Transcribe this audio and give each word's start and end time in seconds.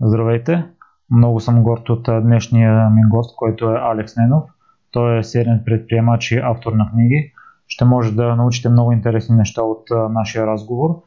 Здравейте! 0.00 0.64
Много 1.10 1.40
съм 1.40 1.62
горд 1.62 1.88
от 1.88 2.08
днешния 2.22 2.90
ми 2.90 3.02
гост, 3.10 3.36
който 3.36 3.70
е 3.70 3.78
Алекс 3.78 4.16
Ненов. 4.16 4.44
Той 4.90 5.18
е 5.18 5.22
сериен 5.22 5.62
предприемач 5.64 6.32
и 6.32 6.38
автор 6.38 6.72
на 6.72 6.90
книги. 6.90 7.32
Ще 7.68 7.84
може 7.84 8.16
да 8.16 8.36
научите 8.36 8.68
много 8.68 8.92
интересни 8.92 9.36
неща 9.36 9.62
от 9.62 9.82
нашия 10.10 10.46
разговор. 10.46 11.02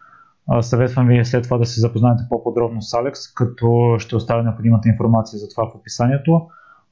Съветвам 0.62 1.08
ви 1.08 1.26
след 1.26 1.44
това 1.44 1.58
да 1.58 1.66
се 1.66 1.80
запознаете 1.80 2.24
по-подробно 2.30 2.82
с 2.82 2.94
Алекс, 2.94 3.34
като 3.34 3.96
ще 4.00 4.16
оставя 4.16 4.44
необходимата 4.44 4.90
информация 4.90 5.40
за 5.40 5.50
това 5.50 5.70
в 5.70 5.76
описанието. 5.76 6.42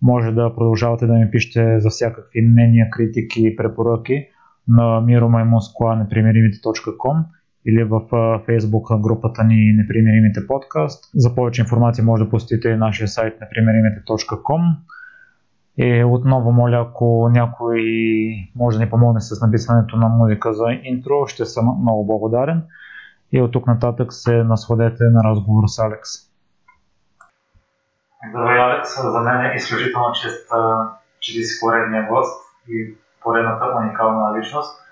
Може 0.01 0.31
да 0.31 0.55
продължавате 0.55 1.07
да 1.07 1.13
ми 1.13 1.31
пишете 1.31 1.79
за 1.79 1.89
всякакви 1.89 2.41
мнения, 2.41 2.89
критики 2.89 3.47
и 3.47 3.55
препоръки 3.55 4.27
на 4.67 5.01
miromaimuskla.neprimиримите.com 5.01 7.23
или 7.67 7.83
в 7.83 8.01
Facebook 8.47 9.01
групата 9.01 9.43
ни 9.43 9.73
Непримиримите 9.77 10.47
подкаст. 10.47 11.09
За 11.15 11.35
повече 11.35 11.61
информация 11.61 12.05
може 12.05 12.23
да 12.23 12.29
посетите 12.29 12.77
нашия 12.77 13.07
сайт 13.07 13.39
непримиримите.com. 13.41 14.75
И 15.77 16.03
отново 16.03 16.51
моля, 16.51 16.85
ако 16.89 17.29
някой 17.33 17.81
може 18.55 18.77
да 18.77 18.83
ни 18.83 18.89
помогне 18.89 19.21
с 19.21 19.41
написването 19.41 19.97
на 19.97 20.07
музика 20.07 20.53
за 20.53 20.65
интро, 20.83 21.27
ще 21.27 21.45
съм 21.45 21.77
много 21.81 22.05
благодарен. 22.05 22.63
И 23.31 23.41
от 23.41 23.51
тук 23.51 23.67
нататък 23.67 24.13
се 24.13 24.43
насладете 24.43 25.03
на 25.03 25.23
разговор 25.23 25.63
с 25.67 25.79
Алекс. 25.79 26.09
Здравей, 28.29 28.59
Алекс. 28.59 29.01
За 29.01 29.19
мен 29.19 29.45
е 29.45 29.55
изключително 29.55 30.13
чест, 30.13 30.47
че 31.19 31.33
ти 31.33 31.43
си 31.43 31.59
поредния 31.61 32.07
гост 32.07 32.41
и 32.69 32.95
поредната 33.23 33.65
уникална 33.77 34.39
личност. 34.39 34.86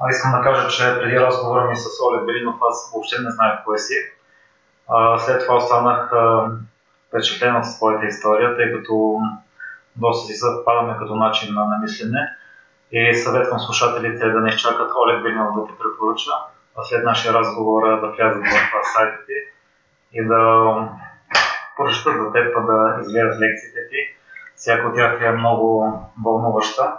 А, 0.00 0.10
искам 0.10 0.32
да 0.32 0.40
кажа, 0.40 0.68
че 0.68 1.00
преди 1.00 1.20
разговора 1.20 1.64
ми 1.64 1.76
с 1.76 1.86
Олег 2.08 2.26
Белинов 2.26 2.56
аз 2.70 2.90
въобще 2.92 3.22
не 3.22 3.30
знаех 3.30 3.58
кой 3.64 3.78
си. 3.78 3.94
А, 4.88 5.18
след 5.18 5.40
това 5.40 5.56
останах 5.56 6.12
впечатлен 7.08 7.56
от 7.56 7.64
твоята 7.76 8.06
история, 8.06 8.56
тъй 8.56 8.72
като 8.72 9.20
доста 9.96 10.26
си 10.26 10.34
съвпадаме 10.38 10.96
като 10.98 11.14
начин 11.14 11.54
на, 11.54 11.64
на 11.64 11.78
мислене 11.78 12.28
и 12.92 13.14
съветвам 13.14 13.60
слушателите 13.60 14.30
да 14.30 14.40
не 14.40 14.48
изчакат 14.48 14.90
Олег 15.04 15.22
Белинов 15.22 15.54
да 15.54 15.66
ти 15.66 15.72
препоръча, 15.78 16.30
а 16.76 16.82
след 16.82 17.04
нашия 17.04 17.34
разговор 17.34 18.00
да 18.00 18.06
влязат 18.06 18.44
в 18.46 18.86
сайта 18.94 19.18
ти 19.26 19.32
и 20.12 20.26
да 20.26 20.74
прочитат 21.76 22.16
за 22.16 22.32
теб, 22.32 22.66
да 22.66 22.98
изгледат 23.00 23.40
лекциите 23.40 23.88
ти. 23.90 23.96
Всяка 24.56 24.88
от 24.88 24.94
тях 24.94 25.20
е 25.22 25.30
много 25.30 25.92
вълнуваща. 26.24 26.96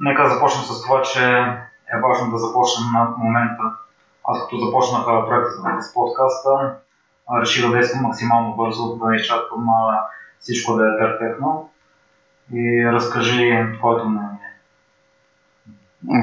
Нека 0.00 0.28
започнем 0.28 0.64
с 0.64 0.82
това, 0.82 1.02
че 1.02 1.52
е 1.94 2.00
важно 2.00 2.30
да 2.30 2.38
започнем 2.38 2.86
на 2.92 3.14
момента. 3.18 3.62
Аз 4.24 4.42
като 4.42 4.58
започнах 4.58 5.04
проекта 5.04 5.82
с 5.82 5.94
подкаста, 5.94 6.76
реших 7.40 7.66
да 7.66 7.72
действам 7.72 8.02
максимално 8.02 8.56
бързо, 8.56 8.96
да 8.96 9.10
не 9.10 9.16
изчаквам 9.16 9.68
всичко 10.40 10.76
да 10.76 10.84
е 10.86 10.98
перфектно. 10.98 11.70
И 12.52 12.86
разкажи 12.92 13.66
твоето 13.78 14.08
мнение. 14.08 14.52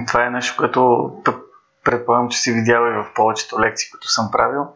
Това 0.07 0.25
е 0.25 0.29
нещо, 0.29 0.57
което 0.57 1.11
предполагам, 1.83 2.29
че 2.29 2.37
си 2.37 2.51
видял 2.51 2.85
и 2.85 2.93
в 2.93 3.13
повечето 3.15 3.59
лекции, 3.59 3.91
които 3.91 4.09
съм 4.09 4.31
правил. 4.31 4.67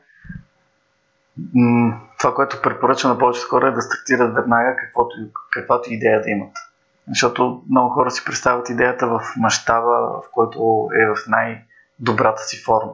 Това, 2.20 2.34
което 2.36 2.62
препоръчвам 2.62 3.12
на 3.12 3.20
повечето 3.20 3.50
хора 3.50 3.68
е 3.68 3.72
да 3.72 3.82
стартират 3.82 4.36
веднага 4.36 4.76
каквото, 4.76 5.16
каквато 5.52 5.94
идея 5.94 6.22
да 6.22 6.30
имат. 6.30 6.52
Защото 7.10 7.64
много 7.70 7.90
хора 7.90 8.12
си 8.12 8.26
представят 8.26 8.70
идеята 8.70 9.08
в 9.08 9.22
мащаба, 9.38 10.00
в 10.00 10.24
който 10.32 10.90
е 11.02 11.06
в 11.06 11.16
най-добрата 11.28 12.42
си 12.42 12.64
форма. 12.64 12.94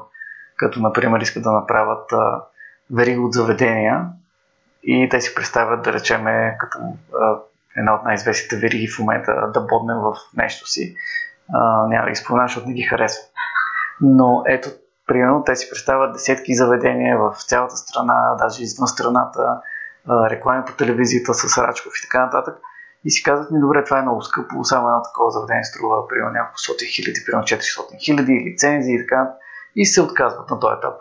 Като, 0.55 0.79
например, 0.79 1.21
искат 1.21 1.43
да 1.43 1.51
направят 1.51 2.11
а, 2.11 2.41
от 3.19 3.33
заведения 3.33 4.05
и 4.83 5.07
те 5.11 5.21
си 5.21 5.35
представят, 5.35 5.83
да 5.83 5.93
речеме, 5.93 6.57
като 6.59 6.77
една 7.77 7.95
от 7.95 8.03
най-известните 8.03 8.55
вериги 8.55 8.87
в 8.87 8.99
момента 8.99 9.51
да 9.53 9.61
боднем 9.61 9.97
в 9.97 10.15
нещо 10.37 10.67
си. 10.67 10.95
Няма 11.89 12.05
да 12.05 12.09
ги 12.09 12.15
спомена, 12.15 12.47
защото 12.47 12.67
не 12.67 12.73
ги 12.73 12.81
харесвам. 12.81 13.25
Но 14.01 14.43
ето, 14.47 14.69
примерно, 15.07 15.43
те 15.43 15.55
си 15.55 15.69
представят 15.69 16.13
десетки 16.13 16.55
заведения 16.55 17.17
в 17.17 17.35
цялата 17.47 17.75
страна, 17.77 18.35
даже 18.39 18.63
извън 18.63 18.87
страната, 18.87 19.61
реклами 20.09 20.65
по 20.65 20.73
телевизията 20.73 21.33
с 21.33 21.57
Рачков 21.57 21.93
и 21.99 22.01
така 22.07 22.25
нататък– 22.25 22.57
и 23.05 23.11
си 23.11 23.23
казват 23.23 23.51
ми, 23.51 23.59
добре, 23.59 23.83
това 23.83 23.99
е 23.99 24.01
много 24.01 24.21
скъпо, 24.21 24.63
само 24.63 24.87
едно 24.87 25.01
такова 25.03 25.31
заведение 25.31 25.63
струва 25.63 26.07
примерно 26.07 26.33
няколко 26.33 26.59
соти 26.59 26.85
хиляди, 26.85 27.19
примерно 27.25 27.43
400 27.43 28.05
хиляди, 28.05 28.43
лицензии 28.45 28.95
и 28.95 28.99
така, 28.99 29.29
и 29.75 29.85
се 29.85 30.01
отказват 30.01 30.49
на 30.49 30.59
този 30.59 30.77
етап. 30.77 30.93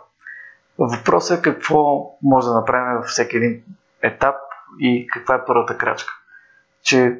Въпросът 0.79 1.39
е 1.39 1.41
какво 1.41 2.09
може 2.23 2.47
да 2.47 2.53
направим 2.53 2.97
във 2.97 3.05
всеки 3.05 3.37
един 3.37 3.63
етап 4.01 4.35
и 4.79 5.07
каква 5.13 5.35
е 5.35 5.45
първата 5.45 5.77
крачка. 5.77 6.13
Че 6.83 7.19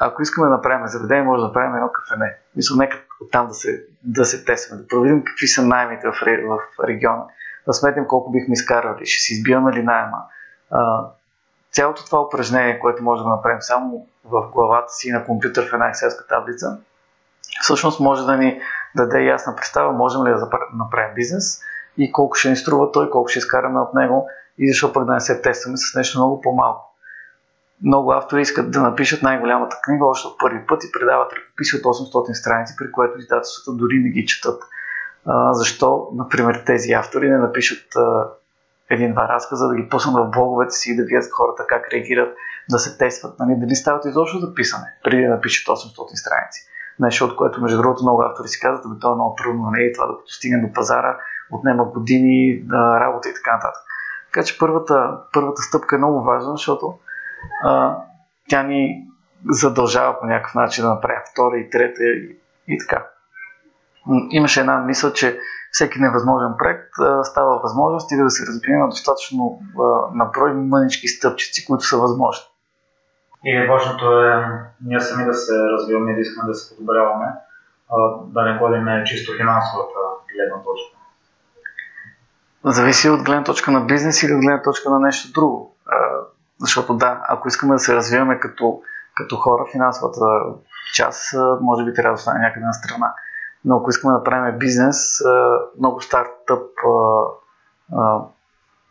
ако 0.00 0.22
искаме 0.22 0.48
да 0.48 0.54
направим 0.54 0.88
заведение, 0.88 1.22
може 1.22 1.40
да 1.40 1.46
направим 1.46 1.74
едно 1.74 1.90
кафене. 1.92 2.36
Мисля, 2.56 2.76
нека 2.76 2.96
оттам 3.20 3.48
да 3.48 3.54
се, 3.54 3.84
да 4.04 4.24
се 4.24 4.44
тестваме, 4.44 4.82
да 4.82 4.88
проверим 4.88 5.24
какви 5.24 5.46
са 5.46 5.66
наймите 5.66 6.08
в, 6.08 6.12
в 6.48 6.84
региона, 6.88 7.24
да 7.66 7.72
сметнем 7.72 8.06
колко 8.08 8.30
бихме 8.30 8.52
изкарвали, 8.52 9.06
ще 9.06 9.22
си 9.22 9.32
избиваме 9.32 9.72
ли 9.72 9.82
найема, 9.82 10.18
цялото 11.72 12.04
това 12.04 12.20
упражнение, 12.20 12.78
което 12.78 13.02
може 13.02 13.22
да 13.22 13.28
направим 13.28 13.62
само 13.62 14.06
в 14.24 14.48
главата 14.52 14.92
си 14.92 15.12
на 15.12 15.24
компютър 15.24 15.70
в 15.70 15.72
една 15.72 15.88
екселска 15.88 16.26
таблица, 16.26 16.78
всъщност 17.62 18.00
може 18.00 18.26
да 18.26 18.36
ни 18.36 18.60
даде 18.96 19.22
ясна 19.24 19.56
представа, 19.56 19.92
можем 19.92 20.26
ли 20.26 20.30
да 20.30 20.48
направим 20.74 21.14
бизнес 21.14 21.60
и 21.98 22.12
колко 22.12 22.34
ще 22.34 22.50
ни 22.50 22.56
струва 22.56 22.92
той, 22.92 23.10
колко 23.10 23.28
ще 23.28 23.38
изкараме 23.38 23.80
от 23.80 23.94
него 23.94 24.28
и 24.58 24.68
защо 24.68 24.92
пък 24.92 25.04
да 25.04 25.12
не 25.12 25.20
се 25.20 25.42
тестваме 25.42 25.76
с 25.76 25.94
нещо 25.94 26.18
много 26.18 26.40
по-малко. 26.40 26.94
Много 27.84 28.12
автори 28.12 28.40
искат 28.40 28.70
да 28.70 28.82
напишат 28.82 29.22
най-голямата 29.22 29.76
книга 29.82 30.06
още 30.06 30.28
от 30.28 30.38
първи 30.38 30.66
път 30.66 30.84
и 30.84 30.92
предават 30.92 31.32
ръкописи 31.32 31.76
от 31.76 31.82
800 31.82 32.32
страници, 32.32 32.74
при 32.78 32.92
което 32.92 33.18
издателствата 33.18 33.76
дори 33.76 33.98
не 33.98 34.10
ги 34.10 34.26
четат. 34.26 34.62
А, 35.26 35.54
защо, 35.54 36.08
например, 36.14 36.62
тези 36.66 36.92
автори 36.92 37.30
не 37.30 37.38
напишат 37.38 37.96
а, 37.96 38.24
един-два 38.90 39.28
разказа, 39.28 39.68
да 39.68 39.74
ги 39.74 39.88
пуснат 39.88 40.14
в 40.14 40.30
блоговете 40.30 40.70
си 40.70 40.90
и 40.90 40.96
да 40.96 41.04
видят 41.04 41.24
хората 41.32 41.66
как 41.66 41.92
реагират, 41.92 42.36
да 42.70 42.78
се 42.78 42.98
тестват, 42.98 43.38
нали, 43.38 43.54
дали 43.56 43.74
стават 43.74 44.04
изобщо 44.04 44.38
за 44.38 44.54
писане, 44.54 44.86
преди 45.04 45.22
да 45.22 45.28
напишат 45.28 45.66
800 45.66 46.14
страници. 46.14 46.68
Нещо, 47.00 47.24
от 47.24 47.36
което 47.36 47.62
между 47.62 47.76
другото 47.76 48.02
много 48.02 48.22
автори 48.22 48.48
си 48.48 48.60
казват, 48.60 48.84
ами 48.84 49.00
това 49.00 49.12
е 49.12 49.14
много 49.14 49.34
трудно, 49.34 49.70
нали, 49.70 49.92
това 49.94 50.06
докато 50.06 50.32
стигне 50.32 50.66
до 50.66 50.72
пазара, 50.72 51.18
отнема 51.50 51.84
години 51.84 52.62
да, 52.64 53.00
работа 53.00 53.28
и 53.28 53.34
така 53.34 53.54
нататък. 53.54 53.82
Така 54.32 54.44
че 54.44 54.58
първата, 54.58 55.18
първата 55.32 55.62
стъпка 55.62 55.96
е 55.96 55.98
много 55.98 56.22
важна, 56.22 56.50
защото 56.50 56.98
а, 57.64 57.96
тя 58.48 58.62
ни 58.62 59.06
задължава 59.50 60.20
по 60.20 60.26
някакъв 60.26 60.54
начин 60.54 60.84
да 60.84 60.90
направим 60.90 61.22
втора 61.32 61.58
и 61.58 61.70
трета 61.70 62.02
и, 62.04 62.36
и 62.68 62.78
така. 62.78 63.06
Имаше 64.30 64.60
една 64.60 64.78
мисъл, 64.78 65.12
че 65.12 65.40
всеки 65.70 65.98
невъзможен 65.98 66.48
проект 66.58 66.92
става 67.22 67.60
възможен, 67.62 68.00
стига 68.00 68.24
да 68.24 68.30
се 68.30 68.46
разбие 68.46 68.76
на 68.76 68.88
достатъчно 68.88 69.60
на 70.14 70.24
брой 70.24 70.54
мънички 70.54 71.08
стъпчици, 71.08 71.66
които 71.66 71.84
са 71.84 71.98
възможни. 71.98 72.44
И 73.44 73.66
важното 73.66 74.20
е 74.20 74.44
ние 74.84 75.00
сами 75.00 75.24
да 75.24 75.34
се 75.34 75.52
развиваме 75.58 76.12
и 76.12 76.14
да 76.14 76.20
искаме 76.20 76.48
да 76.48 76.54
се 76.54 76.76
подобряваме, 76.76 77.26
да 78.26 78.42
не 78.42 78.58
ходим 78.58 79.04
чисто 79.04 79.32
финансовата 79.36 79.98
гледна 80.34 80.56
точка. 80.56 80.98
Зависи 82.64 83.10
от 83.10 83.22
гледна 83.22 83.44
точка 83.44 83.70
на 83.70 83.80
бизнес 83.80 84.22
или 84.22 84.34
от 84.34 84.40
гледна 84.40 84.62
точка 84.62 84.90
на 84.90 84.98
нещо 84.98 85.32
друго. 85.32 85.76
Защото 86.60 86.94
да, 86.94 87.22
ако 87.28 87.48
искаме 87.48 87.74
да 87.74 87.78
се 87.78 87.94
развиваме 87.94 88.40
като, 88.40 88.80
като 89.16 89.36
хора, 89.36 89.64
финансовата 89.72 90.20
част 90.94 91.34
може 91.60 91.84
би 91.84 91.94
трябва 91.94 92.10
да 92.10 92.14
остане 92.14 92.40
някъде 92.40 92.66
на 92.66 92.72
страна 92.72 93.14
но 93.68 93.76
ако 93.76 93.90
искаме 93.90 94.14
да 94.14 94.24
правим 94.24 94.58
бизнес, 94.58 94.96
много 95.78 96.00
стартъп, 96.00 96.66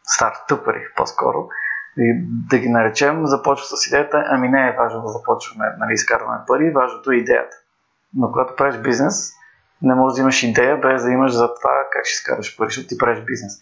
стартъпъри 0.03 0.81
по-скоро, 0.95 1.49
и 1.97 2.25
да 2.49 2.57
ги 2.57 2.69
наречем, 2.69 3.25
започва 3.25 3.77
с 3.77 3.87
идеята, 3.87 4.23
ами 4.27 4.49
не 4.49 4.67
е 4.67 4.75
важно 4.77 5.01
да 5.01 5.07
започваме, 5.07 5.65
нали, 5.79 5.93
изкарваме 5.93 6.39
пари, 6.47 6.71
важното 6.71 7.11
е 7.11 7.15
идеята. 7.15 7.57
Но 8.15 8.31
когато 8.31 8.55
правиш 8.55 8.77
бизнес, 8.77 9.33
не 9.81 9.95
можеш 9.95 10.15
да 10.15 10.21
имаш 10.21 10.43
идея 10.43 10.77
без 10.77 11.03
да 11.03 11.11
имаш 11.11 11.31
за 11.31 11.53
това 11.53 11.71
как 11.91 12.05
ще 12.05 12.13
изкарваш 12.13 12.57
пари, 12.57 12.67
защото 12.67 12.87
ти 12.87 12.97
правиш 12.97 13.23
бизнес. 13.25 13.53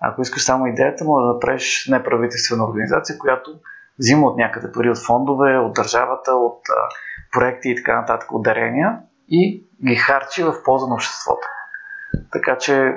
Ако 0.00 0.22
искаш 0.22 0.44
само 0.44 0.66
идеята, 0.66 1.04
може 1.04 1.34
да 1.34 1.40
правиш 1.40 1.88
неправителствена 1.90 2.64
организация, 2.64 3.18
която 3.18 3.54
взима 3.98 4.26
от 4.26 4.36
някъде 4.36 4.72
пари 4.72 4.90
от 4.90 5.06
фондове, 5.06 5.58
от 5.58 5.74
държавата, 5.74 6.32
от 6.32 6.60
проекти 7.32 7.70
и 7.70 7.76
така 7.76 8.00
нататък, 8.00 8.32
от 8.32 8.42
дарения 8.42 8.98
и 9.28 9.64
ги 9.86 9.96
харчи 9.96 10.42
в 10.42 10.62
полза 10.64 10.86
на 10.86 10.94
обществото. 10.94 11.48
Така 12.32 12.58
че 12.58 12.96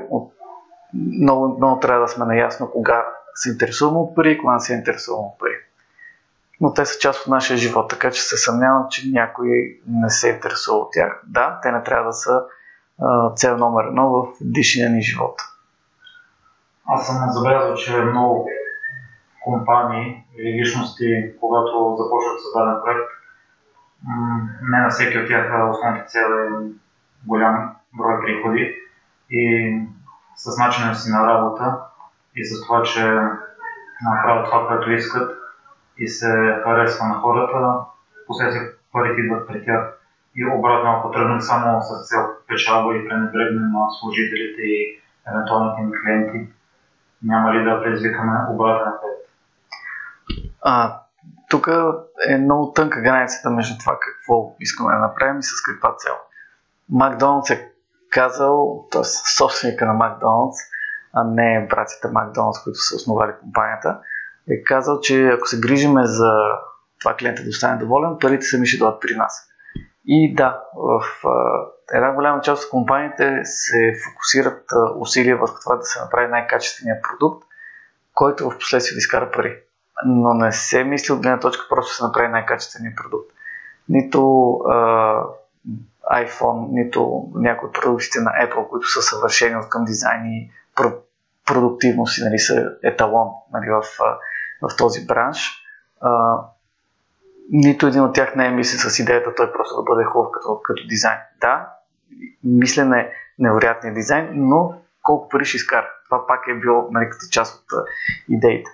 много, 0.93 1.57
много 1.57 1.79
трябва 1.79 2.01
да 2.01 2.07
сме 2.07 2.25
наясно 2.25 2.71
кога 2.71 3.05
се 3.35 3.49
интересуваме 3.49 3.97
от 3.97 4.15
пари 4.15 4.31
и 4.31 4.37
кога 4.37 4.53
не 4.53 4.59
се 4.59 4.73
интересуваме 4.73 5.27
от 5.27 5.39
пари. 5.39 5.55
Но 6.61 6.73
те 6.73 6.85
са 6.85 6.99
част 6.99 7.21
от 7.21 7.27
нашия 7.27 7.57
живот, 7.57 7.89
така 7.89 8.11
че 8.11 8.21
се 8.21 8.37
съмнявам, 8.37 8.87
че 8.89 9.09
някой 9.11 9.79
не 9.87 10.09
се 10.09 10.29
интересува 10.29 10.77
от 10.77 10.93
тях. 10.93 11.21
Да, 11.27 11.59
те 11.63 11.71
не 11.71 11.83
трябва 11.83 12.05
да 12.05 12.13
са 12.13 12.41
а, 13.01 13.33
цел 13.33 13.57
номер 13.57 13.83
едно 13.83 14.09
в 14.09 14.27
дишния 14.41 14.89
ни 14.89 15.01
живот. 15.01 15.41
Аз 16.87 17.07
съм 17.07 17.15
забелязал, 17.29 17.75
че 17.75 17.97
много 17.97 18.49
компании 19.43 20.23
или 20.37 20.61
личности, 20.61 21.33
когато 21.39 21.95
започват 21.97 22.39
с 22.39 22.57
даден 22.57 22.75
проект, 22.83 23.16
не 24.61 24.79
на 24.79 24.89
всеки 24.89 25.17
от 25.17 25.27
тях 25.27 25.69
основната 25.69 26.05
цел 26.05 26.21
е 26.21 26.49
голям 27.25 27.75
брой 27.93 28.21
приходи 28.21 28.75
и 29.29 29.73
с 30.35 30.57
начина 30.57 30.95
си 30.95 31.11
на 31.11 31.27
работа 31.27 31.77
и 32.35 32.45
с 32.45 32.65
това, 32.65 32.83
че 32.83 33.03
направят 34.03 34.45
това, 34.45 34.67
което 34.67 34.91
искат 34.91 35.37
и 35.97 36.07
се 36.07 36.59
харесва 36.63 37.07
на 37.07 37.13
хората, 37.13 37.85
последствие 38.27 38.69
парите 38.91 39.21
идват 39.21 39.47
при 39.47 39.65
тях. 39.65 39.93
И 40.35 40.45
обратно, 40.45 40.91
ако 40.91 41.11
тръгнат 41.11 41.43
само 41.43 41.81
с 41.81 42.09
цел 42.09 42.27
печалба 42.47 42.95
и 42.95 43.07
пренебрегнем 43.07 43.71
на 43.71 43.87
служителите 43.99 44.61
и 44.61 45.01
евентуалните 45.31 45.81
им 45.81 45.91
клиенти, 46.01 46.53
няма 47.23 47.53
ли 47.53 47.63
да 47.63 47.83
предизвикаме 47.83 48.31
обратен 48.49 48.87
ефект? 48.87 49.31
А, 50.61 50.99
тук 51.49 51.69
е 52.29 52.37
много 52.37 52.73
тънка 52.73 53.01
границата 53.01 53.49
между 53.49 53.77
това 53.79 53.97
какво 53.99 54.55
искаме 54.59 54.93
да 54.93 54.99
направим 54.99 55.39
и 55.39 55.43
с 55.43 55.49
каква 55.65 55.95
цел. 55.95 56.13
Макдоналдс 56.89 57.49
е 57.49 57.71
казал, 58.09 58.87
т.е. 58.91 59.03
собственика 59.37 59.85
на 59.85 59.93
Макдоналдс, 59.93 60.57
а 61.13 61.23
не 61.23 61.67
братята 61.69 62.09
Макдоналдс, 62.11 62.63
които 62.63 62.79
са 62.79 62.95
основали 62.95 63.31
компанията, 63.39 63.99
е 64.49 64.63
казал, 64.63 64.99
че 64.99 65.27
ако 65.27 65.47
се 65.47 65.59
грижиме 65.59 66.05
за 66.05 66.31
това 66.99 67.15
клиента 67.15 67.43
да 67.43 67.49
остане 67.49 67.77
доволен, 67.77 68.17
парите 68.21 68.45
сами 68.45 68.67
ще 68.67 68.77
дойдат 68.77 69.01
при 69.01 69.15
нас. 69.15 69.49
И 70.05 70.35
да, 70.35 70.63
в 70.75 71.03
една 71.93 72.13
голяма 72.13 72.41
част 72.41 72.63
от 72.63 72.69
компаниите 72.69 73.39
се 73.43 73.93
фокусират 74.05 74.63
усилия 74.95 75.37
върху 75.37 75.59
това 75.63 75.75
да 75.75 75.83
се 75.83 75.99
направи 75.99 76.27
най-качествения 76.27 77.01
продукт, 77.01 77.43
който 78.13 78.49
в 78.49 78.57
последствие 78.57 78.95
да 78.95 78.97
изкара 78.97 79.31
пари. 79.31 79.66
Но 80.05 80.33
не 80.33 80.51
се 80.51 80.83
мисли 80.83 81.13
от 81.13 81.21
гледна 81.21 81.39
точка 81.39 81.65
просто 81.69 81.93
се 81.93 82.03
направи 82.03 82.27
най-качествения 82.27 82.93
продукт. 82.95 83.31
Нито 83.89 84.17
uh, 84.17 85.25
iPhone, 86.11 86.67
нито 86.69 87.29
някои 87.35 87.69
от 87.69 87.75
продуктите 87.75 88.19
на 88.19 88.31
Apple, 88.31 88.69
които 88.69 88.87
са 88.87 89.01
съвършени 89.01 89.55
от 89.55 89.69
към 89.69 89.85
дизайн 89.85 90.25
и 90.25 90.51
продуктивност 91.45 92.17
и 92.17 92.23
нали, 92.23 92.39
са 92.39 92.71
еталон 92.83 93.27
нали, 93.53 93.69
в, 93.69 93.83
в 94.61 94.77
този 94.77 95.05
бранш. 95.05 95.63
Uh, 96.03 96.39
нито 97.49 97.87
един 97.87 98.01
от 98.01 98.15
тях 98.15 98.35
не 98.35 98.45
е 98.45 98.51
мисли 98.51 98.77
с 98.77 98.99
идеята 98.99 99.35
той 99.35 99.53
просто 99.53 99.75
да 99.75 99.83
бъде 99.83 100.03
хубав 100.03 100.27
като, 100.33 100.61
като 100.63 100.87
дизайн. 100.89 101.17
Да, 101.41 101.69
мислене 102.43 102.99
е 102.99 103.11
невероятния 103.39 103.93
дизайн, 103.93 104.29
но 104.33 104.73
колко 105.03 105.29
пари 105.29 105.45
ще 105.45 105.57
изкара. 105.57 105.89
Това 106.05 106.27
пак 106.27 106.47
е 106.47 106.59
било 106.59 106.87
нали, 106.91 107.09
като 107.09 107.25
част 107.31 107.55
от 107.55 107.87
идеите. 108.29 108.71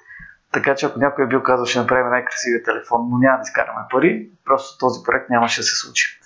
Така 0.53 0.75
че 0.75 0.85
ако 0.85 1.00
някой 1.00 1.25
е 1.25 1.27
бил 1.27 1.44
казал, 1.44 1.65
ще 1.65 1.79
направим 1.79 2.09
най-красивия 2.09 2.63
телефон, 2.63 3.07
но 3.09 3.17
няма 3.17 3.38
да 3.38 3.41
изкараме 3.41 3.81
пари, 3.91 4.29
просто 4.45 4.77
този 4.77 5.03
проект 5.03 5.29
нямаше 5.29 5.61
да 5.61 5.65
се 5.65 5.75
случи. 5.75 6.19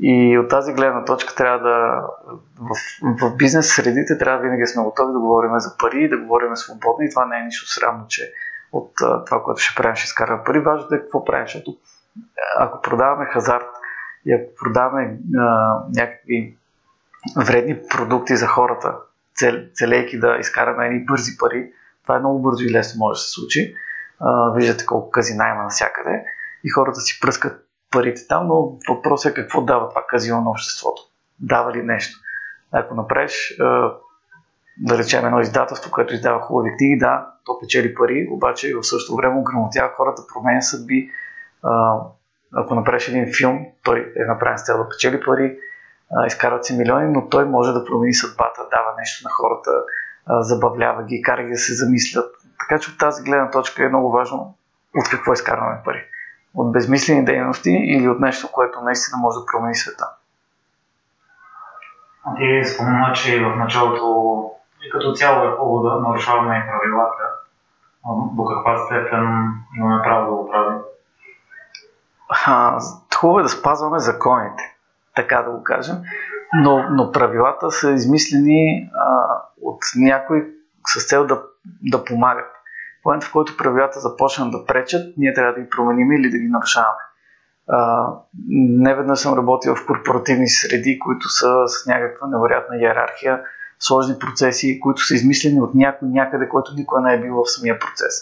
И 0.00 0.38
от 0.38 0.48
тази 0.48 0.72
гледна 0.72 1.04
точка 1.04 1.34
трябва 1.34 1.58
да, 1.58 2.02
в, 2.60 2.76
в 3.20 3.36
бизнес 3.36 3.74
средите 3.74 4.18
трябва 4.18 4.42
винаги 4.42 4.66
сме 4.66 4.82
готови 4.82 5.12
да 5.12 5.18
говорим 5.18 5.50
за 5.58 5.76
пари, 5.78 6.08
да 6.08 6.18
говорим 6.18 6.56
свободно 6.56 7.04
и 7.04 7.10
това 7.10 7.26
не 7.26 7.38
е 7.38 7.44
нищо 7.44 7.66
срамно, 7.66 8.04
че 8.08 8.32
от 8.72 8.92
това, 9.26 9.42
което 9.42 9.60
ще 9.60 9.82
правим, 9.82 9.96
ще 9.96 10.04
изкараме 10.04 10.44
пари. 10.44 10.60
Важното 10.60 10.94
е 10.94 11.00
какво 11.00 11.24
правим, 11.24 11.46
защото 11.46 11.76
ако 12.58 12.82
продаваме 12.82 13.26
хазарт 13.26 13.68
и 14.26 14.32
ако 14.32 14.54
продаваме 14.54 15.18
а, 15.38 15.76
някакви 15.94 16.56
вредни 17.36 17.78
продукти 17.90 18.36
за 18.36 18.46
хората, 18.46 18.96
цел, 19.34 19.54
целейки 19.74 20.18
да 20.18 20.36
изкараме 20.40 20.86
едни 20.86 21.04
бързи 21.04 21.36
пари, 21.38 21.72
това 22.02 22.16
е 22.16 22.18
много 22.18 22.42
бързо 22.42 22.64
и 22.64 22.72
лесно 22.72 22.98
може 22.98 23.18
да 23.18 23.20
се 23.20 23.30
случи. 23.30 23.74
Виждате 24.54 24.86
колко 24.86 25.10
казина 25.10 25.48
има 25.48 25.62
навсякъде 25.62 26.24
и 26.64 26.70
хората 26.70 27.00
си 27.00 27.20
пръскат 27.20 27.66
парите 27.90 28.26
там, 28.28 28.46
но 28.46 28.78
въпросът 28.88 29.32
е 29.32 29.34
какво 29.34 29.62
дава 29.62 29.88
това 29.88 30.04
казино 30.08 30.40
на 30.40 30.50
обществото. 30.50 31.02
Дава 31.40 31.72
ли 31.72 31.82
нещо? 31.82 32.18
Ако 32.72 32.94
направиш, 32.94 33.56
да 34.78 34.98
речем, 34.98 35.26
едно 35.26 35.40
издателство, 35.40 35.90
което 35.90 36.14
издава 36.14 36.40
хубави 36.40 36.76
книги, 36.78 36.98
да, 36.98 37.26
то 37.44 37.58
печели 37.60 37.94
пари, 37.94 38.28
обаче 38.30 38.74
в 38.74 38.82
същото 38.82 39.16
време 39.16 39.40
ограмотява 39.40 39.92
хората, 39.96 40.22
променя 40.34 40.60
съдби. 40.60 41.10
Ако 42.54 42.74
направиш 42.74 43.08
един 43.08 43.32
филм, 43.38 43.66
той 43.84 44.12
е 44.16 44.24
направен 44.24 44.58
с 44.58 44.64
цел 44.64 44.78
да 44.78 44.88
печели 44.88 45.20
пари, 45.20 45.58
изкарват 46.26 46.64
си 46.64 46.76
милиони, 46.76 47.12
но 47.12 47.28
той 47.28 47.44
може 47.44 47.72
да 47.72 47.84
промени 47.84 48.14
съдбата, 48.14 48.60
дава 48.70 48.94
нещо 48.98 49.28
на 49.28 49.30
хората, 49.30 49.70
забавлява 50.28 51.02
ги, 51.02 51.22
кара 51.22 51.42
ги 51.42 51.50
да 51.50 51.58
се 51.58 51.74
замислят. 51.74 52.34
Така 52.60 52.80
че 52.80 52.90
от 52.90 52.98
тази 52.98 53.22
гледна 53.22 53.50
точка 53.50 53.84
е 53.84 53.88
много 53.88 54.10
важно 54.10 54.54
от 54.96 55.08
какво 55.10 55.32
изкарваме 55.32 55.80
пари 55.84 56.04
от 56.54 56.72
безмислени 56.72 57.24
дейности 57.24 57.70
или 57.70 58.08
от 58.08 58.20
нещо, 58.20 58.48
което 58.52 58.80
наистина 58.80 59.18
може 59.18 59.38
да 59.38 59.46
промени 59.46 59.74
света. 59.74 60.08
Ти 62.36 62.64
спомена, 62.64 63.12
че 63.14 63.44
в 63.44 63.56
началото 63.56 64.50
и 64.86 64.90
като 64.90 65.12
цяло 65.12 65.48
е 65.48 65.56
хубаво 65.56 65.82
да 65.82 66.00
нарушаваме 66.00 66.56
и 66.58 66.70
правилата. 66.70 67.22
До 68.32 68.44
каква 68.44 68.86
степен 68.86 69.52
имаме 69.78 70.02
право 70.02 70.30
да 70.30 70.36
го 70.36 70.50
правим? 70.50 70.78
хубаво 73.16 73.40
е 73.40 73.42
да 73.42 73.48
спазваме 73.48 73.98
законите, 73.98 74.76
така 75.14 75.42
да 75.42 75.50
го 75.50 75.62
кажем, 75.62 75.96
но, 76.62 76.88
но 76.90 77.12
правилата 77.12 77.70
са 77.70 77.90
измислени 77.90 78.90
а, 78.94 79.36
от 79.62 79.78
някой 79.96 80.46
с 80.86 81.08
цел 81.08 81.26
да, 81.26 81.42
да 81.82 82.04
помагат 82.04 82.52
в 83.02 83.04
момента, 83.04 83.26
в 83.26 83.32
който 83.32 83.56
правилата 83.56 84.00
започнат 84.00 84.50
да 84.50 84.66
пречат, 84.66 85.14
ние 85.16 85.34
трябва 85.34 85.52
да 85.52 85.60
ги 85.60 85.70
променим 85.70 86.12
или 86.12 86.30
да 86.30 86.38
ги 86.38 86.48
нарушаваме. 86.48 87.02
не 88.48 88.94
веднъж 88.94 89.18
съм 89.18 89.34
работил 89.34 89.74
в 89.74 89.86
корпоративни 89.86 90.48
среди, 90.48 90.98
които 90.98 91.28
са 91.28 91.52
с 91.66 91.86
някаква 91.86 92.26
невероятна 92.26 92.76
иерархия, 92.76 93.40
сложни 93.78 94.18
процеси, 94.18 94.80
които 94.80 95.02
са 95.02 95.14
измислени 95.14 95.60
от 95.60 95.74
някой 95.74 96.08
някъде, 96.08 96.48
който 96.48 96.72
никога 96.76 97.00
не 97.00 97.14
е 97.14 97.20
бил 97.20 97.34
в 97.34 97.50
самия 97.50 97.78
процес. 97.78 98.14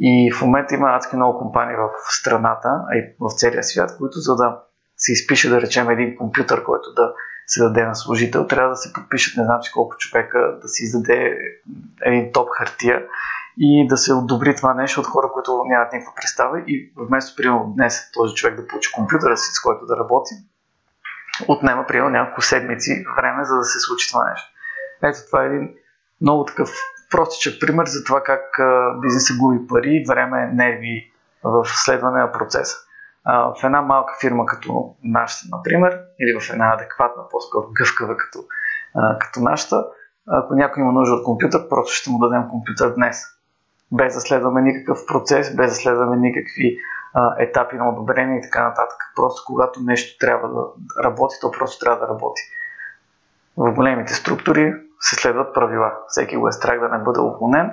И 0.00 0.32
в 0.32 0.42
момента 0.42 0.74
има 0.74 0.88
адски 0.96 1.16
много 1.16 1.38
компании 1.38 1.76
в 1.76 1.90
страната, 2.12 2.68
а 2.90 2.96
и 2.96 3.14
в 3.20 3.30
целия 3.36 3.62
свят, 3.62 3.96
които 3.98 4.18
за 4.18 4.36
да 4.36 4.60
се 4.98 5.12
изпише, 5.12 5.48
да 5.48 5.60
речем, 5.60 5.90
един 5.90 6.16
компютър, 6.16 6.64
който 6.64 6.92
да 6.92 7.12
се 7.46 7.62
даде 7.62 7.84
на 7.84 7.94
служител, 7.94 8.46
трябва 8.46 8.70
да 8.70 8.76
се 8.76 8.92
подпишат 8.92 9.36
не 9.36 9.44
знам 9.44 9.62
си 9.62 9.70
колко 9.72 9.96
човека, 9.96 10.58
да 10.62 10.68
се 10.68 10.84
издаде 10.84 11.38
един 12.02 12.32
топ 12.32 12.48
хартия 12.58 13.02
и 13.58 13.86
да 13.88 13.96
се 13.96 14.12
одобри 14.12 14.56
това 14.56 14.74
нещо 14.74 15.00
от 15.00 15.06
хора, 15.06 15.30
които 15.32 15.62
нямат 15.66 15.92
никаква 15.92 16.14
представа 16.14 16.60
и 16.60 16.92
вместо, 16.96 17.36
примерно, 17.36 17.72
днес 17.76 18.12
този 18.12 18.34
човек 18.34 18.56
да 18.56 18.66
получи 18.66 18.92
компютъра 18.92 19.36
си, 19.36 19.50
с 19.52 19.60
който 19.60 19.86
да 19.86 19.96
работи, 19.96 20.34
отнема, 21.48 21.86
примерно, 21.86 22.10
няколко 22.10 22.42
седмици 22.42 23.04
време, 23.16 23.44
за 23.44 23.56
да 23.56 23.64
се 23.64 23.78
случи 23.78 24.08
това 24.08 24.30
нещо. 24.30 24.48
Ето, 25.02 25.18
това 25.26 25.42
е 25.42 25.46
един 25.46 25.74
много 26.20 26.44
такъв 26.44 26.70
простичък 27.10 27.60
пример 27.60 27.86
за 27.86 28.04
това 28.04 28.22
как 28.22 28.42
бизнесът 29.02 29.36
губи 29.36 29.66
пари, 29.66 30.04
време, 30.08 30.50
нерви 30.54 31.12
в 31.44 31.64
следване 31.64 32.20
на 32.20 32.32
процеса. 32.32 32.76
В 33.26 33.64
една 33.64 33.82
малка 33.82 34.14
фирма 34.20 34.46
като 34.46 34.94
нашата, 35.04 35.56
например, 35.56 36.00
или 36.20 36.40
в 36.40 36.50
една 36.52 36.74
адекватна, 36.74 37.22
по-скоро 37.30 37.66
гъвкава 37.78 38.16
като, 38.16 38.38
като 39.20 39.40
нашата, 39.40 39.86
ако 40.26 40.54
някой 40.54 40.82
има 40.82 40.92
нужда 40.92 41.14
от 41.14 41.24
компютър, 41.24 41.68
просто 41.68 41.92
ще 41.92 42.10
му 42.10 42.18
дадем 42.18 42.48
компютър 42.50 42.94
днес 42.94 43.38
без 43.92 44.14
да 44.14 44.20
следваме 44.20 44.62
никакъв 44.62 44.98
процес, 45.06 45.56
без 45.56 45.70
да 45.70 45.76
следваме 45.76 46.16
никакви 46.16 46.78
а, 47.14 47.34
етапи 47.38 47.76
на 47.76 47.88
одобрение 47.88 48.38
и 48.38 48.42
така 48.42 48.64
нататък. 48.64 48.98
Просто 49.16 49.42
когато 49.46 49.80
нещо 49.80 50.18
трябва 50.18 50.48
да 50.48 50.62
работи, 51.04 51.36
то 51.40 51.50
просто 51.50 51.84
трябва 51.84 52.06
да 52.06 52.12
работи. 52.12 52.42
В 53.56 53.72
големите 53.72 54.14
структури 54.14 54.74
се 55.00 55.14
следват 55.14 55.54
правила. 55.54 55.92
Всеки 56.08 56.36
го 56.36 56.48
е 56.48 56.52
страх 56.52 56.80
да 56.80 56.88
не 56.88 57.04
бъде 57.04 57.20
уволнен. 57.20 57.70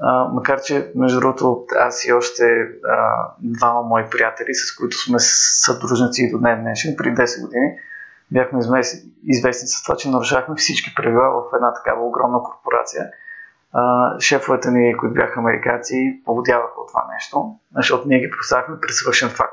А, 0.00 0.24
макар, 0.24 0.60
че 0.60 0.92
между 0.94 1.20
другото 1.20 1.66
аз 1.78 2.04
и 2.04 2.12
още 2.12 2.44
а, 2.44 3.28
двама 3.40 3.82
мои 3.82 4.04
приятели, 4.10 4.54
с 4.54 4.76
които 4.76 4.96
сме 4.96 5.16
съдружници 5.18 6.22
и 6.22 6.30
до 6.30 6.38
днес 6.38 6.58
днешен, 6.60 6.94
преди 6.96 7.16
10 7.16 7.40
години, 7.40 7.78
бяхме 8.30 8.58
известни 9.24 9.68
с 9.68 9.82
това, 9.82 9.96
че 9.96 10.10
нарушахме 10.10 10.54
всички 10.56 10.94
правила 10.94 11.30
в 11.30 11.56
една 11.56 11.74
такава 11.74 12.06
огромна 12.06 12.38
корпорация– 12.42 13.10
шефовете 14.20 14.70
ни, 14.70 14.96
които 14.96 15.14
бяха 15.14 15.40
американци, 15.40 16.22
поводяваха 16.24 16.80
от 16.80 16.88
това 16.88 17.06
нещо, 17.14 17.56
защото 17.76 18.08
ние 18.08 18.18
ги 18.18 18.30
поставяхме 18.30 18.80
при 18.80 18.92
свършен 18.92 19.28
факт. 19.28 19.52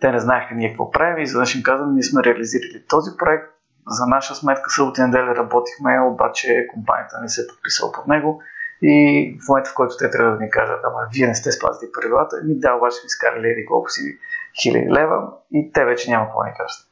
Те 0.00 0.12
не 0.12 0.18
знаеха 0.18 0.54
ние 0.54 0.68
какво 0.68 0.90
правим 0.90 1.18
и 1.18 1.22
изведнъж 1.22 1.54
им 1.54 1.62
казвам, 1.62 1.94
ние 1.94 2.02
сме 2.02 2.24
реализирали 2.24 2.84
този 2.88 3.10
проект, 3.18 3.46
за 3.86 4.06
наша 4.06 4.34
сметка 4.34 4.70
събота 4.70 5.06
неделя 5.06 5.36
работихме, 5.36 6.00
обаче 6.00 6.66
компанията 6.74 7.20
не 7.22 7.28
се 7.28 7.42
е 7.42 7.46
подписала 7.46 7.92
под 7.92 8.06
него 8.06 8.42
и 8.82 9.38
в 9.44 9.48
момента, 9.48 9.70
в 9.70 9.74
който 9.74 9.96
те 9.98 10.10
трябва 10.10 10.32
да 10.36 10.40
ни 10.40 10.50
кажат, 10.50 10.80
ама 10.84 11.08
вие 11.12 11.26
не 11.26 11.34
сте 11.34 11.52
спазили 11.52 11.90
правилата, 11.92 12.36
ми 12.44 12.58
да, 12.58 12.74
обаче 12.74 12.96
ми 13.04 13.08
скарали 13.08 13.48
еди 13.48 13.66
колко 13.66 13.90
си 13.90 14.18
хиляди 14.62 14.90
лева 14.90 15.28
и 15.52 15.72
те 15.72 15.84
вече 15.84 16.10
няма 16.10 16.24
какво 16.24 16.42
ни 16.44 16.52
кажат. 16.56 16.86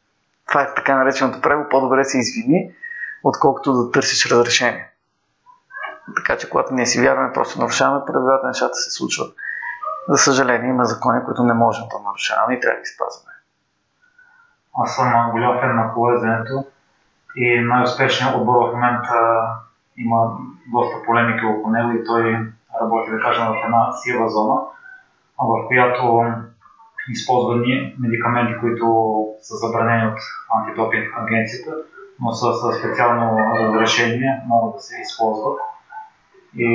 Това 0.48 0.62
е 0.62 0.74
така 0.74 0.96
нареченото 0.96 1.40
право, 1.40 1.68
по-добре 1.70 2.04
се 2.04 2.18
извини, 2.18 2.74
отколкото 3.24 3.72
да 3.72 3.90
търсиш 3.90 4.30
разрешение. 4.30 4.90
Така 6.16 6.38
че 6.38 6.50
когато 6.50 6.74
ние 6.74 6.86
си 6.86 7.02
вярваме, 7.02 7.32
просто 7.32 7.60
нарушаваме 7.60 8.04
правилата, 8.06 8.46
нещата 8.46 8.74
се 8.74 8.90
случват. 8.90 9.34
За 10.08 10.18
съжаление, 10.18 10.70
има 10.70 10.84
закони, 10.84 11.24
които 11.24 11.42
не 11.42 11.54
можем 11.54 11.84
да 11.90 11.98
нарушаваме 11.98 12.54
и 12.54 12.60
трябва 12.60 12.76
да 12.76 12.80
ги 12.80 12.86
спазваме. 12.86 13.32
Аз 14.82 14.96
съм 14.96 15.30
голям 15.30 15.60
фен 15.60 15.76
на 15.76 15.92
колезенето 15.94 16.64
и 17.36 17.60
най-успешният 17.60 18.36
отбор 18.36 18.68
в 18.68 18.72
момента 18.72 19.14
има 19.98 20.36
доста 20.72 21.02
полемики 21.06 21.46
около 21.46 21.70
него 21.70 21.90
и 21.92 22.04
той 22.04 22.22
работи, 22.82 23.10
да 23.10 23.20
кажем, 23.20 23.46
в 23.46 23.64
една 23.64 23.92
сива 23.92 24.28
зона, 24.28 24.60
в 25.38 25.66
която 25.66 26.24
използва 27.10 27.56
медикаменти, 27.98 28.60
които 28.60 28.86
са 29.40 29.54
забранени 29.56 30.06
от 30.06 30.18
антидопинг 30.58 31.06
агенцията, 31.16 31.72
но 32.20 32.32
са 32.32 32.54
със 32.54 32.78
специално 32.78 33.38
разрешение, 33.60 34.42
могат 34.46 34.74
да 34.74 34.80
се 34.80 35.00
използват. 35.00 35.58
И 36.56 36.68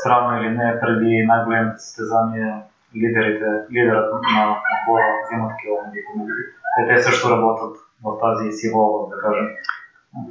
странно 0.00 0.36
или 0.36 0.50
не, 0.50 0.80
преди 0.80 1.26
най-големите 1.26 1.78
състезания 1.78 2.62
лидерите, 2.96 3.46
лидерът 3.72 4.12
на 4.12 4.56
отбора 4.74 5.06
взимат 5.24 5.50
такива 5.50 5.76
медикаменти. 5.86 6.42
Те, 6.76 6.94
те 6.94 7.02
също 7.02 7.30
работят 7.30 7.76
в 8.04 8.18
тази 8.22 8.52
сива 8.52 8.78
област, 8.80 9.10
да 9.10 9.16
кажем, 9.22 9.46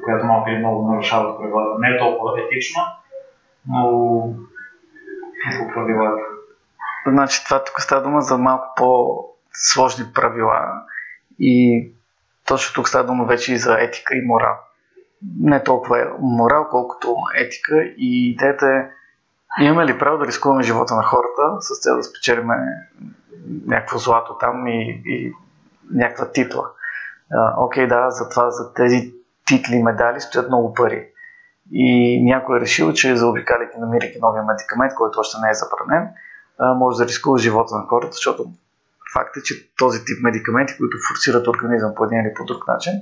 която 0.04 0.26
малко 0.26 0.50
или 0.50 0.58
много 0.58 0.92
нарушават 0.92 1.38
правилата. 1.38 1.80
Не 1.80 1.90
е 1.90 2.00
толкова 2.00 2.42
етично, 2.42 2.82
но 3.68 3.90
е 5.52 5.58
по 5.58 5.74
правилата. 5.74 6.22
Значи 7.08 7.46
това 7.46 7.64
тук 7.64 7.82
става 7.82 8.02
дума 8.02 8.22
за 8.22 8.38
малко 8.38 8.74
по-сложни 8.78 10.06
правила 10.14 10.82
и 11.40 11.88
точно 12.48 12.76
тук 12.76 12.88
става 12.88 13.06
дума 13.06 13.26
вече 13.26 13.54
и 13.54 13.58
за 13.58 13.78
етика 13.80 14.16
и 14.16 14.26
морал. 14.26 14.56
Не 15.40 15.64
толкова 15.64 16.02
е 16.02 16.06
морал, 16.20 16.68
колкото 16.70 17.16
етика 17.36 17.84
и 17.98 18.32
идеята 18.32 18.66
е 18.66 18.90
имаме 19.64 19.86
ли 19.86 20.00
право 20.00 20.18
да 20.18 20.28
рискуваме 20.28 20.64
живота 20.64 20.96
на 20.96 21.04
хората 21.04 21.62
с 21.62 21.82
цел 21.82 21.96
да 21.96 22.04
спечелиме 22.04 22.56
някакво 23.66 23.98
злато 23.98 24.38
там 24.38 24.68
и, 24.68 25.02
и 25.06 25.34
някаква 25.94 26.32
титла. 26.32 26.70
Окей, 27.58 27.88
да, 27.88 28.10
за 28.10 28.30
това, 28.30 28.50
за 28.50 28.74
тези 28.74 29.14
титли, 29.50 29.84
медали 29.84 30.22
стоят 30.22 30.48
много 30.48 30.74
пари. 30.74 31.08
И 31.72 32.22
някой 32.24 32.58
е 32.58 32.62
решил, 32.62 32.94
че 32.94 33.16
заобикаляйки, 33.16 33.80
намирайки 33.80 34.20
новия 34.22 34.44
медикамент, 34.44 34.94
който 34.96 35.20
още 35.20 35.38
не 35.42 35.50
е 35.50 35.54
забранен, 35.54 36.08
може 36.78 36.98
да 36.98 37.06
рискува 37.06 37.38
живота 37.38 37.76
на 37.76 37.86
хората, 37.90 38.12
защото 38.12 38.46
факт 39.14 39.38
е, 39.38 39.44
че 39.44 39.76
този 39.78 40.00
тип 40.00 40.24
медикаменти, 40.24 40.78
които 40.78 40.98
форсират 41.10 41.48
организъм 41.48 41.96
по 41.96 42.06
един 42.06 42.20
или 42.20 42.34
по 42.34 42.46
друг 42.46 42.68
начин, 42.68 42.94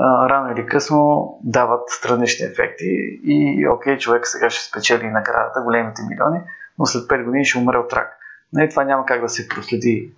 рано 0.00 0.52
или 0.52 0.66
късно 0.66 1.38
дават 1.44 1.90
странични 1.90 2.46
ефекти 2.46 3.20
и 3.24 3.68
окей, 3.68 3.98
човек 3.98 4.26
сега 4.26 4.50
ще 4.50 4.68
спечели 4.68 5.10
наградата, 5.10 5.60
големите 5.60 6.02
милиони, 6.10 6.40
но 6.78 6.86
след 6.86 7.02
5 7.02 7.24
години 7.24 7.44
ще 7.44 7.58
умре 7.58 7.76
от 7.76 7.92
рак. 7.92 8.12
Не, 8.52 8.68
това 8.68 8.84
няма 8.84 9.06
как 9.06 9.20
да 9.20 9.28
се 9.28 9.48
проследи 9.48 10.12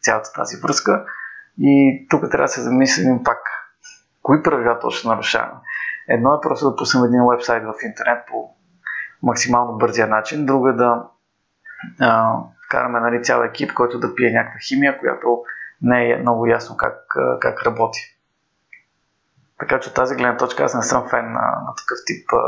цялата 0.00 0.32
тази 0.32 0.56
връзка 0.56 1.04
и 1.60 2.06
тук 2.10 2.30
трябва 2.30 2.44
да 2.44 2.48
се 2.48 2.60
замислим 2.60 3.24
пак 3.24 3.38
кои 4.28 4.42
правила 4.42 4.78
точно 4.78 5.10
нарушаваме. 5.10 5.60
Едно 6.08 6.34
е 6.34 6.40
просто 6.42 6.70
да 6.70 6.76
пуснем 6.76 7.04
един 7.04 7.20
вебсайт 7.30 7.62
в 7.64 7.74
интернет 7.82 8.26
по 8.30 8.50
максимално 9.22 9.78
бързия 9.78 10.06
начин, 10.06 10.46
друго 10.46 10.68
е 10.68 10.72
да 10.72 11.04
а, 12.00 12.34
караме 12.70 13.00
нали, 13.00 13.22
цял 13.22 13.42
екип, 13.42 13.74
който 13.74 13.98
да 13.98 14.14
пие 14.14 14.32
някаква 14.32 14.58
химия, 14.68 14.98
която 14.98 15.42
не 15.82 16.10
е 16.10 16.16
много 16.16 16.46
ясно 16.46 16.76
как, 16.76 16.94
как 17.40 17.62
работи. 17.66 18.00
Така 19.58 19.80
че 19.80 19.88
от 19.88 19.94
тази 19.94 20.14
гледна 20.14 20.36
точка 20.36 20.64
аз 20.64 20.74
не 20.74 20.82
съм 20.82 21.08
фен 21.08 21.24
на, 21.24 21.40
на 21.66 21.74
такъв 21.76 21.98
тип 22.06 22.32
а, 22.32 22.38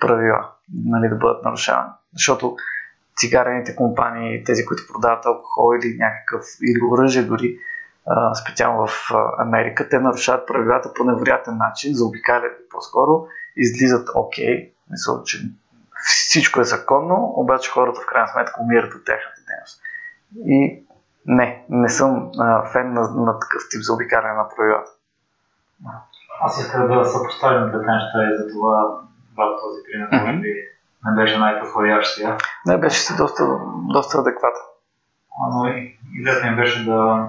правила, 0.00 0.50
нали, 0.84 1.08
да 1.08 1.16
бъдат 1.16 1.44
нарушавани. 1.44 1.90
Защото 2.12 2.56
цигарените 3.16 3.76
компании, 3.76 4.44
тези, 4.44 4.64
които 4.64 4.82
продават 4.92 5.26
алкохол 5.26 5.78
или 5.82 5.96
някакъв, 5.98 6.44
или 6.62 6.80
оръжие 6.92 7.22
дори, 7.22 7.58
специално 8.42 8.86
в 8.86 9.10
Америка, 9.38 9.88
те 9.88 9.98
нарушават 9.98 10.46
правилата 10.46 10.92
по 10.94 11.04
невероятен 11.04 11.56
начин, 11.56 11.94
заобикалят 11.94 12.52
по-скоро, 12.70 13.26
излизат 13.56 14.08
окей, 14.14 14.72
мисля, 14.90 15.22
че 15.24 15.38
всичко 16.04 16.60
е 16.60 16.64
законно, 16.64 17.32
обаче 17.36 17.70
хората 17.70 18.00
в 18.00 18.06
крайна 18.06 18.28
сметка 18.28 18.60
умират 18.60 18.94
от 18.94 19.04
тяхната 19.04 19.40
дейност. 19.48 19.80
И 20.46 20.84
не, 21.26 21.64
не 21.70 21.88
съм 21.88 22.30
а, 22.38 22.68
фен 22.72 22.92
на, 22.92 23.00
на 23.00 23.38
такъв 23.38 23.62
тип 23.70 23.82
заобикаляне 23.82 24.34
на 24.34 24.48
правилата. 24.56 24.90
Аз 26.40 26.60
исках 26.60 26.88
да 26.88 27.04
съпоставим 27.04 27.68
двете 27.70 27.86
неща 27.86 28.18
и 28.24 28.36
за 28.38 28.52
това 28.52 29.00
да, 29.36 29.56
този 29.60 29.82
пример 29.84 30.08
mm-hmm. 30.10 30.26
може 30.26 30.40
би 30.40 30.54
не 31.06 31.22
беше 31.22 31.38
най-подходящия. 31.38 32.36
Не, 32.66 32.78
беше 32.78 33.00
си 33.00 33.16
доста, 33.16 33.58
доста 33.92 34.18
адекватен. 34.18 34.62
Но 35.52 35.66
и 35.66 35.98
идеята 36.20 36.50
ми 36.50 36.56
беше 36.56 36.84
да, 36.84 37.28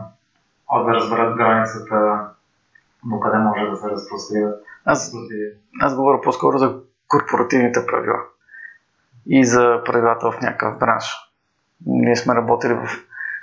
да 0.74 0.94
разберат 0.94 1.38
границата 1.38 2.28
до 3.06 3.20
къде 3.20 3.38
може 3.38 3.70
да 3.70 3.76
се 3.76 3.90
разпростират. 3.90 4.64
Аз, 4.86 5.14
аз 5.82 5.96
говоря 5.96 6.22
по-скоро 6.22 6.58
за 6.58 6.76
корпоративните 7.08 7.86
правила 7.86 8.20
и 9.28 9.46
за 9.46 9.82
правилата 9.86 10.32
в 10.32 10.42
някакъв 10.42 10.80
бранш. 10.80 11.06
Ние 11.86 12.16
сме 12.16 12.36
работили 12.36 12.74
в 12.74 12.88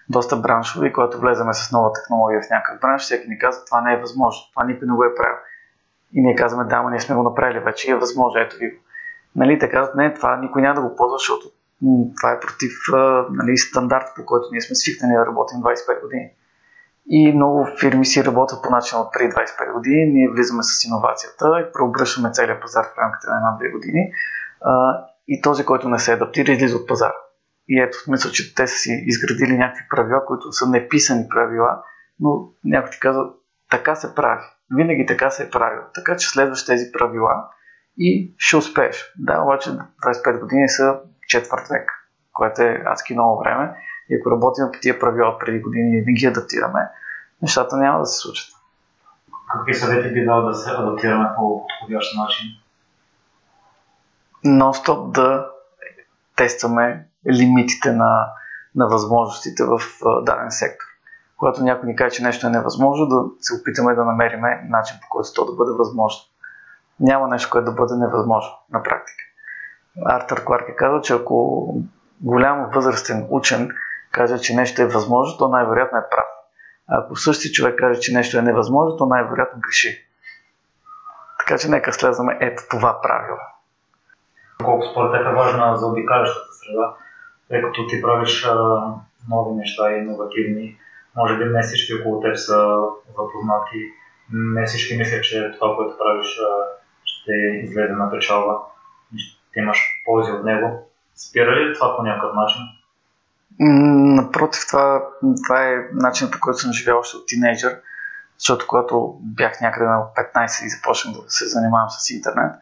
доста 0.09 0.37
браншове 0.37 0.87
и 0.87 0.93
когато 0.93 1.21
влеземе 1.21 1.55
с 1.55 1.73
нова 1.73 1.93
технология 1.93 2.43
в 2.43 2.51
някакъв 2.51 2.81
бранш, 2.81 3.03
всеки 3.03 3.29
ни 3.29 3.39
казва, 3.39 3.65
това 3.65 3.81
не 3.81 3.95
е 3.95 4.01
възможно, 4.01 4.43
това 4.53 4.65
никой 4.65 4.89
не 4.89 4.95
го 4.95 5.05
е 5.05 5.15
правил. 5.15 5.37
И 6.13 6.23
ние 6.23 6.35
казваме, 6.35 6.69
да, 6.69 6.83
но 6.83 6.91
ние 6.91 7.01
сме 7.01 7.17
го 7.17 7.23
направили 7.23 7.59
вече 7.59 7.89
и 7.89 7.93
е 7.93 7.97
възможно, 7.97 8.41
ето 8.41 8.57
ви 8.57 8.71
го. 8.71 8.77
Нали, 9.37 9.59
те 9.59 9.71
казват, 9.71 9.95
не, 9.95 10.15
това 10.15 10.37
никой 10.37 10.63
няма 10.63 10.75
да 10.75 10.89
го 10.89 10.97
ползва, 10.97 11.19
защото 11.19 11.51
това 12.17 12.33
е 12.33 12.41
против 12.41 12.73
нали, 13.31 13.57
стандарт, 13.57 14.07
по 14.17 14.27
който 14.27 14.49
ние 14.53 14.61
сме 14.61 14.77
свикнали 14.77 15.13
да 15.13 15.27
работим 15.27 15.59
25 15.59 16.03
години. 16.03 16.31
И 17.07 17.33
много 17.33 17.67
фирми 17.81 18.07
си 18.07 18.25
работят 18.25 18.63
по 18.63 18.71
начин 18.71 18.99
от 18.99 19.13
преди 19.13 19.33
25 19.33 19.73
години. 19.73 20.13
Ние 20.13 20.31
влизаме 20.31 20.63
с 20.63 20.85
иновацията 20.85 21.47
и 21.61 21.73
преобръщаме 21.73 22.31
целият 22.33 22.63
пазар 22.63 22.85
в 22.85 22.99
рамките 22.99 23.27
на 23.31 23.37
една-две 23.37 23.69
години. 23.71 24.13
И 25.29 25.43
този, 25.43 25.65
който 25.65 25.89
не 25.89 25.99
се 25.99 26.13
адаптира, 26.13 26.53
излиза 26.53 26.77
от 26.77 26.89
пазара. 26.89 27.15
И 27.69 27.81
ето, 27.81 27.99
мисля, 28.09 28.31
че 28.31 28.55
те 28.55 28.67
са 28.67 28.77
си 28.77 29.05
изградили 29.07 29.59
някакви 29.59 29.85
правила, 29.91 30.25
които 30.27 30.53
са 30.53 30.71
неписани 30.71 31.29
правила, 31.29 31.83
но 32.21 32.31
някой 32.65 32.91
ти 32.91 33.01
казва, 33.01 33.23
така 33.71 33.95
се 33.95 34.15
прави. 34.15 34.43
Винаги 34.77 35.07
така 35.07 35.31
се 35.31 35.43
е 35.43 35.51
правил. 35.51 35.83
Така 35.95 36.17
че 36.17 36.29
следваш 36.29 36.67
тези 36.67 36.93
правила 36.93 37.49
и 37.99 38.35
ще 38.39 38.57
успееш. 38.57 39.13
Да, 39.19 39.43
обаче 39.43 39.71
25 39.71 40.41
години 40.41 40.69
са 40.69 40.99
четвърт 41.29 41.69
век, 41.71 41.91
което 42.33 42.63
е 42.63 42.83
адски 42.87 43.15
много 43.15 43.43
време. 43.45 43.77
И 44.11 44.17
ако 44.21 44.31
работим 44.31 44.65
по 44.73 44.81
тия 44.81 44.99
правила 44.99 45.39
преди 45.39 45.61
години 45.61 45.99
и 45.99 46.03
не 46.07 46.13
ги 46.13 46.27
адаптираме, 46.27 46.81
нещата 47.43 47.77
няма 47.77 47.99
да 47.99 48.07
се 48.07 48.19
случат. 48.19 48.49
Какви 49.53 49.75
съвети 49.75 50.13
би 50.13 50.25
дал 50.25 50.43
да 50.43 50.55
се 50.55 50.71
адаптираме 50.71 51.29
по 51.37 51.67
подходящ 51.67 52.17
начин? 52.17 52.47
нон-стоп 54.45 55.13
да 55.13 55.47
тестваме 56.37 57.07
лимитите 57.33 57.93
на, 57.93 58.27
на 58.75 58.87
възможностите 58.89 59.65
в 59.65 59.81
даден 60.23 60.51
сектор. 60.51 60.87
Когато 61.37 61.63
някой 61.63 61.89
ни 61.89 61.97
каже, 61.97 62.17
че 62.17 62.23
нещо 62.23 62.47
е 62.47 62.51
невъзможно, 62.51 63.07
да 63.07 63.25
се 63.41 63.55
опитаме 63.61 63.95
да 63.95 64.05
намерим 64.05 64.41
начин 64.69 64.97
по 65.03 65.09
който 65.11 65.29
то 65.35 65.45
да 65.45 65.53
бъде 65.53 65.73
възможно. 65.79 66.21
Няма 67.01 67.29
нещо, 67.29 67.51
което 67.51 67.65
да 67.65 67.73
бъде 67.73 67.95
невъзможно 67.95 68.53
на 68.73 68.83
практика. 68.83 69.25
Артър 70.05 70.45
Кларк 70.45 70.69
е 70.69 70.77
казал, 70.77 71.01
че 71.01 71.15
ако 71.15 71.67
голям 72.21 72.71
възрастен 72.75 73.27
учен 73.31 73.71
каже, 74.15 74.39
че 74.39 74.55
нещо 74.55 74.83
е 74.83 74.87
възможно, 74.87 75.39
то 75.39 75.49
най-вероятно 75.49 75.99
е 75.99 76.09
прав. 76.11 76.27
Ако 76.89 77.17
същия 77.17 77.53
човек 77.53 77.79
каже, 77.79 78.01
че 78.01 78.13
нещо 78.13 78.39
е 78.39 78.43
невъзможно, 78.43 78.97
то 78.97 79.07
най-вероятно 79.07 79.61
греши. 79.61 80.09
Така 81.39 81.59
че 81.59 81.69
нека 81.69 81.93
следваме 81.93 82.39
ето 82.41 82.63
това 82.71 83.01
правило 83.03 83.39
колко 84.65 84.87
според 84.87 85.13
теб 85.13 85.27
е 85.27 85.35
важна 85.35 85.77
за 85.77 85.87
обикалящата 85.87 86.53
среда, 86.53 86.95
тъй 87.49 87.63
като 87.63 87.87
ти 87.87 88.03
правиш 88.03 88.47
а, 88.47 88.81
нови 89.31 89.55
неща 89.55 89.93
иновативни. 89.93 90.77
Може 91.17 91.39
би 91.39 91.45
не 91.45 91.63
всички 91.63 91.95
около 91.95 92.21
теб 92.21 92.37
са 92.37 92.79
запознати, 93.09 93.93
не 94.33 94.67
всички 94.67 94.97
мислят, 94.97 95.25
че 95.25 95.53
това, 95.59 95.77
което 95.77 95.99
правиш, 95.99 96.41
ще 97.05 97.33
излезе 97.63 97.93
на 97.93 98.11
печалба 98.11 98.59
ще 99.17 99.61
имаш 99.61 99.79
ползи 100.05 100.33
от 100.33 100.45
него. 100.45 100.91
Спира 101.15 101.57
ли 101.57 101.75
това 101.75 101.97
по 101.97 102.03
някакъв 102.03 102.35
начин? 102.35 102.61
Напротив, 103.61 104.63
това, 104.69 105.05
това 105.45 105.63
е 105.63 105.77
начинът 105.93 106.33
по 106.33 106.41
който 106.41 106.59
съм 106.59 106.73
живял 106.73 106.99
още 106.99 107.17
от 107.17 107.27
тинейджър, 107.27 107.81
защото 108.39 108.67
когато 108.67 109.19
бях 109.21 109.61
някъде 109.61 109.87
на 109.87 110.03
15 110.35 110.67
и 110.67 110.69
започнах 110.69 111.15
да 111.15 111.31
се 111.31 111.49
занимавам 111.49 111.91
с 111.91 112.11
интернет, 112.11 112.53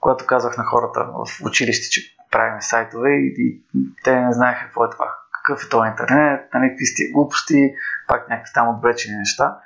когато 0.00 0.26
казах 0.26 0.56
на 0.56 0.64
хората 0.64 1.06
в 1.06 1.46
училище, 1.46 1.90
че 1.90 2.16
правим 2.30 2.62
сайтове 2.62 3.10
и, 3.10 3.34
и 3.38 3.62
те 4.04 4.20
не 4.20 4.32
знаеха 4.32 4.64
какво 4.64 4.84
е 4.84 4.90
това. 4.90 5.14
Какъв 5.32 5.64
е 5.64 5.68
това 5.68 5.88
интернет, 5.88 6.54
нали, 6.54 6.68
какви 6.68 6.86
сте 6.86 7.10
глупости, 7.14 7.74
пак 8.08 8.28
някакви 8.28 8.52
там 8.54 8.68
отвлечени 8.68 9.16
неща. 9.16 9.58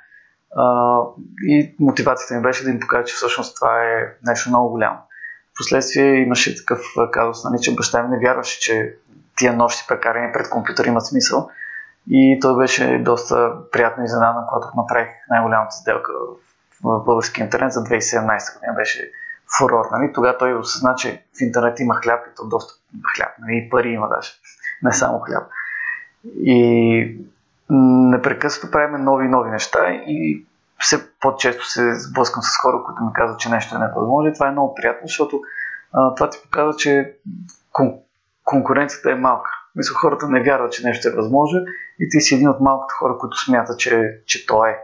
А, 0.55 1.01
и 1.47 1.75
мотивацията 1.79 2.35
ми 2.35 2.41
беше 2.41 2.63
да 2.63 2.69
им 2.69 2.79
покажа, 2.79 3.05
че 3.05 3.15
всъщност 3.15 3.55
това 3.55 3.83
е 3.83 4.15
нещо 4.23 4.49
много 4.49 4.69
голямо. 4.69 4.97
Впоследствие 5.53 6.15
имаше 6.15 6.57
такъв 6.57 6.81
казус, 7.11 7.43
нали, 7.43 7.61
че 7.61 7.75
баща 7.75 8.03
ми 8.03 8.09
не 8.09 8.27
вярваше, 8.27 8.59
че 8.59 8.95
тия 9.39 9.53
нощи 9.53 9.85
прекарани 9.87 10.31
пред 10.33 10.49
компютър 10.49 10.85
имат 10.85 11.05
смисъл. 11.05 11.49
И 12.09 12.39
той 12.41 12.57
беше 12.57 13.01
доста 13.05 13.51
приятно 13.71 14.03
изненадан, 14.03 14.43
когато 14.49 14.67
направих 14.75 15.07
най-голямата 15.29 15.75
сделка 15.75 16.11
в 16.83 17.03
български 17.03 17.41
интернет 17.41 17.73
за 17.73 17.83
2017 17.83 18.55
година. 18.55 18.73
Беше 18.75 19.11
фурор. 19.57 19.85
Нали? 19.91 20.13
Тогава 20.13 20.37
той 20.37 20.53
осъзна, 20.53 20.95
че 20.95 21.23
в 21.37 21.41
интернет 21.41 21.79
има 21.79 21.95
хляб 21.95 22.19
и 22.27 22.35
то 22.35 22.47
доста 22.47 22.73
хляб. 23.15 23.29
Нали? 23.39 23.57
И 23.57 23.69
пари 23.69 23.89
има 23.89 24.09
даже. 24.09 24.31
Не 24.83 24.93
само 24.93 25.19
хляб. 25.19 25.43
И 26.35 27.17
непрекъснато 28.09 28.71
правим 28.71 29.03
нови 29.03 29.25
и 29.25 29.29
нови 29.29 29.49
неща 29.49 29.79
и 29.89 30.45
все 30.79 31.19
по-често 31.19 31.65
се 31.65 31.99
сблъскам 31.99 32.43
с 32.43 32.57
хора, 32.61 32.83
които 32.85 33.03
ми 33.03 33.13
казват, 33.13 33.39
че 33.39 33.49
нещо 33.49 33.75
е 33.75 33.79
невъзможно 33.79 34.29
и 34.29 34.33
това 34.33 34.47
е 34.47 34.51
много 34.51 34.75
приятно, 34.75 35.07
защото 35.07 35.41
а, 35.93 36.15
това 36.15 36.29
ти 36.29 36.37
показва, 36.43 36.73
че 36.75 37.15
конкуренцията 38.49 39.11
е 39.11 39.15
малка. 39.15 39.51
Мисля, 39.75 39.95
хората 39.95 40.29
не 40.29 40.43
вярват, 40.43 40.71
че 40.71 40.87
нещо 40.87 41.07
е 41.07 41.15
възможно 41.15 41.59
и 41.99 42.09
ти 42.09 42.21
си 42.21 42.35
един 42.35 42.49
от 42.49 42.59
малкото 42.59 42.95
хора, 42.99 43.17
които 43.17 43.37
смятат, 43.37 43.79
че, 43.79 44.21
че 44.25 44.45
то 44.45 44.65
е. 44.65 44.79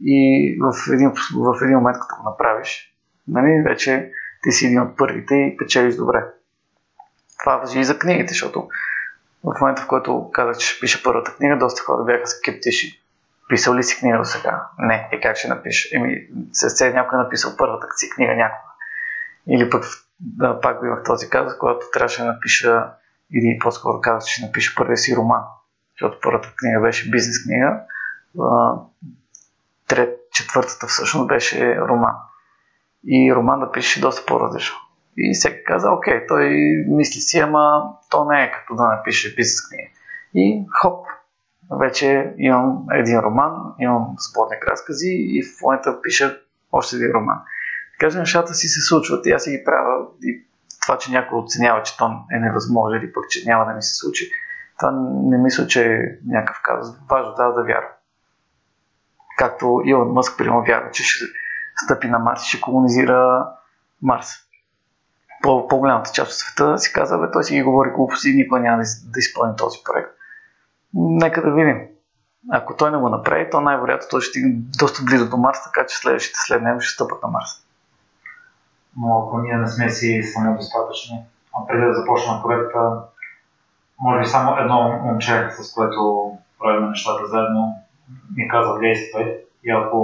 И 0.00 0.58
в 0.60 0.92
един, 0.92 1.12
в 1.34 1.64
един 1.64 1.76
момент, 1.76 1.98
като 2.00 2.22
го 2.22 2.30
направиш, 2.30 2.94
нали, 3.28 3.62
вече 3.68 4.12
ти 4.42 4.52
си 4.52 4.66
един 4.66 4.80
от 4.80 4.96
първите 4.96 5.34
и 5.34 5.56
печелиш 5.56 5.96
добре. 5.96 6.24
Това 7.40 7.56
въжи 7.56 7.80
и 7.80 7.84
за 7.84 7.98
книгите, 7.98 8.28
защото 8.28 8.68
в 9.44 9.60
момента, 9.60 9.82
в 9.82 9.86
който 9.86 10.30
казах, 10.32 10.56
че 10.56 10.66
ще 10.66 10.80
пиша 10.80 11.00
първата 11.04 11.34
книга, 11.34 11.58
доста 11.58 11.82
хора 11.82 12.04
бяха 12.04 12.26
скептични. 12.26 12.90
Писал 13.48 13.74
ли 13.74 13.82
си 13.82 13.98
книга 14.00 14.18
до 14.18 14.24
сега? 14.24 14.66
Не. 14.78 15.08
И 15.12 15.20
как 15.20 15.36
ще 15.36 15.48
напиша? 15.48 15.88
Еми, 15.96 16.26
се 16.52 16.70
се 16.70 16.92
някой 16.92 17.18
е 17.18 17.22
написал 17.22 17.52
първата 17.58 17.86
си 17.96 18.10
книга 18.10 18.34
някога. 18.34 18.72
Или 19.48 19.70
пък 19.70 19.84
да, 20.20 20.60
пак 20.60 20.78
имах 20.84 21.02
този 21.04 21.30
казус, 21.30 21.58
когато 21.58 21.86
трябваше 21.92 22.22
да 22.22 22.32
напиша, 22.32 22.86
или 23.34 23.58
по-скоро 23.58 24.00
казах, 24.00 24.28
че 24.28 24.34
ще 24.34 24.46
напиша 24.46 24.74
първия 24.76 24.96
си 24.96 25.16
роман. 25.16 25.42
Защото 25.94 26.18
първата 26.22 26.54
книга 26.56 26.80
беше 26.80 27.10
бизнес 27.10 27.44
книга. 27.44 27.80
Трет, 29.88 30.18
четвъртата 30.32 30.86
всъщност 30.86 31.28
беше 31.28 31.76
роман. 31.80 32.14
И 33.06 33.34
роман 33.34 33.60
да 33.60 33.72
пише 33.72 34.00
доста 34.00 34.26
по-различно. 34.26 34.76
И 35.18 35.34
всеки 35.34 35.64
каза, 35.64 35.90
окей, 35.90 36.26
той 36.26 36.48
мисли 36.88 37.20
си, 37.20 37.38
ама 37.38 37.82
то 38.10 38.24
не 38.24 38.42
е 38.42 38.50
като 38.50 38.74
да 38.74 38.82
напише 38.82 39.34
бизнес 39.34 39.68
книга. 39.68 39.88
И 40.34 40.64
хоп, 40.80 41.06
вече 41.80 42.34
имам 42.38 42.86
един 42.92 43.18
роман, 43.18 43.74
имам 43.78 44.16
сборник 44.18 44.68
разкази 44.68 45.08
и 45.10 45.42
в 45.42 45.62
момента 45.62 46.02
пиша 46.02 46.38
още 46.72 46.96
един 46.96 47.12
роман. 47.14 47.38
Така 47.92 48.12
че 48.12 48.18
нещата 48.18 48.54
си 48.54 48.68
се 48.68 48.80
случват 48.80 49.26
и 49.26 49.30
аз 49.30 49.42
си 49.42 49.50
ги 49.50 49.64
правя. 49.64 50.06
И 50.22 50.46
това, 50.86 50.98
че 50.98 51.12
някой 51.12 51.38
оценява, 51.38 51.82
че 51.82 51.96
то 51.96 52.10
е 52.32 52.38
невъзможно 52.38 52.96
или 52.96 53.12
пък, 53.12 53.24
че 53.28 53.48
няма 53.48 53.64
да 53.64 53.72
ми 53.72 53.82
се 53.82 53.94
случи, 53.94 54.30
това 54.78 54.90
не 55.22 55.38
мисля, 55.38 55.66
че 55.66 55.94
е 55.94 55.98
някакъв 56.26 56.62
казус. 56.62 56.96
Важно 57.10 57.34
да, 57.34 57.52
да 57.52 57.64
вярвам. 57.64 57.90
Както 59.38 59.82
Илон 59.84 60.12
Мъск, 60.12 60.38
примерно, 60.38 60.64
вярва, 60.64 60.90
че 60.90 61.04
ще 61.04 61.24
стъпи 61.84 62.08
на 62.08 62.18
Марс 62.18 62.44
и 62.44 62.48
ще 62.48 62.60
колонизира 62.60 63.48
Марс. 64.02 64.28
По, 65.42 65.68
по-голямата 65.68 66.10
част 66.12 66.30
от 66.30 66.36
света 66.36 66.78
си 66.78 66.92
казва, 66.92 67.18
бе, 67.18 67.30
той 67.32 67.44
си 67.44 67.54
ги 67.54 67.62
говори 67.62 67.90
глупости 67.90 68.30
и 68.30 68.36
никога 68.36 68.60
няма 68.60 68.76
да, 68.76 68.84
да 69.12 69.18
изпълни 69.18 69.56
този 69.56 69.78
проект. 69.84 70.10
Нека 70.94 71.42
да 71.42 71.54
видим. 71.54 71.82
Ако 72.52 72.76
той 72.76 72.90
не 72.90 72.98
го 72.98 73.08
направи, 73.08 73.50
то 73.50 73.60
най-вероятно 73.60 74.08
той 74.10 74.20
ще 74.20 74.30
стигне 74.30 74.54
доста 74.78 75.02
близо 75.04 75.30
до 75.30 75.36
Марс, 75.36 75.58
така 75.64 75.86
че 75.86 75.96
следващите 75.96 76.38
след 76.46 76.62
него 76.62 76.80
ще 76.80 76.94
стъпат 76.94 77.22
на 77.22 77.28
Марс. 77.28 77.65
Но 78.96 79.18
ако 79.18 79.38
ние 79.38 79.56
не 79.56 79.66
сме 79.66 79.90
си 79.90 80.22
самодостатъчни, 80.22 81.18
а 81.54 81.66
преди 81.66 81.86
да 81.86 81.94
започнем 81.94 82.42
проекта, 82.42 83.02
може 84.00 84.20
би 84.20 84.26
само 84.26 84.56
едно 84.56 85.00
момче, 85.02 85.48
с 85.50 85.74
което 85.74 86.32
правим 86.58 86.88
нещата 86.88 87.26
заедно, 87.26 87.74
ми 88.36 88.48
каза 88.48 88.78
действай 88.78 89.36
и 89.64 89.70
ако 89.70 89.98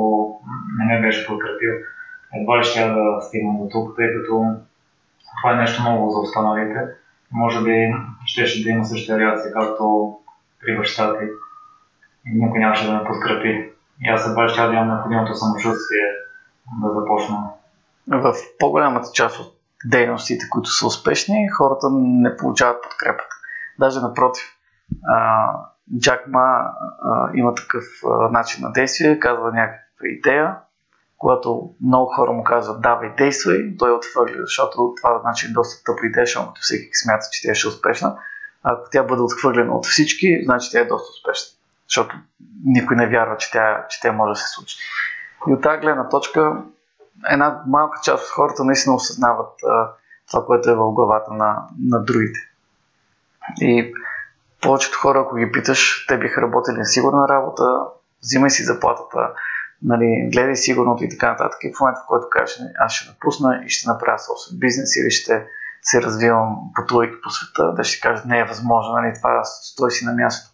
не 0.79 0.85
ме 0.85 1.01
беше 1.01 1.27
подкрепил, 1.27 1.73
едва 2.35 2.59
ли 2.59 2.65
ще 2.65 2.89
да 2.89 3.21
стигна 3.21 3.59
до 3.59 3.69
тук, 3.69 3.97
тъй 3.97 4.07
като 4.15 4.57
това 5.43 5.53
е 5.53 5.57
нещо 5.57 5.83
ново 5.83 6.11
за 6.11 6.19
останалите. 6.19 6.81
Може 7.33 7.65
би 7.65 7.95
щеше 8.25 8.65
да 8.65 8.71
има 8.71 8.85
същия 8.85 9.19
реакция, 9.19 9.53
както 9.53 10.17
при 10.61 10.77
баща 10.77 11.19
ти. 11.19 11.25
И 12.27 12.45
никой 12.45 12.61
нямаше 12.61 12.87
да 12.87 12.93
ме 12.93 13.05
подкрепи. 13.05 13.73
И 14.01 14.09
аз 14.09 14.29
едва 14.29 14.49
ще 14.49 14.67
да 14.67 14.73
имам 14.73 14.89
необходимото 14.89 15.35
самочувствие 15.35 16.07
да 16.83 16.89
започна. 17.01 17.51
В 18.09 18.35
по-голямата 18.59 19.09
част 19.15 19.41
от 19.41 19.55
дейностите, 19.85 20.49
които 20.51 20.71
са 20.71 20.87
успешни, 20.87 21.49
хората 21.49 21.87
не 21.93 22.37
получават 22.37 22.83
подкрепата. 22.83 23.35
Даже 23.79 24.01
напротив, 24.01 24.45
Джак 25.99 26.27
Ма 26.27 26.71
има 27.35 27.55
такъв 27.55 27.85
начин 28.31 28.65
на 28.65 28.73
действие, 28.73 29.19
казва 29.19 29.53
някаква 29.53 30.09
идея, 30.19 30.57
когато 31.19 31.75
много 31.85 32.13
хора 32.13 32.33
му 32.33 32.45
казват 32.45 32.83
давай, 32.83 33.15
действай, 33.15 33.77
той 33.79 33.93
отхвърля, 33.93 34.37
защото 34.39 34.95
това 34.97 35.21
значи 35.23 35.53
доста 35.53 35.85
тъпа 35.85 36.07
идея, 36.07 36.27
защото 36.27 36.53
всеки 36.61 36.89
смята, 36.95 37.27
че 37.33 37.49
тя 37.49 37.55
ще 37.55 37.69
е 37.69 37.71
успешна. 37.71 38.17
Ако 38.63 38.91
тя 38.91 39.03
бъде 39.03 39.23
отхвърлена 39.23 39.75
от 39.75 39.87
всички, 39.87 40.41
значи 40.45 40.71
тя 40.73 40.81
е 40.81 40.85
доста 40.85 41.11
успешна. 41.11 41.57
Защото 41.89 42.17
никой 42.65 42.97
не 42.97 43.09
вярва, 43.09 43.37
че 43.37 43.51
тя, 43.51 43.87
че 43.89 44.01
тя 44.01 44.13
може 44.13 44.31
да 44.31 44.37
се 44.37 44.49
случи. 44.49 44.77
И 45.49 45.53
от 45.53 45.63
тази 45.63 45.81
гледна 45.81 46.09
точка, 46.09 46.63
една 47.31 47.63
малка 47.67 48.01
част 48.05 48.25
от 48.25 48.31
хората 48.31 48.65
наистина 48.65 48.95
осъзнават 48.95 49.53
а, 49.69 49.91
това, 50.31 50.47
което 50.47 50.71
е 50.71 50.75
в 50.75 50.93
главата 50.93 51.33
на, 51.33 51.69
на 51.89 52.05
другите. 52.05 52.41
И 53.61 53.95
повечето 54.63 54.99
хора, 54.99 55.21
ако 55.21 55.37
ги 55.37 55.53
питаш, 55.53 56.07
те 56.09 56.19
биха 56.19 56.43
работили 56.43 56.79
на 56.79 56.85
сигурна 56.85 57.29
работа, 57.29 57.85
взимай 58.23 58.51
си 58.51 58.65
заплатата, 58.65 59.31
нали, 59.83 60.29
гледай 60.33 60.57
сигурното 60.57 61.05
и 61.05 61.09
така 61.09 61.31
нататък. 61.31 61.59
И 61.63 61.73
в 61.77 61.81
момента, 61.81 62.01
в 62.05 62.09
който 62.09 62.27
кажеш, 62.31 62.59
аз 62.79 62.93
ще 62.93 63.11
напусна 63.11 63.63
и 63.67 63.69
ще 63.69 63.89
направя 63.89 64.19
собствен 64.19 64.59
бизнес 64.59 64.97
или 64.97 65.11
ще 65.11 65.47
се 65.83 66.03
развивам 66.03 66.57
пътувайки 66.75 67.21
по 67.23 67.31
света, 67.31 67.75
да 67.75 67.85
ще 67.85 68.01
кажат, 68.01 68.25
не 68.25 68.39
е 68.39 68.45
възможно, 68.45 68.93
нали, 68.93 69.15
това 69.15 69.45
стой 69.45 69.91
си 69.91 70.05
на 70.05 70.13
място. 70.13 70.51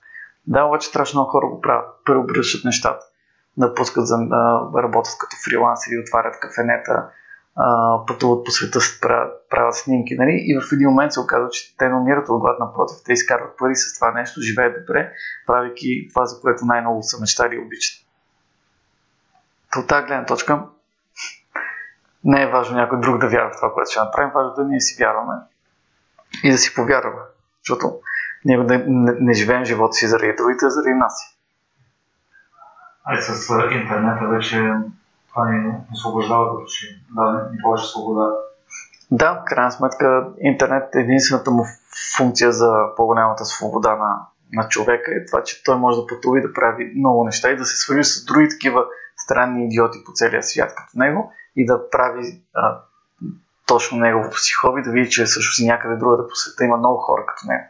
Да, 0.47 0.65
обаче 0.65 0.89
страшно 0.89 1.19
много 1.19 1.31
хора 1.31 1.47
го 1.47 1.61
правят, 1.61 1.87
преобръщат 2.05 2.65
нещата, 2.65 3.05
напускат 3.59 4.07
за 4.07 4.17
да 4.17 4.83
работят 4.83 5.19
като 5.19 5.37
фрилансери, 5.45 5.99
отварят 5.99 6.41
кафенета, 6.41 7.09
пътуват 8.07 8.45
по 8.45 8.51
света, 8.51 8.79
правят, 9.51 9.75
снимки, 9.75 10.15
нали? 10.15 10.45
и 10.47 10.59
в 10.61 10.73
един 10.73 10.89
момент 10.89 11.13
се 11.13 11.21
оказва, 11.21 11.49
че 11.51 11.77
те 11.77 11.89
намират 11.89 12.29
от 12.29 12.41
глад 12.41 12.59
напротив, 12.61 12.97
те 13.05 13.13
изкарват 13.13 13.59
пари 13.59 13.77
с 13.77 13.95
това 13.95 14.13
нещо, 14.13 14.41
живеят 14.41 14.87
добре, 14.87 15.13
правейки 15.47 16.09
това, 16.15 16.27
за 16.27 16.41
което 16.41 16.65
най-много 16.65 17.03
са 17.03 17.21
мечтали 17.21 17.55
и 17.55 17.59
обичат. 17.59 18.07
От 19.77 19.87
тази 19.87 20.07
гледна 20.07 20.27
точка 20.27 20.63
не 22.25 22.43
е 22.43 22.51
важно 22.51 22.77
някой 22.77 23.01
друг 23.01 23.19
да 23.19 23.29
вярва 23.29 23.51
в 23.51 23.57
това, 23.57 23.73
което 23.75 23.91
ще 23.91 24.01
направим, 24.01 24.31
важно 24.35 24.53
е 24.53 24.65
да 24.65 24.69
ние 24.69 24.81
си 24.81 25.03
вярваме 25.03 25.35
и 26.45 26.51
да 26.51 26.59
си 26.59 26.75
повярваме, 26.75 27.21
защото 27.61 28.01
ние 28.45 28.59
не, 28.59 28.85
не, 28.87 29.13
не 29.21 29.33
живеем 29.33 29.65
живота 29.65 29.93
си 29.93 30.07
заради 30.07 30.35
другите, 30.37 30.65
а 30.67 30.71
заради 30.71 30.95
нас. 30.95 31.38
Ай 33.11 33.23
с 33.23 33.51
интернета 33.73 34.29
вече 34.29 34.73
това 35.29 35.49
ни 35.49 35.73
освобождава 35.93 36.45
да 36.45 36.61
души, 36.61 37.03
да 37.11 37.49
ни 37.53 37.59
повече 37.63 37.87
свобода. 37.87 38.31
Да, 39.11 39.33
в 39.35 39.45
крайна 39.45 39.73
сметка 39.73 40.29
интернет 40.41 40.95
е 40.95 41.01
единствената 41.01 41.51
му 41.51 41.65
функция 42.17 42.53
за 42.53 42.73
по-голямата 42.97 43.45
свобода 43.45 43.97
на, 43.97 44.27
на 44.53 44.69
човека 44.69 45.11
е 45.11 45.27
това, 45.27 45.43
че 45.43 45.65
той 45.65 45.77
може 45.77 46.01
да 46.01 46.07
пътува 46.07 46.39
и 46.39 46.43
да 46.43 46.53
прави 46.53 46.93
много 46.97 47.25
неща 47.25 47.51
и 47.51 47.57
да 47.57 47.65
се 47.65 47.77
свържи 47.77 48.05
с 48.05 48.25
други 48.25 48.49
такива 48.49 48.85
странни 49.17 49.65
идиоти 49.65 49.99
по 50.07 50.13
целия 50.15 50.43
свят 50.43 50.75
като 50.77 50.91
него 50.95 51.33
и 51.57 51.67
да 51.67 51.91
прави 51.91 52.43
а, 52.55 52.81
точно 53.67 53.99
неговото 53.99 54.39
си 54.39 54.53
хоби, 54.53 54.83
да 54.83 54.91
види, 54.91 55.11
че 55.11 55.27
също 55.27 55.55
си 55.55 55.67
някъде 55.67 55.97
другаде 55.97 56.23
по 56.29 56.35
света 56.35 56.65
има 56.65 56.77
много 56.77 56.99
хора 56.99 57.27
като 57.27 57.47
него. 57.47 57.65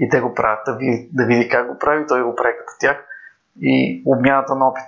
И 0.00 0.08
те 0.08 0.20
го 0.20 0.34
правят, 0.34 0.60
да 0.66 0.76
види, 0.76 1.08
да 1.12 1.24
види 1.24 1.48
как 1.48 1.68
го 1.68 1.78
прави, 1.78 2.06
той 2.06 2.22
го 2.22 2.36
прави 2.36 2.54
като 2.58 2.72
тях 2.80 3.06
и 3.60 4.02
обмяната 4.06 4.54
на 4.54 4.68
опит. 4.68 4.84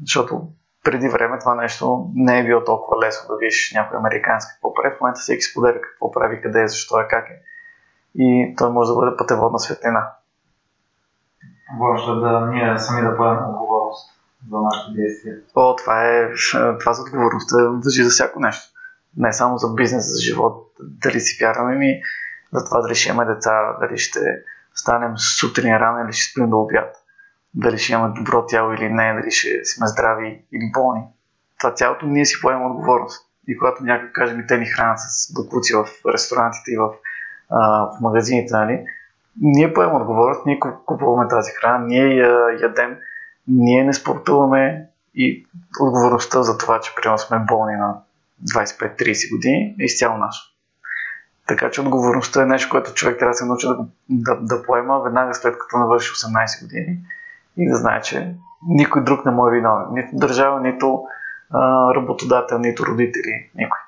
Защото 0.00 0.48
преди 0.84 1.08
време 1.08 1.38
това 1.38 1.54
нещо 1.54 2.10
не 2.14 2.38
е 2.38 2.44
било 2.44 2.64
толкова 2.64 3.06
лесно 3.06 3.28
да 3.28 3.38
видиш 3.38 3.72
някой 3.74 3.98
американски 3.98 4.52
какво 4.54 4.74
прави. 4.74 4.94
В 4.96 5.00
момента 5.00 5.20
всеки 5.20 5.42
споделя 5.42 5.80
какво 5.80 6.10
прави, 6.10 6.42
къде 6.42 6.62
е, 6.62 6.68
защо 6.68 7.00
е, 7.00 7.08
как 7.08 7.28
е. 7.28 7.42
И 8.14 8.54
той 8.58 8.70
може 8.70 8.88
да 8.88 8.94
бъде 8.94 9.16
пътеводна 9.16 9.58
светлина. 9.58 10.12
Важно 11.80 12.12
е 12.12 12.20
да 12.20 12.46
ние 12.46 12.78
сами 12.78 13.08
да 13.08 13.16
поемем 13.16 13.48
отговорност 13.48 14.10
за 14.50 14.58
нашите 14.60 14.96
действия. 14.96 15.36
О, 15.54 15.76
това 15.76 16.04
е, 16.04 16.28
това 16.80 16.92
за 16.92 17.02
отговорността 17.02 17.56
въжи 17.84 18.02
за 18.02 18.10
всяко 18.10 18.40
нещо. 18.40 18.68
Не 19.16 19.32
само 19.32 19.58
за 19.58 19.74
бизнес, 19.74 20.04
за 20.12 20.20
живот. 20.20 20.66
Дали 20.80 21.20
си 21.20 21.44
вярваме 21.44 21.76
ми 21.76 22.00
за 22.52 22.64
това 22.64 22.80
дали 22.80 22.94
ще 22.94 23.08
имаме 23.08 23.34
деца, 23.34 23.76
дали 23.80 23.98
ще 23.98 24.20
станем 24.74 25.18
сутрин 25.18 25.76
рано 25.76 26.04
или 26.04 26.12
ще 26.12 26.30
спим 26.30 26.50
до 26.50 26.60
обяд 26.60 26.99
дали 27.54 27.78
ще 27.78 27.92
имаме 27.92 28.14
добро 28.14 28.46
тяло 28.46 28.72
или 28.72 28.88
не, 28.88 29.14
дали 29.14 29.30
ще 29.30 29.64
сме 29.64 29.86
здрави 29.86 30.44
или 30.52 30.70
болни. 30.74 31.02
Това 31.58 31.74
цялото 31.74 32.06
ние 32.06 32.24
си 32.24 32.40
поемаме 32.42 32.66
отговорност. 32.66 33.26
и 33.48 33.58
когато 33.58 33.84
някой 33.84 34.12
каже 34.12 34.34
ми 34.34 34.46
те 34.46 34.58
ни 34.58 34.66
хранят 34.66 34.98
с 34.98 35.32
бакуци 35.34 35.74
в 35.74 35.86
ресторантите 36.12 36.70
и 36.70 36.76
в, 36.76 36.90
а, 37.50 37.84
в 37.84 38.00
магазините, 38.00 38.54
нали, 38.54 38.84
ние 39.40 39.72
поемаме 39.72 39.98
отговорност, 39.98 40.46
ние 40.46 40.60
купуваме 40.86 41.28
тази 41.28 41.50
храна, 41.52 41.86
ние 41.86 42.16
я 42.16 42.50
ядем, 42.62 42.96
ние 43.48 43.84
не 43.84 43.92
спортуваме 43.92 44.86
и 45.14 45.46
отговорността 45.80 46.42
за 46.42 46.58
това, 46.58 46.80
че 46.80 46.94
примерно 46.94 47.18
сме 47.18 47.38
болни 47.38 47.76
на 47.76 47.94
25-30 48.52 49.36
години 49.36 49.76
е 49.80 49.84
изцяло 49.84 50.18
наша. 50.18 50.42
Така 51.46 51.70
че 51.70 51.80
отговорността 51.80 52.42
е 52.42 52.46
нещо, 52.46 52.70
което 52.70 52.94
човек 52.94 53.18
трябва 53.18 53.30
да 53.30 53.36
се 53.36 53.44
научи 53.44 53.66
да, 53.66 53.78
да, 54.08 54.36
да 54.40 54.62
поема 54.62 55.00
веднага 55.00 55.34
след 55.34 55.58
като 55.58 55.78
навърши 55.78 56.10
18 56.10 56.62
години 56.62 56.98
и 57.56 57.68
да 57.68 57.76
знае, 57.76 58.00
че 58.00 58.34
никой 58.68 59.04
друг 59.04 59.24
не 59.24 59.30
му 59.30 59.46
е 59.46 59.50
виновен. 59.50 59.86
Нито 59.92 60.08
държава, 60.12 60.60
нито 60.60 61.04
а, 61.50 61.94
работодател, 61.94 62.58
нито 62.58 62.86
родители, 62.86 63.50
никой. 63.54 63.78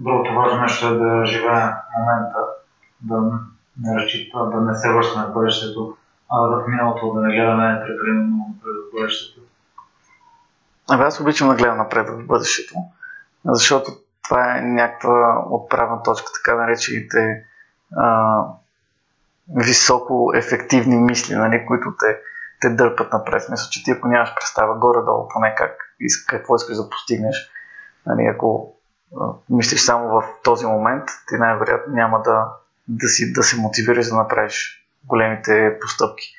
Другото 0.00 0.34
важно 0.34 0.60
нещо 0.60 0.86
е 0.86 0.98
да 0.98 1.26
живеем 1.26 1.68
момента, 1.98 2.38
да 3.00 3.20
не 3.80 3.96
разчита, 3.96 4.50
да 4.50 4.60
не 4.60 4.74
се 4.74 4.92
връщаме 4.92 5.26
в 5.26 5.32
бъдещето, 5.32 5.96
а 6.30 6.40
да 6.40 6.56
в 6.56 6.68
миналото 6.68 7.12
да 7.12 7.20
не 7.20 7.34
гледаме 7.34 7.82
прекалено 7.86 8.36
напред 8.36 8.74
в 8.88 8.96
бъдещето. 8.96 9.40
Абе, 10.90 11.04
аз 11.04 11.20
обичам 11.20 11.48
да 11.48 11.54
гледам 11.54 11.76
напред 11.76 12.08
в 12.08 12.26
бъдещето, 12.26 12.74
защото 13.44 13.90
това 14.24 14.56
е 14.56 14.60
някаква 14.60 15.44
отправна 15.50 16.02
точка, 16.02 16.32
така 16.34 16.56
наречените 16.56 17.44
а, 17.96 18.42
високо 19.54 20.32
ефективни 20.34 20.96
мисли, 20.96 21.34
нали, 21.34 21.66
които 21.66 21.94
те, 22.00 22.18
те 22.60 22.68
дърпат 22.68 23.12
напред. 23.12 23.42
Мисля, 23.50 23.66
че 23.70 23.84
ти 23.84 23.90
ако 23.90 24.08
нямаш 24.08 24.34
представа 24.34 24.74
горе-долу 24.74 25.28
поне 25.28 25.54
как, 25.54 25.72
какво 26.26 26.56
искаш 26.56 26.76
да 26.76 26.90
постигнеш, 26.90 27.50
нали, 28.06 28.26
ако 28.26 28.72
мислиш 29.50 29.80
само 29.80 30.08
в 30.08 30.24
този 30.44 30.66
момент, 30.66 31.04
ти 31.28 31.34
най-вероятно 31.34 31.94
няма 31.94 32.22
да, 32.22 32.48
да, 32.88 33.08
си, 33.08 33.32
да 33.32 33.42
се 33.42 33.60
мотивираш 33.60 34.08
да 34.08 34.16
направиш 34.16 34.86
големите 35.04 35.78
постъпки. 35.80 36.34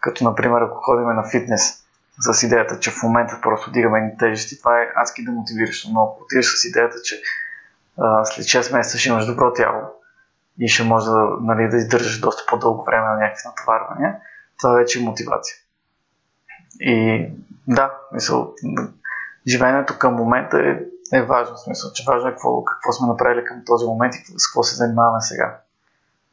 Като, 0.00 0.24
например, 0.24 0.60
ако 0.60 0.76
ходим 0.76 1.06
на 1.06 1.30
фитнес, 1.30 1.82
с 2.20 2.42
идеята, 2.42 2.80
че 2.80 2.90
в 2.90 3.02
момента 3.02 3.38
просто 3.42 3.70
дигаме 3.70 4.00
ни 4.00 4.18
тежести, 4.18 4.58
това 4.58 4.82
е 4.82 4.92
адски 4.94 5.22
мотивираш. 5.22 5.88
Но 5.92 6.02
ако 6.02 6.22
отидеш 6.22 6.46
с 6.46 6.64
идеята, 6.64 6.96
че 7.04 7.22
а, 7.98 8.24
след 8.24 8.44
6 8.44 8.76
месеца 8.76 8.98
ще 8.98 9.08
имаш 9.08 9.26
добро 9.26 9.52
тяло 9.52 10.01
и 10.58 10.68
ще 10.68 10.84
може 10.84 11.06
да, 11.06 11.28
нали, 11.40 11.68
да 11.68 11.76
издържаш 11.76 12.20
доста 12.20 12.42
по-дълго 12.48 12.84
време 12.84 13.06
на 13.06 13.14
някакви 13.14 13.42
натоварвания, 13.46 14.16
това 14.58 14.72
вече 14.72 14.98
е 14.98 15.02
мотивация. 15.02 15.56
И 16.80 17.26
да, 17.68 17.92
мисъл, 18.12 18.54
живеенето 19.48 19.98
към 19.98 20.14
момента 20.14 20.58
е, 20.58 20.78
е 21.18 21.22
важно. 21.22 21.56
Смисъл, 21.56 21.92
че 21.92 22.04
важно 22.06 22.28
е 22.28 22.32
какво, 22.32 22.64
какво 22.64 22.92
сме 22.92 23.06
направили 23.06 23.44
към 23.44 23.62
този 23.66 23.86
момент 23.86 24.14
и 24.14 24.18
с 24.38 24.48
какво 24.48 24.62
се 24.62 24.76
занимаваме 24.76 25.20
сега. 25.20 25.58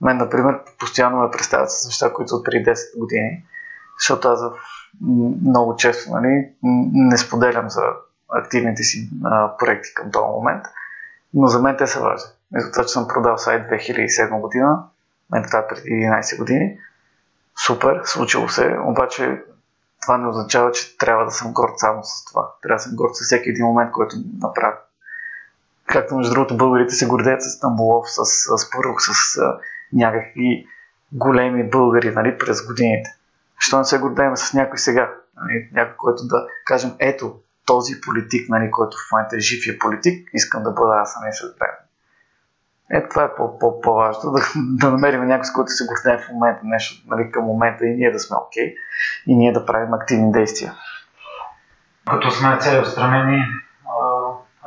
Мен, 0.01 0.17
например, 0.17 0.60
постоянно 0.79 1.17
ме 1.17 1.32
представят 1.32 1.71
с 1.71 1.86
неща, 1.86 2.13
които 2.13 2.36
от 2.36 2.45
преди 2.45 2.65
10 2.65 2.99
години, 2.99 3.45
защото 3.99 4.27
аз 4.27 4.41
много 5.45 5.75
често 5.75 6.12
нали, 6.12 6.49
не 6.93 7.17
споделям 7.17 7.69
за 7.69 7.82
активните 8.29 8.84
си 8.84 9.10
а, 9.25 9.58
проекти 9.58 9.93
към 9.93 10.12
този 10.12 10.25
момент, 10.25 10.65
но 11.34 11.47
за 11.47 11.62
мен 11.62 11.77
те 11.77 11.88
са 11.88 11.99
важни. 11.99 12.29
Мисля, 12.52 12.72
това, 12.72 12.84
че 12.84 12.90
съм 12.90 13.08
продал 13.08 13.38
сайт 13.38 13.70
2007 13.70 14.42
година, 14.42 14.84
мен 15.32 15.44
това 15.44 15.60
е 15.60 15.68
преди 15.68 15.90
11 15.90 16.38
години, 16.38 16.78
супер, 17.66 18.02
случило 18.06 18.50
се, 18.50 18.78
обаче 18.86 19.44
това 20.02 20.18
не 20.18 20.28
означава, 20.28 20.72
че 20.72 20.98
трябва 20.98 21.26
да 21.26 21.32
съм 21.32 21.54
горд 21.54 21.74
само 21.78 22.04
с 22.04 22.26
това. 22.26 22.52
Трябва 22.62 22.76
да 22.76 22.84
съм 22.84 22.96
горд 22.96 23.16
с 23.16 23.26
всеки 23.26 23.50
един 23.50 23.66
момент, 23.66 23.92
който 23.92 24.16
направя. 24.42 24.78
Както 25.86 26.16
между 26.16 26.34
другото 26.34 26.58
българите 26.58 26.94
се 26.94 27.08
гордеят 27.08 27.42
с 27.42 27.60
Тамболов, 27.60 28.06
с, 28.12 28.26
с 28.26 28.72
Първок, 28.72 29.02
с 29.02 29.40
някакви 29.94 30.68
големи 31.12 31.70
българи 31.70 32.12
нали, 32.12 32.38
през 32.38 32.66
годините. 32.66 33.10
Защо 33.62 33.78
не 33.78 33.86
се 33.86 34.00
гордеем 34.00 34.38
с 34.38 34.54
някой 34.54 34.78
сега? 34.78 35.14
Нали, 35.36 35.70
някой, 35.74 35.96
който 35.98 36.28
да 36.28 36.48
кажем, 36.66 36.92
ето, 37.00 37.40
този 37.66 38.02
политик, 38.02 38.50
нали, 38.50 38.72
който 38.72 38.98
в 38.98 39.12
момента 39.12 39.36
е 39.36 39.40
жив 39.40 39.68
и 39.68 39.70
е 39.70 39.80
политик, 39.80 40.30
искам 40.34 40.64
да 40.64 40.72
бъда 40.72 40.94
аз, 41.02 41.18
а 41.18 41.26
не 41.26 41.34
след 41.34 41.56
време. 41.60 41.88
Ето 42.91 43.10
това 43.10 43.23
е 43.23 43.30
по-важно, 43.84 44.32
да, 44.32 44.41
да 44.56 44.91
намерим 44.91 45.25
някой, 45.25 45.45
с 45.45 45.54
който 45.54 45.71
се 45.71 45.86
гордеем 45.86 46.19
в 46.19 46.32
момента, 46.32 46.62
нещо 46.63 47.04
нали, 47.08 47.32
към 47.32 47.43
момента 47.43 47.86
и 47.86 47.95
ние 47.95 48.12
да 48.12 48.19
сме 48.19 48.38
окей, 48.38 48.65
okay, 48.65 48.75
и 49.28 49.36
ние 49.36 49.52
да 49.52 49.65
правим 49.65 49.93
активни 49.93 50.32
действия. 50.32 50.73
Като 52.10 52.32
сме 52.32 52.58
целеустремени, 52.60 53.43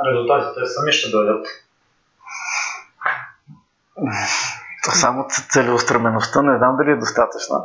резултатите 0.06 0.61
сами 0.66 0.92
ще 0.92 1.11
дойдат. 1.11 1.46
Само 4.82 5.26
целеустремеността 5.28 6.42
не 6.42 6.58
знам 6.58 6.76
дали 6.76 6.90
е 6.90 6.96
достатъчна 6.96 7.64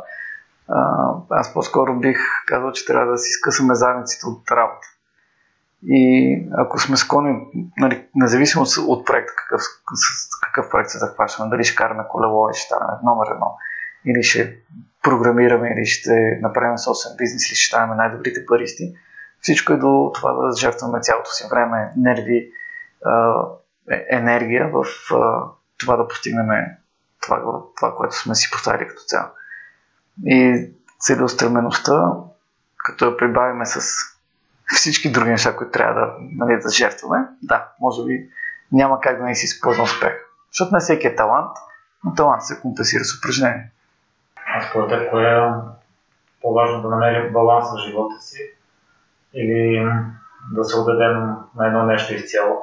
аз 1.30 1.54
по-скоро 1.54 2.00
бих 2.00 2.18
казал, 2.46 2.72
че 2.72 2.86
трябва 2.86 3.12
да 3.12 3.18
си 3.18 3.30
скъсаме 3.30 3.74
задниците 3.74 4.26
от 4.26 4.50
работа. 4.50 4.88
И 5.86 6.48
ако 6.58 6.78
сме 6.78 6.96
склонни, 6.96 7.46
нали, 7.76 8.06
независимо 8.14 8.64
от 8.86 9.06
проекта, 9.06 9.32
какъв, 9.36 9.60
с 9.94 10.40
какъв 10.40 10.70
проект 10.70 10.90
се 10.90 10.98
захващаме, 10.98 11.50
дали 11.50 11.64
ще 11.64 11.76
караме 11.76 12.04
колело, 12.08 12.48
или 12.48 12.56
ще 12.56 12.66
ставаме 12.66 12.98
номер 13.04 13.26
едно, 13.32 13.56
или 14.06 14.22
ще 14.22 14.56
програмираме, 15.02 15.74
или 15.76 15.86
ще 15.86 16.38
направим 16.42 16.78
собствен 16.78 17.16
бизнес, 17.18 17.50
или 17.50 17.56
ще 17.56 17.66
ставаме 17.66 17.94
най-добрите 17.94 18.46
паристи, 18.46 18.94
всичко 19.40 19.72
е 19.72 19.76
до 19.76 20.10
това 20.14 20.32
да 20.32 20.56
жертваме 20.56 21.00
цялото 21.00 21.30
си 21.30 21.44
време, 21.50 21.92
нерви, 21.96 22.50
е, 23.90 24.06
енергия 24.10 24.70
в 24.72 24.84
това 25.78 25.96
да 25.96 26.08
постигнем 26.08 26.46
това, 27.22 27.42
това, 27.76 27.94
което 27.96 28.16
сме 28.16 28.34
си 28.34 28.50
поставили 28.50 28.88
като 28.88 29.02
цяло. 29.06 29.28
И 30.24 30.68
целеустремеността, 30.98 32.12
като 32.76 33.04
я 33.04 33.16
прибавиме 33.16 33.66
с 33.66 33.80
всички 34.74 35.12
други 35.12 35.30
неща, 35.30 35.56
които 35.56 35.72
трябва 35.72 36.00
да, 36.00 36.14
нали, 36.20 36.60
да 36.60 36.70
жертваме, 36.70 37.28
да, 37.42 37.68
може 37.80 38.04
би 38.04 38.28
няма 38.72 39.00
как 39.00 39.18
да 39.18 39.24
не 39.24 39.34
си 39.34 39.44
използвам 39.44 39.84
успех. 39.84 40.12
Защото 40.52 40.74
не 40.74 40.80
всеки 40.80 41.06
е 41.06 41.16
талант, 41.16 41.56
но 42.04 42.14
талант 42.14 42.42
се 42.42 42.60
компенсира 42.60 43.04
с 43.04 43.18
упражнение. 43.18 43.70
А 44.54 44.70
според 44.70 44.88
теб, 44.88 45.10
кое 45.10 45.24
е 45.24 45.50
по-важно 46.42 46.82
да 46.82 46.88
намерим 46.88 47.32
баланс 47.32 47.68
в 47.70 47.88
живота 47.88 48.20
си 48.20 48.38
или 49.34 49.90
да 50.52 50.64
се 50.64 50.78
отдадем 50.78 51.36
на 51.56 51.66
едно 51.66 51.82
нещо 51.82 52.14
изцяло? 52.14 52.56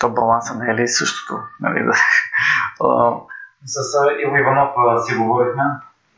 То 0.00 0.10
баланса 0.10 0.54
не 0.54 0.70
е 0.70 0.74
ли 0.74 0.88
същото? 0.88 1.40
Нали? 1.60 1.80
С 3.64 3.78
Иво 4.26 4.36
Иванов 4.36 4.70
си 5.06 5.14
говорихме. 5.14 5.62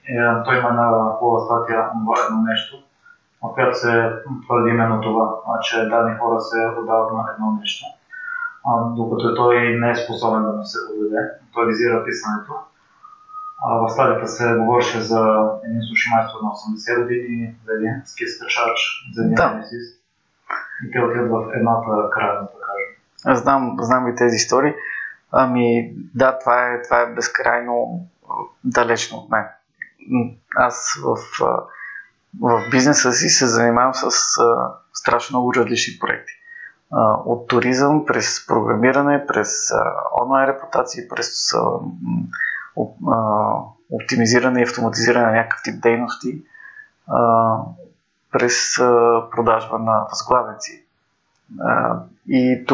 Е, 0.08 0.42
той 0.44 0.58
има 0.58 0.68
една 0.68 0.90
хубава 1.18 1.44
статия 1.44 1.78
на 1.78 2.24
едно 2.26 2.42
нещо, 2.42 2.84
в 3.42 3.54
която 3.54 3.78
се 3.78 4.12
твърди 4.44 4.70
именно 4.70 5.00
това, 5.00 5.40
че 5.62 5.88
дадени 5.88 6.18
хора 6.18 6.40
се 6.40 6.58
отдават 6.80 7.12
на 7.12 7.24
едно 7.34 7.58
нещо. 7.60 7.86
Докато 8.96 9.34
той 9.34 9.56
не 9.80 9.90
е 9.90 9.96
способен 9.96 10.42
да 10.42 10.52
му 10.52 10.64
се 10.64 10.78
отдаде, 10.90 11.30
той 11.52 11.66
визира 11.66 12.04
писането. 12.04 12.52
В 13.64 13.88
стадията 13.88 14.28
се 14.28 14.54
говореше 14.54 15.00
за 15.00 15.50
един 15.64 15.82
суши 15.82 16.10
майстор 16.14 16.38
на 16.42 16.48
80 16.48 17.02
години, 17.02 17.54
за 17.66 17.72
един 17.72 18.02
ски 18.04 18.26
скачач, 18.26 18.78
за 19.14 19.22
един 19.22 19.34
да. 19.34 19.62
И 20.84 20.90
те 20.92 21.00
отиват 21.00 21.30
в 21.30 21.50
едната 21.54 22.10
края, 22.10 22.40
да 22.40 22.48
кажем. 22.48 23.36
Знам, 23.42 23.76
знам 23.80 24.08
и 24.08 24.16
тези 24.16 24.36
истории. 24.36 24.74
Ами 25.32 25.94
да, 26.14 26.38
това 26.38 26.68
е, 26.68 26.82
това 26.82 27.00
е 27.00 27.14
безкрайно 27.14 28.06
далечно 28.64 29.18
от 29.18 29.30
мен. 29.30 29.44
Аз 30.56 30.98
в, 31.04 31.16
в 32.40 32.62
бизнеса 32.70 33.12
си 33.12 33.28
се 33.28 33.46
занимавам 33.46 33.94
с 33.94 34.10
страшно 34.92 35.38
много 35.38 35.54
различни 35.54 35.98
проекти. 36.00 36.32
От 37.24 37.48
туризъм, 37.48 38.06
през 38.06 38.46
програмиране, 38.46 39.26
през 39.26 39.50
онлайн 40.22 40.48
репутации, 40.48 41.08
през 41.08 41.52
оптимизиране 43.90 44.60
и 44.60 44.64
автоматизиране 44.64 45.26
на 45.26 45.32
някакъв 45.32 45.60
тип 45.64 45.82
дейности, 45.82 46.42
през 48.32 48.74
продажба 49.30 49.78
на 49.78 50.06
възглавници 50.10 50.84
и 52.28 52.66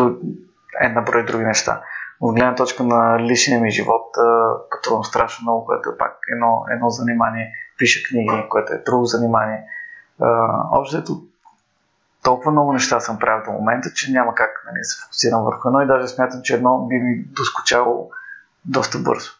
една 0.80 1.00
брой 1.00 1.24
други 1.24 1.44
неща 1.44 1.82
от 2.20 2.34
гледна 2.34 2.54
точка 2.54 2.84
на 2.84 3.18
личния 3.18 3.60
ми 3.60 3.70
живот 3.70 4.14
пътувам 4.70 5.04
страшно 5.04 5.44
много, 5.44 5.66
което 5.66 5.90
е 5.90 5.98
пак 5.98 6.18
едно, 6.32 6.64
едно 6.70 6.90
занимание. 6.90 7.52
Пиша 7.78 8.08
книги, 8.08 8.46
което 8.48 8.72
е 8.72 8.82
друго 8.86 9.04
занимание. 9.04 9.64
Общо 10.72 11.22
толкова 12.22 12.50
много 12.50 12.72
неща 12.72 13.00
съм 13.00 13.18
правил 13.18 13.44
до 13.44 13.52
момента, 13.52 13.92
че 13.94 14.12
няма 14.12 14.34
как 14.34 14.50
нали, 14.66 14.84
се 14.84 15.02
фокусирам 15.02 15.44
върху 15.44 15.68
едно 15.68 15.80
и 15.80 15.86
даже 15.86 16.08
смятам, 16.08 16.40
че 16.42 16.54
едно 16.54 16.86
би 16.86 16.94
ми 16.94 17.24
доскочало 17.24 18.10
доста 18.64 18.98
бързо. 18.98 19.30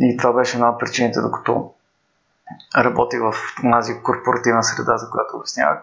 И 0.00 0.16
това 0.16 0.32
беше 0.32 0.56
една 0.56 0.70
от 0.70 0.80
причините, 0.80 1.20
докато 1.20 1.74
работих 2.76 3.20
в 3.20 3.34
тази 3.72 4.02
корпоративна 4.02 4.62
среда, 4.62 4.96
за 4.96 5.10
която 5.10 5.36
обяснявах, 5.36 5.78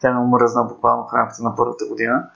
Тя 0.00 0.12
ме 0.12 0.20
омръзна 0.20 0.64
буквално 0.64 1.08
в 1.08 1.14
рамките 1.14 1.42
на 1.42 1.56
първата 1.56 1.84
година. 1.86 2.30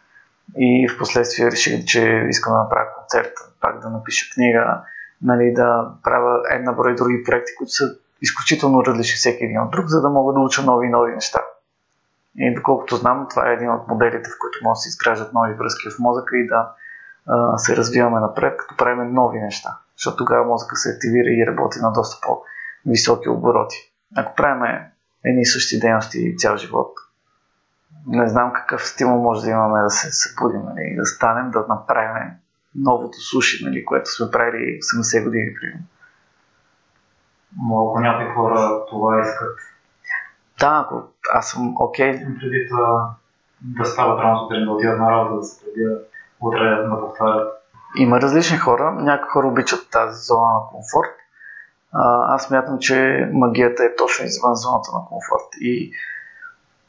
И 0.56 0.88
в 0.88 0.98
последствие 0.98 1.50
реших, 1.50 1.84
че 1.84 2.26
искам 2.28 2.52
да 2.52 2.58
направя 2.58 2.86
концерт, 2.98 3.32
пак 3.60 3.80
да 3.80 3.90
напиша 3.90 4.34
книга, 4.34 4.82
нали, 5.22 5.52
да 5.54 5.90
правя 6.02 6.42
една 6.50 6.72
брой 6.72 6.94
други 6.94 7.24
проекти, 7.24 7.52
които 7.58 7.72
са 7.72 7.96
изключително 8.22 8.84
различни 8.84 9.16
всеки 9.16 9.44
един 9.44 9.60
от 9.60 9.70
друг, 9.70 9.86
за 9.88 10.00
да 10.00 10.10
мога 10.10 10.32
да 10.32 10.40
уча 10.40 10.62
нови 10.62 10.86
и 10.86 10.90
нови 10.90 11.12
неща. 11.12 11.40
И 12.38 12.54
доколкото 12.54 12.96
знам, 12.96 13.26
това 13.30 13.50
е 13.50 13.54
един 13.54 13.70
от 13.70 13.88
моделите, 13.88 14.30
в 14.30 14.38
които 14.40 14.58
може 14.62 14.78
да 14.78 14.80
се 14.80 14.88
изграждат 14.88 15.32
нови 15.32 15.54
връзки 15.54 15.90
в 15.90 15.98
мозъка 15.98 16.36
и 16.36 16.46
да 16.46 16.72
а, 17.26 17.58
се 17.58 17.76
развиваме 17.76 18.20
напред, 18.20 18.56
като 18.56 18.76
правим 18.76 19.14
нови 19.14 19.40
неща. 19.40 19.78
Защото 19.96 20.16
тогава 20.16 20.44
мозъка 20.44 20.76
се 20.76 20.90
активира 20.90 21.28
и 21.28 21.46
работи 21.46 21.78
на 21.82 21.92
доста 21.92 22.26
по-високи 22.26 23.28
обороти. 23.28 23.92
Ако 24.16 24.34
правим 24.34 24.84
едни 25.24 25.42
и 25.42 25.46
същи 25.46 25.80
дейности 25.80 26.36
цял 26.36 26.56
живот, 26.56 26.92
не 28.06 28.28
знам 28.28 28.52
какъв 28.52 28.88
стимул 28.88 29.22
може 29.22 29.42
да 29.42 29.50
имаме 29.50 29.82
да 29.82 29.90
се 29.90 30.12
събудим, 30.12 30.60
нали, 30.64 30.96
да 30.96 31.06
станем, 31.06 31.50
да 31.50 31.66
направим 31.68 32.30
новото 32.74 33.18
суши, 33.18 33.64
нали, 33.64 33.84
което 33.84 34.10
сме 34.10 34.30
правили 34.30 34.78
80 34.80 35.24
години, 35.24 35.54
примерно. 35.60 35.84
Ако 37.56 38.00
някои 38.00 38.34
хора 38.34 38.86
това 38.90 39.20
искат. 39.20 39.58
Да, 40.60 40.84
ако 40.84 41.02
аз 41.32 41.48
съм 41.48 41.74
окей. 41.80 42.12
Okay. 42.12 42.40
Преди 42.40 42.68
да, 42.70 43.10
да 43.60 43.84
стават 43.84 44.20
рано 44.20 44.38
сутрин, 44.38 44.64
да 44.64 44.70
отидат 44.70 44.98
на 44.98 45.10
работа, 45.10 45.36
да 45.36 45.42
се 45.42 45.64
пребият, 45.64 46.10
утре 46.40 46.88
да 46.88 47.00
повтарят. 47.00 47.52
Има 47.96 48.20
различни 48.20 48.58
хора. 48.58 48.92
Някои 48.92 49.28
хора 49.28 49.46
обичат 49.46 49.90
тази 49.90 50.26
зона 50.26 50.48
на 50.52 50.60
комфорт. 50.70 51.14
А, 51.92 52.34
аз 52.34 52.50
мятам, 52.50 52.78
че 52.78 53.28
магията 53.32 53.84
е 53.84 53.96
точно 53.96 54.26
извън 54.26 54.54
зоната 54.54 54.90
на 54.92 55.04
комфорт. 55.08 55.48
И 55.60 55.92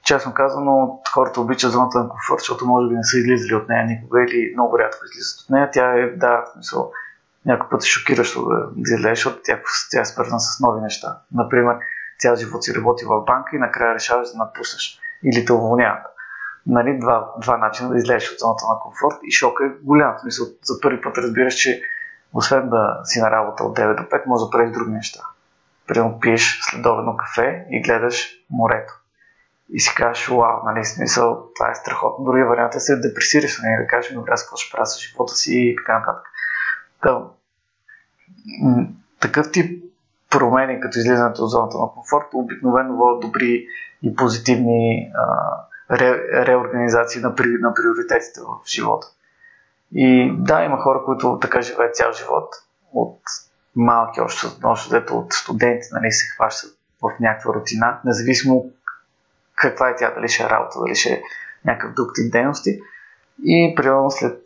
честно 0.03 0.33
казано, 0.33 1.01
хората 1.13 1.41
обичат 1.41 1.71
зоната 1.71 1.99
на 1.99 2.09
комфорт, 2.09 2.39
защото 2.39 2.65
може 2.65 2.89
би 2.89 2.95
не 2.95 3.03
са 3.03 3.17
излизали 3.17 3.55
от 3.55 3.69
нея 3.69 3.85
никога 3.85 4.23
или 4.23 4.53
много 4.53 4.79
рядко 4.79 5.05
излизат 5.05 5.41
от 5.41 5.49
нея. 5.49 5.69
Тя 5.71 5.93
е, 5.93 6.07
да, 6.07 6.41
в 6.41 6.53
смисъл, 6.53 6.91
някой 7.45 7.69
път 7.69 7.83
е 7.83 7.87
шокиращо 7.87 8.45
да, 8.45 8.69
излезеш, 8.77 9.17
защото 9.17 9.41
тя, 9.43 9.59
тя 9.91 10.01
е 10.01 10.05
свързана 10.05 10.39
с 10.39 10.59
нови 10.59 10.81
неща. 10.81 11.21
Например, 11.31 11.77
цял 12.19 12.35
живот 12.35 12.63
си 12.63 12.75
работи 12.75 13.05
в 13.05 13.25
банка 13.25 13.55
и 13.55 13.59
накрая 13.59 13.95
решаваш 13.95 14.31
да 14.31 14.37
напуснеш 14.37 14.99
или 15.23 15.45
те 15.45 15.53
уволняват. 15.53 16.03
Нали, 16.65 16.99
два, 16.99 17.33
два 17.41 17.57
начина 17.57 17.89
да 17.89 17.97
излезеш 17.97 18.31
от 18.31 18.39
зоната 18.39 18.65
на 18.65 18.79
комфорт 18.79 19.17
и 19.23 19.31
шока 19.31 19.65
е 19.65 19.69
голям. 19.83 20.15
В 20.17 20.21
смисъл, 20.21 20.47
за 20.63 20.81
първи 20.81 21.01
път 21.01 21.17
разбираш, 21.17 21.53
че 21.53 21.81
освен 22.33 22.69
да 22.69 23.01
си 23.03 23.19
на 23.21 23.31
работа 23.31 23.63
от 23.63 23.77
9 23.77 23.95
до 23.97 24.03
5, 24.03 24.25
може 24.25 24.45
да 24.45 24.49
правиш 24.49 24.71
други 24.71 24.91
неща. 24.91 25.19
Примерно 25.87 26.19
пиеш 26.19 26.59
следобедно 26.61 27.17
кафе 27.17 27.65
и 27.69 27.81
гледаш 27.81 28.29
морето. 28.49 28.93
И 29.69 29.79
си 29.79 29.95
кажеш, 29.95 30.27
вау, 30.27 30.63
нали, 30.65 30.85
смисъл, 30.85 31.47
това 31.55 31.71
е 31.71 31.75
страхотно. 31.75 32.25
Другия 32.25 32.45
вариант 32.45 32.75
е 32.75 32.79
се 32.79 32.95
депресираш, 32.95 33.59
нали, 33.63 33.81
да 33.81 33.87
кажеш, 33.87 34.13
добре, 34.13 34.31
аз 34.31 34.43
какво 34.43 34.57
ще 34.57 34.71
правя 34.71 34.85
с 34.85 34.99
живота 34.99 35.35
си 35.35 35.53
и 35.53 35.75
така 35.75 35.99
нататък. 35.99 36.23
М- 37.05 38.87
такъв 39.19 39.51
тип 39.51 39.83
промени, 40.29 40.79
като 40.79 40.99
излизането 40.99 41.43
от 41.43 41.49
зоната 41.49 41.77
на 41.77 41.87
комфорт, 41.87 42.25
обикновено 42.33 42.95
водят 42.95 43.21
добри 43.21 43.65
и 44.03 44.15
позитивни 44.15 45.11
а, 45.15 45.97
ре, 45.97 46.45
реорганизации 46.45 47.21
на, 47.21 47.35
при, 47.35 47.47
на 47.47 47.73
приоритетите 47.73 48.41
в 48.41 48.69
живота. 48.69 49.07
И 49.91 50.33
да, 50.37 50.63
има 50.63 50.77
хора, 50.77 51.01
които 51.05 51.39
така 51.41 51.61
живеят 51.61 51.95
цял 51.95 52.11
живот, 52.13 52.55
от 52.93 53.19
малки, 53.75 54.21
още, 54.21 54.47
още 54.63 54.95
от 55.11 55.33
студенти, 55.33 55.87
нали, 55.91 56.11
се 56.11 56.25
хващат 56.35 56.77
в 57.01 57.11
някаква 57.19 57.53
рутина, 57.53 57.99
независимо 58.05 58.65
каква 59.55 59.89
е 59.89 59.95
тя, 59.95 60.13
дали 60.15 60.29
ще 60.29 60.43
е 60.43 60.49
работа, 60.49 60.79
дали 60.79 60.95
ще 60.95 61.09
е 61.09 61.21
някакъв 61.65 61.93
друг 61.93 62.11
тип 62.15 62.31
дейности. 62.31 62.79
И 63.43 63.73
примерно 63.75 64.11
след 64.11 64.41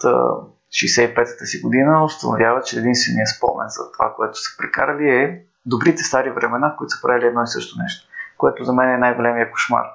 65-та 0.74 1.46
си 1.46 1.62
година 1.62 2.06
установява, 2.06 2.62
че 2.62 2.80
единственият 2.80 3.30
спомен 3.30 3.68
за 3.70 3.92
това, 3.92 4.14
което 4.16 4.38
са 4.38 4.58
прекарали 4.58 5.10
е 5.10 5.42
добрите 5.66 6.04
стари 6.04 6.32
времена, 6.32 6.74
в 6.74 6.78
които 6.78 6.90
са 6.90 7.02
правили 7.02 7.26
едно 7.26 7.44
и 7.44 7.48
също 7.48 7.82
нещо, 7.82 8.08
което 8.38 8.64
за 8.64 8.74
мен 8.74 8.90
е 8.90 8.98
най-големия 8.98 9.52
кошмар. 9.52 9.86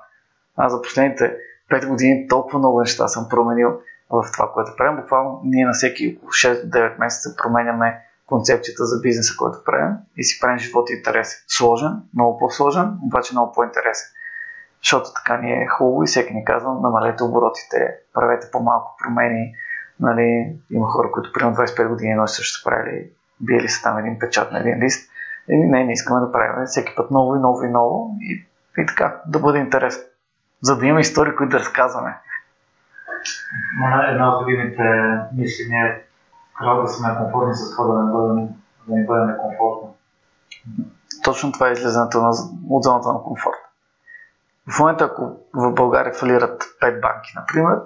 Аз 0.57 0.73
за 0.73 0.83
последните 0.83 1.37
5 1.71 1.89
години 1.89 2.29
толкова 2.29 2.59
много 2.59 2.81
неща 2.81 3.09
съм 3.09 3.29
променил 3.29 3.81
в 4.11 4.25
това, 4.33 4.53
което 4.53 4.77
правим. 4.77 4.97
Буквално 4.97 5.41
ние 5.45 5.67
на 5.67 5.73
всеки 5.73 6.21
6-9 6.21 6.99
месеца 6.99 7.37
променяме 7.43 8.05
концепцията 8.27 8.85
за 8.85 9.01
бизнеса, 9.01 9.35
който 9.39 9.65
правим 9.65 9.97
и 10.17 10.25
си 10.25 10.41
правим 10.41 10.59
живота 10.59 10.93
интересен. 10.93 11.39
Сложен, 11.49 11.93
много 12.15 12.39
по-сложен, 12.39 12.99
обаче 13.03 13.35
много 13.35 13.53
по-интересен. 13.53 14.09
Защото 14.83 15.09
така 15.15 15.37
ни 15.37 15.53
е 15.53 15.67
хубаво 15.67 16.03
и 16.03 16.07
всеки 16.07 16.35
ни 16.35 16.45
казва, 16.45 16.75
намалете 16.75 17.23
оборотите, 17.25 17.97
правете 18.15 18.49
по-малко 18.53 18.97
промени. 19.05 19.55
Нали, 20.01 20.57
има 20.71 20.87
хора, 20.87 21.13
които 21.13 21.33
примерно 21.33 21.57
25 21.57 21.89
години 21.89 22.15
но 22.15 22.27
също 22.27 22.59
са 22.59 22.65
правили, 22.65 23.11
биели 23.41 23.69
са 23.69 23.83
там 23.83 23.99
един 23.99 24.19
печат 24.19 24.53
на 24.53 24.61
един 24.61 24.79
лист. 24.79 25.11
И 25.49 25.57
не, 25.57 25.85
не 25.85 25.93
искаме 25.93 26.21
да 26.21 26.33
правим 26.33 26.67
всеки 26.67 26.95
път 26.97 27.11
ново 27.11 27.37
и 27.37 27.39
ново 27.39 27.63
и 27.65 27.69
ново 27.69 28.17
и, 28.21 28.47
и 28.79 28.87
така, 28.87 29.21
да 29.27 29.39
бъде 29.39 29.59
интересно. 29.59 30.03
За 30.63 30.77
да 30.77 30.87
има 30.87 31.01
истории, 31.01 31.35
които 31.35 31.51
да 31.51 31.59
разказваме. 31.59 32.15
Една 34.09 34.37
от 34.37 34.43
любимите 34.43 34.83
мисли 35.33 35.69
ми 35.69 35.77
е 35.77 36.03
трябва 36.59 36.83
да 36.83 36.89
сме 36.89 37.17
комфортни 37.17 37.55
с 37.55 37.77
това 37.77 37.95
да 37.95 38.03
не 38.03 38.13
бъде, 38.13 38.49
да 38.89 38.97
не 38.97 39.07
бъде 39.07 39.25
некомфортно. 39.25 39.97
Точно 41.25 41.53
това 41.53 41.69
е 41.69 41.73
излизането 41.73 42.23
на, 42.23 42.31
от 42.71 42.83
зоната 42.83 43.13
на 43.13 43.23
комфорт. 43.23 43.57
В 44.71 44.79
момента, 44.79 45.05
ако 45.05 45.37
в 45.55 45.73
България 45.73 46.15
фалират 46.15 46.63
5 46.83 47.01
банки, 47.01 47.33
например, 47.37 47.79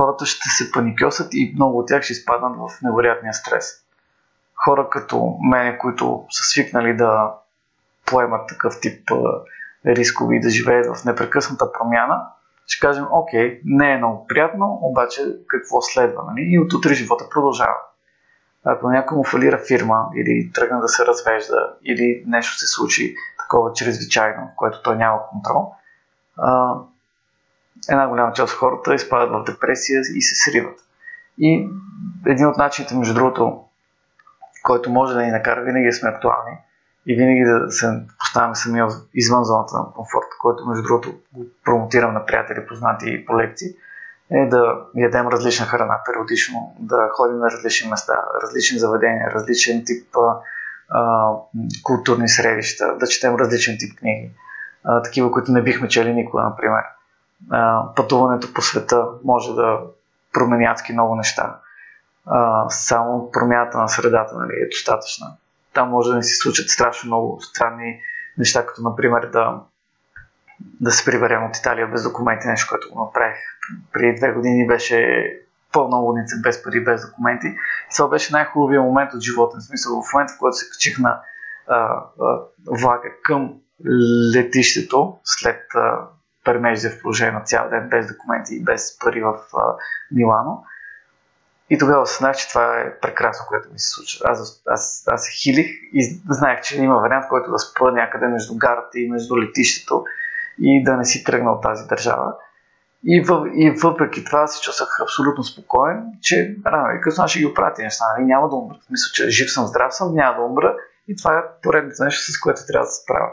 хората 0.00 0.26
ще 0.26 0.48
се 0.48 0.72
паникьосат 0.72 1.28
и 1.32 1.52
много 1.54 1.78
от 1.78 1.88
тях 1.88 2.02
ще 2.02 2.12
изпаднат 2.12 2.56
в 2.56 2.82
невероятния 2.82 3.34
стрес. 3.34 3.72
Хора 4.64 4.88
като 4.90 5.36
мене, 5.50 5.78
които 5.78 6.24
са 6.30 6.44
свикнали 6.44 6.96
да 6.96 7.34
поемат 8.06 8.48
такъв 8.48 8.80
тип 8.80 9.10
рискови 9.86 10.36
и 10.36 10.40
да 10.40 10.50
живеят 10.50 10.96
в 10.96 11.04
непрекъсната 11.04 11.72
промяна, 11.72 12.26
ще 12.66 12.86
кажем, 12.86 13.06
окей, 13.10 13.60
не 13.64 13.92
е 13.92 13.96
много 13.96 14.26
приятно, 14.26 14.78
обаче 14.82 15.22
какво 15.46 15.80
следва? 15.82 16.22
Нали? 16.28 16.40
И 16.50 16.58
от 16.58 16.72
утре 16.72 16.94
живота 16.94 17.28
продължава. 17.30 17.76
Ако 18.64 18.90
някой 18.90 19.16
му 19.16 19.24
фалира 19.24 19.58
фирма 19.68 20.08
или 20.16 20.52
тръгне 20.54 20.80
да 20.80 20.88
се 20.88 21.06
развежда 21.06 21.74
или 21.84 22.24
нещо 22.26 22.58
се 22.58 22.66
случи 22.66 23.14
такова 23.38 23.72
чрезвичайно, 23.72 24.46
в 24.46 24.56
което 24.56 24.82
той 24.82 24.96
няма 24.96 25.18
контрол, 25.30 25.74
една 27.88 28.08
голяма 28.08 28.32
част 28.32 28.52
от 28.52 28.58
хората 28.58 28.94
изпадат 28.94 29.30
в 29.30 29.44
депресия 29.52 30.00
и 30.14 30.22
се 30.22 30.34
сриват. 30.34 30.78
И 31.38 31.68
един 32.26 32.46
от 32.46 32.56
начините, 32.56 32.96
между 32.96 33.14
другото, 33.14 33.64
който 34.62 34.90
може 34.90 35.14
да 35.14 35.22
ни 35.22 35.30
накара 35.30 35.62
винаги 35.62 35.92
сме 35.92 36.08
актуални 36.08 36.58
и 37.06 37.14
винаги 37.14 37.44
да 37.44 37.70
се 37.70 37.86
поставяме 38.18 38.54
самия 38.54 38.86
извън 39.14 39.44
зоната 39.44 39.76
на 39.76 39.84
комфорт, 39.84 40.26
който 40.40 40.66
между 40.66 40.82
другото 40.82 41.14
го 41.32 41.44
промотирам 41.64 42.14
на 42.14 42.26
приятели, 42.26 42.66
познати 42.66 43.24
по 43.26 43.38
лекции, 43.38 43.68
е 44.30 44.46
да 44.46 44.80
ядем 44.96 45.28
различна 45.28 45.66
храна 45.66 46.00
периодично, 46.06 46.74
да 46.78 47.08
ходим 47.12 47.38
на 47.38 47.50
различни 47.50 47.90
места, 47.90 48.14
различни 48.42 48.78
заведения, 48.78 49.30
различен 49.30 49.82
тип 49.86 50.16
а, 50.88 51.32
културни 51.82 52.28
средища, 52.28 52.96
да 52.98 53.06
четем 53.06 53.34
различен 53.34 53.76
тип 53.78 53.98
книги 53.98 54.30
а, 54.84 55.02
такива, 55.02 55.32
които 55.32 55.52
не 55.52 55.62
бихме 55.62 55.88
чели 55.88 56.12
никога, 56.12 56.42
например. 56.42 56.82
А, 57.50 57.94
пътуването 57.94 58.54
по 58.54 58.62
света 58.62 59.06
може 59.24 59.54
да 59.54 59.80
промени 60.32 60.64
адски 60.64 60.92
много 60.92 61.16
неща. 61.16 61.56
А, 62.26 62.68
само 62.68 63.30
промяната 63.30 63.78
на 63.78 63.88
средата 63.88 64.38
нали, 64.38 64.52
е 64.52 64.68
достатъчна. 64.68 65.26
Там 65.74 65.88
може 65.88 66.10
да 66.10 66.16
ни 66.16 66.22
се 66.22 66.36
случат 66.36 66.68
страшно 66.68 67.06
много 67.06 67.40
странни 67.40 68.00
неща, 68.38 68.66
като 68.66 68.82
например 68.82 69.26
да, 69.32 69.60
да 70.80 70.90
се 70.90 71.04
приберем 71.04 71.44
от 71.44 71.56
Италия 71.56 71.86
без 71.86 72.02
документи, 72.02 72.48
нещо, 72.48 72.66
което 72.70 72.88
го 72.92 73.04
направих 73.04 73.36
преди 73.92 74.14
две 74.14 74.32
години 74.32 74.66
беше 74.66 75.30
пълна 75.72 75.96
лудница, 75.96 76.36
без 76.42 76.62
пари, 76.62 76.84
без 76.84 77.06
документи. 77.06 77.46
И 77.46 77.94
това 77.96 78.08
беше 78.08 78.32
най-хубавият 78.32 78.84
момент 78.84 79.14
от 79.14 79.20
живота. 79.20 79.56
В 79.58 79.62
смисъл, 79.62 80.02
в 80.02 80.12
момента, 80.12 80.32
в 80.34 80.38
който 80.38 80.56
се 80.56 80.70
качих 80.70 80.98
на 80.98 81.20
а, 81.68 81.74
а, 81.74 82.40
влака 82.66 83.08
към 83.22 83.54
летището 84.34 85.18
след 85.24 85.62
премежда 86.50 86.90
в 86.90 87.00
положение 87.02 87.32
на 87.32 87.40
цял 87.40 87.68
ден 87.70 87.88
без 87.88 88.06
документи 88.06 88.54
и 88.54 88.64
без 88.64 88.98
пари 88.98 89.22
в 89.22 89.34
а, 89.56 89.74
Милано. 90.12 90.64
И 91.70 91.78
тогава 91.78 92.02
осъзнах, 92.02 92.36
че 92.36 92.48
това 92.48 92.80
е 92.80 93.00
прекрасно, 93.00 93.46
което 93.48 93.72
ми 93.72 93.78
се 93.78 93.88
случва. 93.88 94.30
Аз, 94.30 94.62
аз, 94.66 95.04
аз 95.06 95.24
се 95.24 95.32
хилих 95.42 95.66
и 95.92 96.20
знаех, 96.30 96.60
че 96.60 96.82
има 96.82 96.98
вариант, 96.98 97.28
който 97.28 97.50
да 97.50 97.58
спа 97.58 97.92
някъде 97.92 98.26
между 98.26 98.56
гарата 98.56 98.98
и 98.98 99.10
между 99.10 99.38
летището 99.38 100.04
и 100.58 100.84
да 100.84 100.96
не 100.96 101.04
си 101.04 101.24
тръгна 101.24 101.52
от 101.52 101.62
тази 101.62 101.86
държава. 101.86 102.34
И, 103.04 103.20
във, 103.20 103.48
и 103.54 103.70
въпреки 103.70 104.24
това 104.24 104.46
се 104.46 104.62
чувствах 104.62 105.00
абсолютно 105.00 105.44
спокоен, 105.44 106.02
че 106.20 106.56
рано 106.66 106.96
и 106.96 107.00
късно 107.00 107.28
ще 107.28 107.38
ги 107.38 107.46
оправя 107.46 107.74
неща. 107.78 108.04
И 108.20 108.24
няма 108.24 108.48
да 108.48 108.56
умра. 108.56 108.76
Мисля, 108.90 109.10
че 109.14 109.30
жив 109.30 109.52
съм, 109.52 109.66
здрав 109.66 109.94
съм, 109.94 110.14
няма 110.14 110.36
да 110.36 110.42
умра. 110.42 110.76
И 111.08 111.16
това 111.16 111.38
е 111.38 111.60
поредното 111.62 112.04
нещо, 112.04 112.32
с 112.32 112.40
което 112.40 112.60
трябва 112.68 112.86
да 112.86 112.90
се 112.90 113.02
справя. 113.02 113.30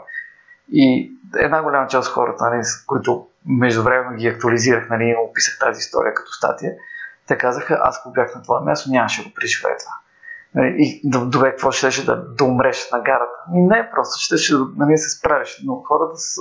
И 0.72 1.12
една 1.36 1.62
голяма 1.62 1.86
част 1.86 2.08
от 2.08 2.14
хората, 2.14 2.50
нали, 2.50 2.62
които 2.86 3.26
междувременно 3.46 4.16
ги 4.16 4.28
актуализирах, 4.28 4.88
нали, 4.90 5.16
описах 5.30 5.58
тази 5.58 5.78
история 5.78 6.14
като 6.14 6.32
статия, 6.32 6.72
те 7.26 7.38
казаха, 7.38 7.78
аз 7.82 7.98
ако 7.98 8.10
бях 8.10 8.34
на 8.34 8.42
това 8.42 8.60
място, 8.60 8.90
нямаше 8.90 9.22
да 9.22 9.28
го 9.28 9.34
преживея 9.34 9.76
това. 9.78 9.92
Нали, 10.54 10.74
и 10.78 11.00
добре, 11.04 11.50
какво 11.50 11.70
ще 11.70 11.90
ще 11.90 12.04
да, 12.04 12.16
да 12.16 12.44
умреш 12.44 12.90
на 12.92 13.00
гарата? 13.00 13.38
И 13.54 13.60
не, 13.60 13.90
просто 13.94 14.20
ще, 14.20 14.36
ще 14.36 14.54
нали, 14.76 14.98
се 14.98 15.18
справиш. 15.18 15.60
Но 15.64 15.74
хората 15.74 16.16
с, 16.16 16.36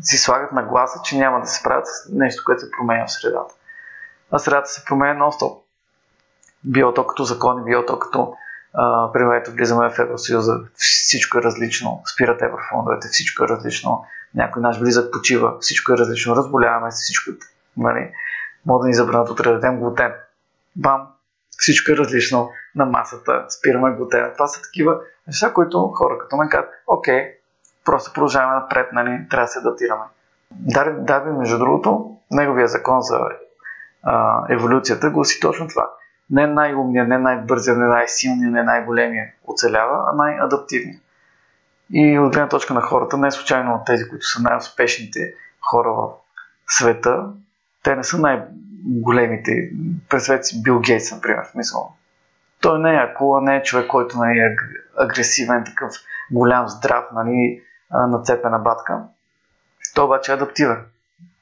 си 0.00 0.16
слагат 0.16 0.52
на 0.52 0.62
гласа, 0.62 1.00
че 1.04 1.18
няма 1.18 1.40
да 1.40 1.46
се 1.46 1.60
справят 1.60 1.86
с 1.86 2.08
нещо, 2.12 2.42
което 2.46 2.60
се 2.60 2.70
променя 2.70 3.06
в 3.06 3.12
средата. 3.12 3.54
А 4.30 4.38
средата 4.38 4.68
се 4.68 4.84
променя 4.84 5.24
нон-стоп. 5.24 5.60
Било 6.64 6.94
то 6.94 7.06
като 7.06 7.24
закони, 7.24 7.64
било 7.64 7.86
то 7.86 7.98
като 7.98 8.36
примерно 9.12 9.32
ето 9.32 9.50
влизаме 9.50 9.90
в 9.90 9.98
Евросъюза, 9.98 10.60
всичко 10.76 11.38
е 11.38 11.42
различно, 11.42 12.02
спират 12.14 12.42
еврофондовете, 12.42 13.08
всичко 13.08 13.44
е 13.44 13.48
различно, 13.48 14.04
някой 14.34 14.62
наш 14.62 14.80
близък 14.80 15.12
почива, 15.12 15.56
всичко 15.60 15.92
е 15.92 15.96
различно, 15.96 16.36
разболяваме 16.36 16.90
се, 16.90 17.02
всичко 17.02 17.30
нали, 17.76 18.12
може 18.66 18.80
да 18.82 18.86
ни 18.86 18.94
забранят 18.94 19.30
утре 19.30 19.48
да 19.48 19.54
дадем 19.54 19.78
глутен. 19.78 20.12
Бам, 20.76 21.06
всичко 21.50 21.92
е 21.92 21.96
различно 21.96 22.50
на 22.74 22.86
масата, 22.86 23.44
спираме 23.48 23.96
глутена. 23.96 24.32
Това 24.32 24.46
са 24.46 24.62
такива 24.62 25.00
неща, 25.26 25.52
които 25.52 25.88
хора 25.88 26.18
като 26.18 26.36
мен 26.36 26.48
казват, 26.48 26.70
окей, 26.86 27.34
просто 27.84 28.12
продължаваме 28.12 28.54
напред, 28.54 28.86
нали, 28.92 29.28
трябва 29.30 29.44
да 29.44 29.48
се 29.48 29.58
адаптираме. 29.58 30.04
Дарби, 30.50 31.00
Дарби, 31.00 31.30
между 31.30 31.58
другото, 31.58 32.16
неговия 32.30 32.68
закон 32.68 33.00
за 33.00 33.18
а, 34.02 34.42
еволюцията 34.50 35.10
гласи 35.10 35.40
точно 35.40 35.68
това– 35.68 35.90
не 36.30 36.46
най-умния, 36.46 37.04
не 37.04 37.18
най-бързия, 37.18 37.76
не 37.76 37.86
най-силния, 37.86 38.50
не 38.50 38.62
най-големия 38.62 39.32
оцелява, 39.44 40.04
а 40.06 40.16
най-адаптивния. 40.16 40.98
И 41.90 42.18
от 42.18 42.32
гледна 42.32 42.48
точка 42.48 42.74
на 42.74 42.80
хората, 42.80 43.16
не 43.16 43.30
случайно 43.30 43.74
от 43.74 43.86
тези, 43.86 44.08
които 44.08 44.26
са 44.26 44.42
най-успешните 44.42 45.34
хора 45.60 45.92
в 45.92 46.08
света, 46.66 47.26
те 47.82 47.96
не 47.96 48.04
са 48.04 48.18
най-големите. 48.18 49.70
Представете 50.08 50.44
си 50.44 50.62
Бил 50.62 50.80
Гейтс, 50.80 51.12
например, 51.12 51.44
в 51.44 51.50
смисъл. 51.50 51.92
Той 52.60 52.78
не 52.78 52.94
е 52.94 52.98
акула, 52.98 53.40
не 53.40 53.56
е 53.56 53.62
човек, 53.62 53.86
който 53.86 54.18
нали, 54.18 54.38
е 54.38 54.56
агресивен, 54.98 55.64
такъв 55.64 55.92
голям, 56.30 56.68
здрав, 56.68 57.04
нали, 57.14 57.62
нацепена 57.90 58.58
батка. 58.58 59.02
Той 59.94 60.04
обаче 60.04 60.32
е 60.32 60.34
адаптивен. 60.34 60.84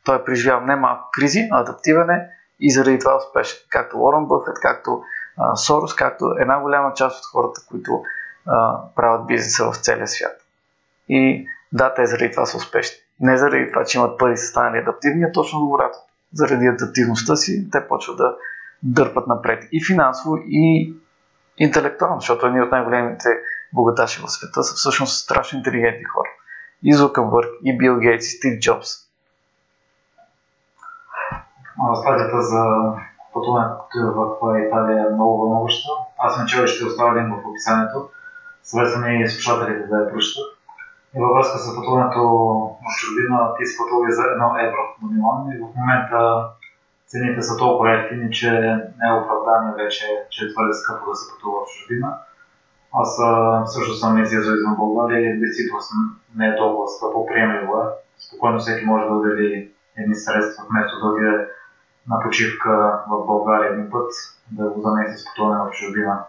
Той 0.05 0.16
е 0.16 0.25
преживял 0.25 0.61
не 0.61 0.77
малко 0.77 1.09
кризи, 1.12 1.49
а 1.53 1.61
и 2.62 2.70
заради 2.70 2.98
това 2.98 3.16
успешен. 3.16 3.59
Както 3.68 3.98
Уорън 3.98 4.27
Бъфет, 4.27 4.55
както 4.62 5.03
а, 5.38 5.57
Сорос, 5.57 5.94
както 5.94 6.25
една 6.38 6.61
голяма 6.61 6.94
част 6.94 7.18
от 7.18 7.31
хората, 7.33 7.61
които 7.68 8.03
а, 8.46 8.79
правят 8.96 9.27
бизнеса 9.27 9.72
в 9.72 9.77
целия 9.77 10.09
свят. 10.09 10.40
И 11.09 11.46
да, 11.72 11.94
те 11.94 12.07
заради 12.07 12.31
това 12.31 12.46
са 12.46 12.57
успешни. 12.57 12.96
Не 13.20 13.37
заради 13.37 13.72
това, 13.72 13.85
че 13.85 13.98
имат 13.98 14.18
пари 14.18 14.37
са 14.37 14.46
станали 14.46 14.79
адаптивни, 14.79 15.25
а 15.25 15.33
точно 15.33 15.61
обратно. 15.61 16.01
Заради 16.33 16.66
адаптивността 16.66 17.37
си, 17.37 17.70
те 17.70 17.88
почват 17.88 18.16
да 18.16 18.37
дърпат 18.83 19.27
напред 19.27 19.68
и 19.72 19.85
финансово, 19.87 20.37
и 20.46 20.94
интелектуално, 21.59 22.20
защото 22.20 22.46
едни 22.46 22.62
от 22.62 22.70
най-големите 22.70 23.29
богаташи 23.72 24.22
в 24.22 24.31
света 24.31 24.62
са 24.62 24.75
всъщност 24.75 25.25
страшно 25.25 25.59
интелигентни 25.59 26.05
хора. 26.05 26.29
И 26.83 26.94
Зукърбърг, 26.94 27.48
и 27.64 27.79
Бил 27.79 27.98
Гейтс, 27.98 28.27
и 28.27 28.31
Стив 28.31 28.61
Джобс 28.61 28.88
стадията 31.95 32.43
за 32.43 32.63
пътуването 33.35 33.99
в 34.17 34.59
Италия 34.67 35.07
е 35.07 35.15
много 35.15 35.39
вълнуваща. 35.39 35.89
Аз 36.19 36.39
начало 36.39 36.67
ще 36.67 36.85
оставя 36.85 37.15
линк 37.17 37.29
в 37.35 37.49
описанието. 37.49 38.09
Съветвам 38.63 39.11
и 39.11 39.29
слушателите 39.29 39.87
да 39.87 39.97
я 39.97 40.11
прочитат. 40.13 40.49
И 41.17 41.21
във 41.21 41.31
връзка 41.35 41.59
с 41.59 41.77
пътуването 41.77 42.23
в 42.85 42.89
чужбина, 42.99 43.55
ти 43.57 43.67
си 43.67 43.79
пътували 43.79 44.13
за 44.13 44.23
1 44.23 44.67
евро 44.67 44.83
минимално 45.03 45.53
и 45.53 45.59
в 45.59 45.67
момента 45.77 46.49
цените 47.07 47.43
са 47.43 47.57
толкова 47.57 47.93
ефтини, 47.93 48.33
че 48.33 48.51
не 48.99 49.07
е 49.09 49.19
оправдание 49.21 49.85
вече, 49.85 50.05
че 50.31 50.45
е 50.45 50.53
твърде 50.53 50.73
скъпо 50.73 51.11
да 51.11 51.15
се 51.15 51.33
пътува 51.33 51.59
в 51.61 51.71
чужбина. 51.73 52.19
Аз 53.01 53.11
също 53.75 53.95
съм 53.95 54.23
излизал 54.23 54.55
извън 54.55 54.77
България 54.77 55.21
и 55.21 55.41
действително 55.41 55.83
не 56.37 56.47
е 56.49 56.57
толкова 56.57 56.89
скъпо, 56.89 57.27
приемливо 57.27 57.73
е. 57.83 57.87
Спокойно 58.19 58.59
всеки 58.59 58.85
може 58.85 59.07
да 59.07 59.15
отдели 59.15 59.71
едни 59.97 60.15
средства, 60.15 60.65
вместо 60.71 61.01
да 61.01 61.07
отиде 61.07 61.49
на 62.09 62.21
почивка 62.21 63.03
в 63.09 63.27
България 63.27 63.73
един 63.73 63.91
път, 63.91 64.12
да 64.51 64.71
го 64.71 64.81
замеси 64.81 65.19
с 65.19 65.25
пътуване 65.25 65.71
в 65.71 65.71
чужбина. 65.71 66.25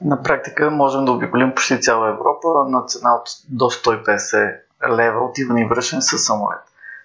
На 0.00 0.22
практика 0.22 0.70
можем 0.70 1.04
да 1.04 1.12
обиколим 1.12 1.54
почти 1.54 1.80
цяла 1.80 2.08
Европа 2.08 2.48
на 2.68 2.84
цена 2.84 3.14
от 3.14 3.28
до 3.48 3.64
150 3.64 4.56
лева 4.88 5.24
отиване 5.24 5.62
и 5.62 5.68
връщане 5.68 6.02
с 6.02 6.18
самолет. 6.18 6.60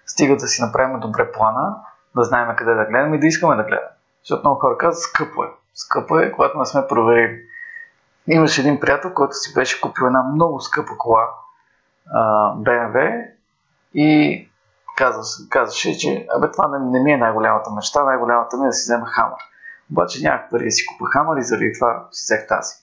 Стига 0.06 0.36
да 0.36 0.48
си 0.48 0.62
направим 0.62 1.00
добре 1.00 1.32
плана, 1.32 1.76
да 2.16 2.22
знаем 2.22 2.56
къде 2.56 2.74
да 2.74 2.84
гледаме 2.84 3.16
и 3.16 3.20
да 3.20 3.26
искаме 3.26 3.56
да 3.56 3.62
гледаме. 3.62 3.88
Защото 4.22 4.42
много 4.44 4.60
хора 4.60 4.78
казват, 4.78 5.02
скъпо 5.02 5.44
е. 5.44 5.48
Скъпо 5.74 6.18
е, 6.18 6.32
когато 6.32 6.58
не 6.58 6.66
сме 6.66 6.86
проверили. 6.86 7.42
Имаше 8.26 8.60
един 8.60 8.80
приятел, 8.80 9.14
който 9.14 9.34
си 9.34 9.54
беше 9.54 9.80
купил 9.80 10.04
една 10.04 10.22
много 10.22 10.60
скъпа 10.60 10.98
кола, 10.98 11.28
BMW, 12.56 13.26
и 13.94 14.48
казваше, 15.02 15.48
казваше 15.50 15.98
че 15.98 16.26
абе, 16.36 16.50
това 16.50 16.68
не, 16.68 16.90
не 16.90 17.04
ми 17.04 17.12
е 17.12 17.16
най-голямата 17.16 17.70
мечта, 17.70 18.04
най-голямата 18.04 18.56
ми 18.56 18.64
е 18.64 18.68
да 18.68 18.72
си 18.72 18.84
взема 18.84 19.06
хамър. 19.06 19.40
Обаче 19.90 20.22
нямах 20.22 20.50
пари 20.50 20.64
да 20.64 20.70
си 20.70 20.86
купа 20.86 21.10
хамър 21.12 21.36
и 21.36 21.42
заради 21.42 21.72
това 21.78 22.08
си 22.10 22.24
взех 22.24 22.46
тази. 22.48 22.74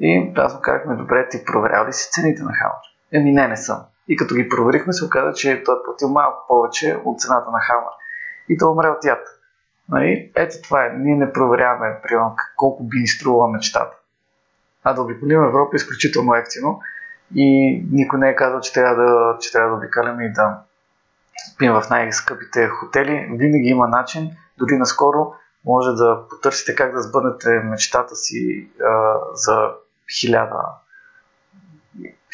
И 0.00 0.32
аз 0.36 0.54
му 0.54 0.60
казахме, 0.60 0.96
добре, 0.96 1.28
ти 1.28 1.44
проверял 1.44 1.86
ли 1.86 1.92
си 1.92 2.10
цените 2.12 2.42
на 2.42 2.52
хамър? 2.52 2.84
Еми 3.12 3.32
не, 3.32 3.48
не 3.48 3.56
съм. 3.56 3.80
И 4.08 4.16
като 4.16 4.34
ги 4.34 4.48
проверихме, 4.48 4.92
се 4.92 5.04
оказа, 5.04 5.32
че 5.32 5.62
той 5.64 5.74
е 5.74 5.82
платил 5.84 6.08
малко 6.08 6.44
повече 6.48 7.00
от 7.04 7.20
цената 7.20 7.50
на 7.50 7.58
хамър. 7.60 7.92
И 8.48 8.58
той 8.58 8.70
умре 8.70 8.88
от 8.88 9.04
яд. 9.04 9.22
Нали? 9.88 10.32
Ето 10.34 10.56
това 10.62 10.86
е. 10.86 10.92
Ние 10.98 11.16
не 11.16 11.32
проверяваме, 11.32 12.00
примерно, 12.02 12.36
колко 12.56 12.84
би 12.84 12.98
ни 12.98 13.06
струвала 13.06 13.48
мечтата. 13.48 13.96
А 14.84 14.92
да 14.94 15.02
обиколим 15.02 15.44
Европа 15.44 15.70
е 15.74 15.76
изключително 15.76 16.34
ефтино 16.34 16.80
и 17.34 17.80
никой 17.92 18.18
не 18.18 18.28
е 18.28 18.36
казал, 18.36 18.60
че 18.60 18.72
трябва 18.72 19.02
да, 19.02 19.38
че 19.40 19.52
трябва 19.52 19.70
да 19.70 19.76
обикаляме 19.76 20.24
и 20.24 20.32
да 20.32 20.58
спим 21.54 21.72
в 21.72 21.82
най-скъпите 21.90 22.68
хотели, 22.68 23.28
винаги 23.30 23.68
има 23.68 23.88
начин, 23.88 24.30
дори 24.58 24.78
наскоро 24.78 25.32
може 25.64 25.90
да 25.92 26.28
потърсите 26.30 26.74
как 26.74 26.92
да 26.92 27.02
сбъднете 27.02 27.48
мечтата 27.48 28.16
си 28.16 28.68
а, 28.82 29.14
за 29.34 29.70
хиляда, 30.20 30.62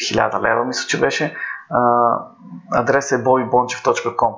хиляда 0.08 0.40
лева, 0.42 0.64
мисля, 0.64 0.88
че 0.88 1.00
беше. 1.00 1.36
А, 1.70 2.18
адрес 2.72 3.12
е 3.12 3.24
bobibonchev.com 3.24 4.34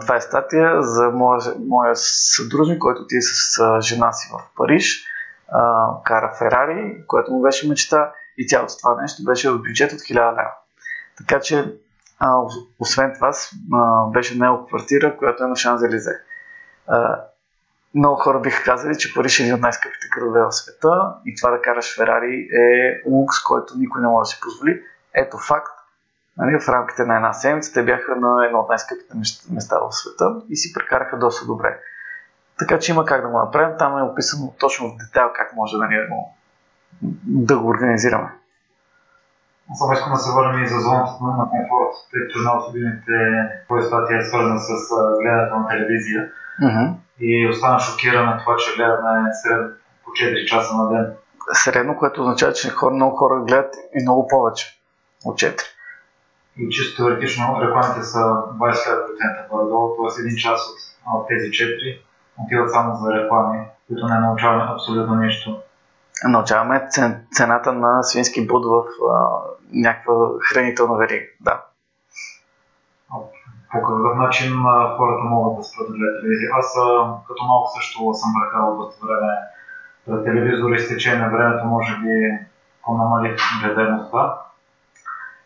Това 0.00 0.16
е 0.16 0.20
статия 0.20 0.82
за 0.82 1.10
моя, 1.10 1.40
моя 1.68 1.96
съдружник, 1.96 2.78
който 2.78 3.06
ти 3.06 3.16
е 3.16 3.22
с 3.22 3.58
а, 3.58 3.80
жена 3.80 4.12
си 4.12 4.28
в 4.32 4.56
Париж, 4.56 5.04
а, 5.52 5.88
кара 6.04 6.34
Ферари, 6.38 7.06
което 7.06 7.32
му 7.32 7.42
беше 7.42 7.68
мечта 7.68 8.12
и 8.38 8.48
цялото 8.48 8.74
това 8.78 9.02
нещо 9.02 9.24
беше 9.24 9.50
в 9.50 9.58
бюджет 9.58 9.92
от 9.92 9.98
1000 9.98 10.32
лева. 10.32 10.52
Така 11.18 11.40
че 11.40 11.74
а, 12.24 12.42
освен 12.78 13.12
това, 13.14 13.32
а, 13.72 14.06
беше 14.06 14.38
наел 14.38 14.66
квартира, 14.66 15.16
която 15.16 15.44
е 15.44 15.46
на 15.46 15.56
Шанзелизе. 15.56 16.20
много 17.94 18.16
хора 18.16 18.40
биха 18.40 18.64
казали, 18.64 18.98
че 18.98 19.14
Париж 19.14 19.40
е 19.40 19.42
един 19.42 19.54
от 19.54 19.60
най-скъпите 19.60 20.08
градове 20.16 20.40
в 20.40 20.52
света 20.52 21.14
и 21.26 21.34
това 21.36 21.50
да 21.50 21.62
караш 21.62 21.96
Ферари 21.96 22.48
е 22.52 23.00
лукс, 23.06 23.42
който 23.42 23.74
никой 23.76 24.00
не 24.02 24.08
може 24.08 24.28
да 24.28 24.30
си 24.34 24.40
позволи. 24.42 24.82
Ето 25.14 25.38
факт. 25.38 25.72
Нали, 26.36 26.60
в 26.60 26.68
рамките 26.68 27.04
на 27.04 27.16
една 27.16 27.32
седмица 27.32 27.72
те 27.72 27.82
бяха 27.82 28.16
на 28.16 28.46
едно 28.46 28.58
от 28.58 28.68
най-скъпите 28.68 29.14
места 29.50 29.78
в 29.78 29.92
света 29.92 30.24
и 30.48 30.56
си 30.56 30.72
прекараха 30.72 31.18
доста 31.18 31.46
добре. 31.46 31.78
Така 32.58 32.78
че 32.78 32.92
има 32.92 33.04
как 33.04 33.22
да 33.22 33.28
го 33.28 33.38
направим. 33.38 33.78
Там 33.78 33.98
е 33.98 34.02
описано 34.02 34.54
точно 34.58 34.88
в 34.88 34.96
детайл 34.96 35.30
как 35.34 35.56
може 35.56 35.76
да, 35.76 35.84
ни, 35.84 35.96
да 37.26 37.58
го 37.58 37.68
организираме. 37.68 38.28
Само 39.74 39.92
искам 39.92 40.12
да 40.12 40.18
се 40.18 40.32
върнем 40.36 40.64
и 40.64 40.68
за 40.68 40.78
зоната 40.80 41.12
на 41.20 41.46
комфорт, 41.50 41.92
тъй 42.10 42.20
като 42.22 42.38
една 42.38 42.52
от 42.56 42.68
любимите 42.68 43.16
твои 43.66 43.82
статия 43.82 44.18
е 44.18 44.24
свързана 44.24 44.60
с 44.60 44.70
гледането 45.22 45.56
на 45.56 45.68
телевизия. 45.68 46.30
Mm-hmm. 46.62 46.94
И 47.20 47.48
остана 47.48 47.78
шокиран 47.78 48.28
от 48.28 48.40
това, 48.40 48.56
че 48.56 48.76
гледаме 48.76 49.30
средно 49.42 49.68
по 50.04 50.10
4 50.10 50.44
часа 50.44 50.76
на 50.76 50.88
ден. 50.88 51.14
Средно, 51.52 51.96
което 51.96 52.20
означава, 52.20 52.52
че 52.52 52.70
хора, 52.70 52.94
много 52.94 53.16
хора 53.16 53.40
гледат 53.40 53.74
и 53.94 54.02
много 54.02 54.28
повече 54.28 54.78
от 55.24 55.38
4. 55.38 55.60
И 56.56 56.68
чисто 56.70 56.96
теоретично 56.96 57.44
рекламите 57.62 58.02
са 58.02 58.18
25% 58.18 59.48
горе-долу, 59.50 59.96
т.е. 59.96 60.20
един 60.20 60.36
час 60.36 60.60
от, 60.60 60.78
от 61.14 61.28
тези 61.28 61.50
4 61.50 61.98
отиват 62.44 62.70
само 62.70 62.96
за 62.96 63.12
реклами, 63.12 63.58
които 63.86 64.06
не 64.06 64.18
научаваме 64.18 64.72
абсолютно 64.72 65.14
нищо 65.14 65.62
научаваме 66.28 66.88
цената 67.32 67.72
на 67.72 68.02
свински 68.02 68.46
буд 68.46 68.64
в 68.66 68.84
а, 69.10 69.38
някаква 69.72 70.14
хранителна 70.52 70.98
верига. 70.98 71.26
Да. 71.40 71.64
По 73.72 73.78
какъв 73.82 74.16
начин 74.16 74.52
а, 74.66 74.96
хората 74.96 75.24
могат 75.24 75.64
да 75.78 75.92
гледат 75.92 76.20
телевизия? 76.20 76.50
Аз 76.52 76.74
като 77.28 77.44
малко 77.44 77.70
също 77.76 78.14
съм 78.14 78.32
бъркал 78.40 78.76
доста 78.76 79.06
време 79.06 79.32
пред 80.06 80.24
телевизора 80.24 80.74
и 80.74 80.78
с 80.78 80.88
течение 80.88 81.18
на 81.18 81.30
времето 81.30 81.66
може 81.66 81.96
би 81.96 82.38
по-намалих 82.84 83.36
гледаността 83.62 84.34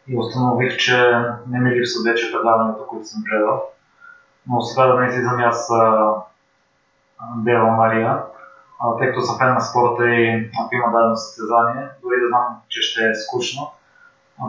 и 0.08 0.18
установих, 0.18 0.76
че 0.76 1.24
не 1.48 1.60
ми 1.60 1.70
липсва 1.70 2.10
вече 2.10 2.32
предаването, 2.32 2.86
които 2.86 3.06
съм 3.06 3.22
гледал. 3.22 3.62
но 4.48 4.60
сега 4.60 4.86
да 4.86 5.00
не 5.00 5.06
излизам 5.06 5.40
аз 5.40 5.70
Дева 7.36 7.70
Мария, 7.70 8.22
а, 8.78 8.96
тъй 8.98 9.08
като 9.08 9.20
съм 9.20 9.38
фен 9.38 9.54
на 9.54 9.60
спорта 9.60 10.04
и 10.10 10.50
ако 10.60 10.74
има 10.74 10.92
дадено 10.92 11.16
състезание, 11.16 11.88
дори 12.02 12.20
да 12.20 12.28
знам, 12.28 12.46
че 12.68 12.80
ще 12.82 13.10
е 13.10 13.14
скучно, 13.14 13.72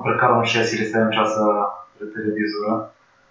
прекарвам 0.04 0.44
6 0.44 0.76
или 0.76 0.94
7 0.94 1.10
часа 1.10 1.66
пред 2.00 2.14
телевизора. 2.14 2.86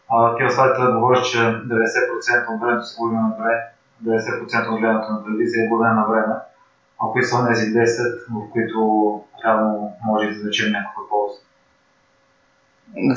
А, 0.09 0.37
ти 0.37 0.43
в 0.45 0.57
да 0.79 0.93
говориш, 0.93 1.31
че 1.31 1.39
90% 1.39 2.55
от 2.55 2.61
времето 2.61 2.87
се 2.87 2.97
губи 2.99 3.17
на 3.17 3.35
време, 3.39 3.63
90% 4.05 4.73
от 4.73 4.81
гледането 4.81 5.13
на 5.13 5.25
телевизия 5.25 5.65
е 5.65 5.69
губене 5.69 5.93
на 5.93 6.05
време. 6.05 6.35
А 7.03 7.13
кои 7.13 7.23
са 7.23 7.47
тези 7.49 7.67
10, 7.67 8.19
в 8.31 8.53
които 8.53 8.81
реално 9.45 9.97
може 10.05 10.27
да 10.27 10.33
извлечем 10.33 10.73
някаква 10.73 11.03
полза? 11.11 11.39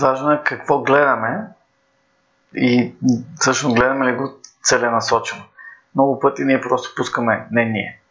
Важно 0.06 0.32
е 0.32 0.42
какво 0.44 0.82
гледаме 0.82 1.48
и 2.56 2.96
всъщност 3.40 3.76
гледаме 3.76 4.06
ли 4.06 4.16
го 4.16 4.30
целенасочено. 4.64 5.44
Много 6.00 6.20
пъти 6.20 6.46
ние 6.46 6.62
просто 6.62 6.96
пускаме, 6.96 7.48
не 7.52 7.66
ние, 7.66 8.02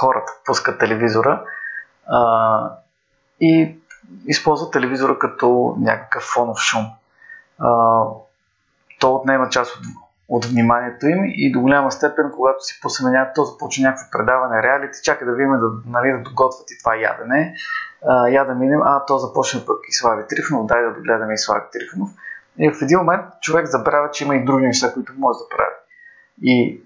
хората 0.00 0.32
пускат 0.44 0.78
телевизора 0.78 1.44
а, 2.06 2.72
и 3.40 3.78
използват 4.26 4.72
телевизора 4.72 5.18
като 5.18 5.76
някакъв 5.80 6.22
фонов 6.22 6.58
шум. 6.58 6.86
А, 7.58 8.02
то 9.00 9.14
отнема 9.14 9.48
част 9.48 9.76
от, 9.76 9.82
от 10.28 10.44
вниманието 10.44 11.06
им 11.06 11.18
и 11.26 11.52
до 11.52 11.60
голяма 11.60 11.92
степен, 11.92 12.30
когато 12.34 12.64
си 12.64 12.80
някакво, 13.02 13.34
то 13.34 13.44
започва 13.44 13.82
някакво 13.82 14.10
предаване, 14.10 14.62
реалити, 14.62 14.98
чака 15.02 15.24
да 15.24 15.32
видим 15.32 15.52
да, 15.52 15.66
нали, 15.86 16.12
да 16.12 16.18
доготвят 16.18 16.70
и 16.70 16.78
това 16.78 16.96
ядене. 16.96 17.54
А, 18.08 18.28
я 18.28 18.44
да 18.44 18.54
минем, 18.54 18.80
а 18.82 19.04
то 19.06 19.18
започне 19.18 19.66
пък 19.66 19.78
и 19.88 19.92
Слави 19.92 20.22
Трифонов, 20.28 20.66
дай 20.66 20.82
да 20.82 20.94
догледаме 20.94 21.34
и 21.34 21.38
Слави 21.38 21.64
Трифонов. 21.72 22.10
И 22.58 22.70
в 22.70 22.82
един 22.82 22.98
момент 22.98 23.24
човек 23.40 23.66
забравя, 23.66 24.10
че 24.10 24.24
има 24.24 24.36
и 24.36 24.44
други 24.44 24.66
неща, 24.66 24.92
които 24.92 25.12
може 25.18 25.38
да 25.38 25.56
прави. 25.56 25.79
И 26.42 26.80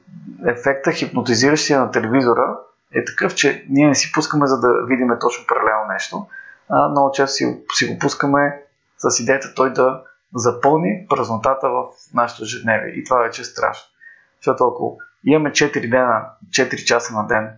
ефекта 0.46 0.92
хипнотизиращия 0.92 1.80
на 1.80 1.90
телевизора 1.90 2.58
е 2.94 3.04
такъв, 3.04 3.34
че 3.34 3.66
ние 3.68 3.88
не 3.88 3.94
си 3.94 4.12
пускаме 4.12 4.46
за 4.46 4.60
да 4.60 4.86
видим 4.86 5.08
точно 5.20 5.46
паралелно 5.46 5.92
нещо, 5.92 6.26
а 6.68 6.88
много 6.88 7.12
често 7.12 7.34
си, 7.34 7.58
си 7.74 7.86
го 7.86 7.98
пускаме 7.98 8.62
с 8.98 9.20
идеята 9.20 9.54
той 9.54 9.72
да 9.72 10.02
запълни 10.34 11.06
празнотата 11.08 11.68
в 11.68 11.86
нашето 12.14 12.42
ежедневие. 12.42 12.92
И 12.92 13.04
това 13.04 13.18
вече 13.18 13.42
е 13.42 13.44
страшно. 13.44 13.90
Защото 14.36 14.68
ако 14.68 14.98
имаме 15.24 15.50
4 15.50 15.90
дена, 15.90 16.24
4 16.50 16.84
часа 16.84 17.14
на 17.14 17.26
ден 17.26 17.50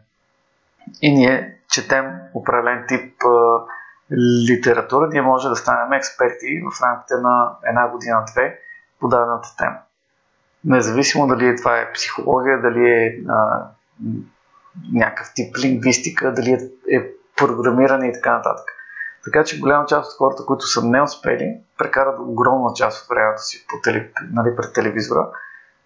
и 1.03 1.15
ние 1.15 1.59
четем 1.71 2.13
определен 2.35 2.85
тип 2.89 3.15
а, 3.25 3.61
литература, 4.49 5.09
ние 5.09 5.23
може 5.23 5.49
да 5.49 5.57
станем 5.57 5.93
експерти 5.93 6.63
в 6.63 6.83
рамките 6.83 7.15
на 7.15 7.57
една 7.69 7.89
година-две 7.89 8.59
по 9.01 9.09
дадената 9.09 9.49
тема. 9.59 9.77
Независимо 10.65 11.27
дали 11.27 11.57
това 11.57 11.79
е 11.79 11.93
психология, 11.93 12.61
дали 12.63 12.91
е 12.91 13.19
а, 13.29 13.67
някакъв 14.93 15.33
тип 15.35 15.59
лингвистика, 15.59 16.33
дали 16.33 16.51
е, 16.51 16.97
е 16.97 17.11
програмиране 17.37 18.09
и 18.09 18.13
така 18.13 18.33
нататък. 18.33 18.67
Така 19.25 19.45
че 19.45 19.61
голяма 19.61 19.87
част 19.87 20.13
от 20.13 20.17
хората, 20.17 20.45
които 20.47 20.67
са 20.67 20.87
не 20.87 21.03
успели, 21.03 21.57
прекарат 21.79 22.19
огромна 22.19 22.71
част 22.75 23.03
от 23.03 23.09
времето 23.09 23.43
си 23.43 23.67
по 23.69 23.77
теле, 23.83 24.11
нали, 24.33 24.57
пред 24.57 24.73
телевизора 24.73 25.29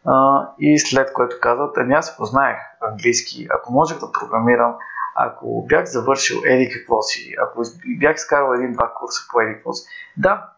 а, 0.05 0.47
и 0.59 0.79
след 0.79 1.13
което 1.13 1.37
казват, 1.41 1.77
ами 1.77 1.95
аз 1.95 2.17
познаех 2.17 2.57
английски, 2.91 3.47
ако 3.51 3.73
можех 3.73 3.99
да 3.99 4.13
програмирам, 4.13 4.75
ако 5.15 5.67
бях 5.69 5.85
завършил 5.85 6.41
еди 6.45 6.71
какво 6.73 7.03
си, 7.03 7.35
ако 7.43 7.63
бях 7.99 8.17
изкарал 8.17 8.55
един-два 8.55 8.93
курса 8.95 9.21
по 9.33 9.41
еди 9.41 9.55
какво 9.55 9.73
си. 9.73 9.89
Да, 10.17 10.51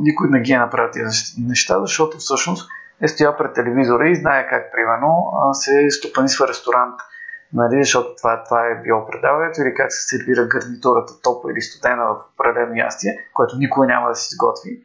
никой 0.00 0.28
не 0.30 0.40
ги 0.40 0.52
е 0.52 0.58
направил 0.58 0.90
тези 0.92 1.16
неща, 1.38 1.80
защото 1.80 2.18
всъщност 2.18 2.70
е 3.02 3.08
стоял 3.08 3.36
пред 3.36 3.54
телевизора 3.54 4.08
и 4.08 4.16
знае 4.16 4.48
как, 4.48 4.72
примерно, 4.72 5.32
се 5.52 5.90
стопанисва 5.90 6.48
ресторант, 6.48 6.94
нали, 7.52 7.84
защото 7.84 8.14
това, 8.16 8.44
това 8.44 8.66
е 8.66 8.82
било 8.82 9.06
предаването 9.06 9.60
или 9.62 9.74
как 9.74 9.92
се 9.92 10.16
сервира 10.16 10.46
гарнитурата 10.46 11.20
топла 11.22 11.52
или 11.52 11.60
студена 11.62 12.04
в 12.04 12.16
определено 12.34 12.76
ястие, 12.76 13.28
което 13.34 13.56
никой 13.56 13.86
няма 13.86 14.08
да 14.08 14.14
си 14.14 14.28
изготви. 14.32 14.82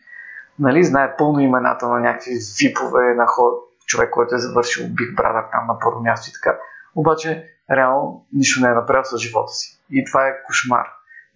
Нали, 0.60 0.84
знае 0.84 1.16
пълно 1.18 1.40
имената 1.40 1.88
на 1.88 2.00
някакви 2.00 2.32
випове 2.60 3.14
на 3.14 3.26
хор, 3.28 3.52
човек, 3.86 4.10
който 4.10 4.36
е 4.36 4.38
завършил 4.38 4.86
Big 4.86 5.16
Brother 5.16 5.52
там 5.52 5.68
на 5.68 5.80
първо 5.80 6.02
място 6.02 6.30
и 6.30 6.34
така. 6.34 6.58
Обаче, 6.96 7.46
реално, 7.72 8.26
нищо 8.34 8.62
не 8.62 8.72
е 8.72 8.74
направил 8.74 9.04
с 9.04 9.18
живота 9.18 9.52
си. 9.52 9.82
И 9.90 10.06
това 10.06 10.28
е 10.28 10.44
кошмар. 10.46 10.88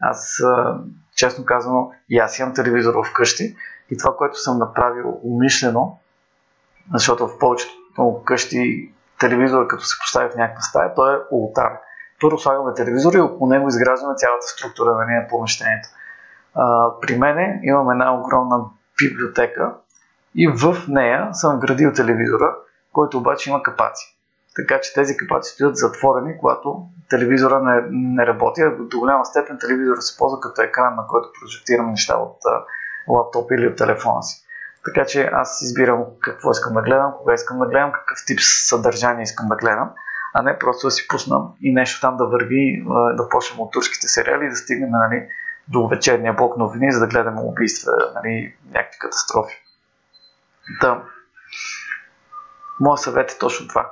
Аз, 0.01 0.37
честно 1.15 1.45
казано, 1.45 1.91
и 2.09 2.17
аз 2.17 2.39
имам 2.39 2.53
телевизор 2.53 2.93
вкъщи 3.05 3.55
и 3.91 3.97
това, 3.97 4.15
което 4.17 4.35
съм 4.35 4.57
направил 4.57 5.19
умишлено, 5.23 5.99
защото 6.93 7.27
в 7.27 7.37
повечето 7.39 7.73
къщи 8.25 8.91
телевизора, 9.19 9.67
като 9.67 9.83
се 9.83 9.95
постави 10.01 10.29
в 10.29 10.35
някаква 10.35 10.61
стая, 10.61 10.93
той 10.95 11.15
е 11.15 11.19
ултар. 11.31 11.71
Първо 12.21 12.37
слагаме 12.37 12.73
телевизор 12.73 13.13
и 13.13 13.19
около 13.19 13.49
него 13.49 13.67
изграждаме 13.67 14.13
цялата 14.17 14.47
структура 14.47 14.91
на 14.95 15.05
нея 15.05 15.27
помещението. 15.29 15.89
А, 16.55 16.91
при 17.01 17.17
мене 17.17 17.59
имам 17.63 17.91
една 17.91 18.19
огромна 18.19 18.65
библиотека 19.03 19.73
и 20.35 20.47
в 20.47 20.77
нея 20.87 21.29
съм 21.33 21.55
вградил 21.55 21.93
телевизора, 21.93 22.55
който 22.93 23.17
обаче 23.17 23.49
има 23.49 23.63
капаци. 23.63 24.15
Така 24.55 24.81
че 24.81 24.93
тези 24.93 25.17
капаци 25.17 25.51
стоят 25.51 25.77
затворени, 25.77 26.37
когато 26.39 26.81
телевизора 27.09 27.59
не, 27.59 27.81
не 27.91 28.27
работи. 28.27 28.61
До 28.79 28.99
голяма 28.99 29.25
степен 29.25 29.57
телевизора 29.61 30.01
се 30.01 30.17
ползва 30.17 30.39
като 30.39 30.61
екран, 30.61 30.95
на 30.95 31.07
който 31.07 31.29
прожектирам 31.41 31.89
неща 31.89 32.17
от 32.17 32.37
лаптоп 33.07 33.51
или 33.51 33.67
от 33.67 33.75
телефона 33.77 34.23
си. 34.23 34.45
Така 34.85 35.05
че 35.05 35.29
аз 35.33 35.61
избирам 35.61 36.03
какво 36.19 36.51
искам 36.51 36.73
да 36.73 36.81
гледам, 36.81 37.13
кога 37.17 37.33
искам 37.33 37.59
да 37.59 37.65
гледам, 37.65 37.91
какъв 37.91 38.17
тип 38.25 38.39
съдържание 38.41 39.23
искам 39.23 39.47
да 39.47 39.55
гледам, 39.55 39.89
а 40.33 40.41
не 40.41 40.59
просто 40.59 40.87
да 40.87 40.91
си 40.91 41.07
пуснам 41.07 41.53
и 41.61 41.73
нещо 41.73 42.01
там 42.01 42.17
да 42.17 42.25
върви, 42.25 42.85
да 43.17 43.29
почнем 43.29 43.59
от 43.59 43.71
турските 43.71 44.07
сериали 44.07 44.45
и 44.45 44.49
да 44.49 44.55
стигнем 44.55 44.89
нали, 44.91 45.27
до 45.67 45.87
вечерния 45.87 46.33
блок 46.33 46.57
новини, 46.57 46.91
за 46.91 46.99
да 46.99 47.07
гледаме 47.07 47.41
убийства, 47.41 47.91
нали, 48.15 48.55
някакви 48.71 48.99
катастрофи. 48.99 49.55
Да. 50.81 51.03
Моят 52.79 52.99
съвет 52.99 53.31
е 53.31 53.37
точно 53.37 53.67
това. 53.67 53.91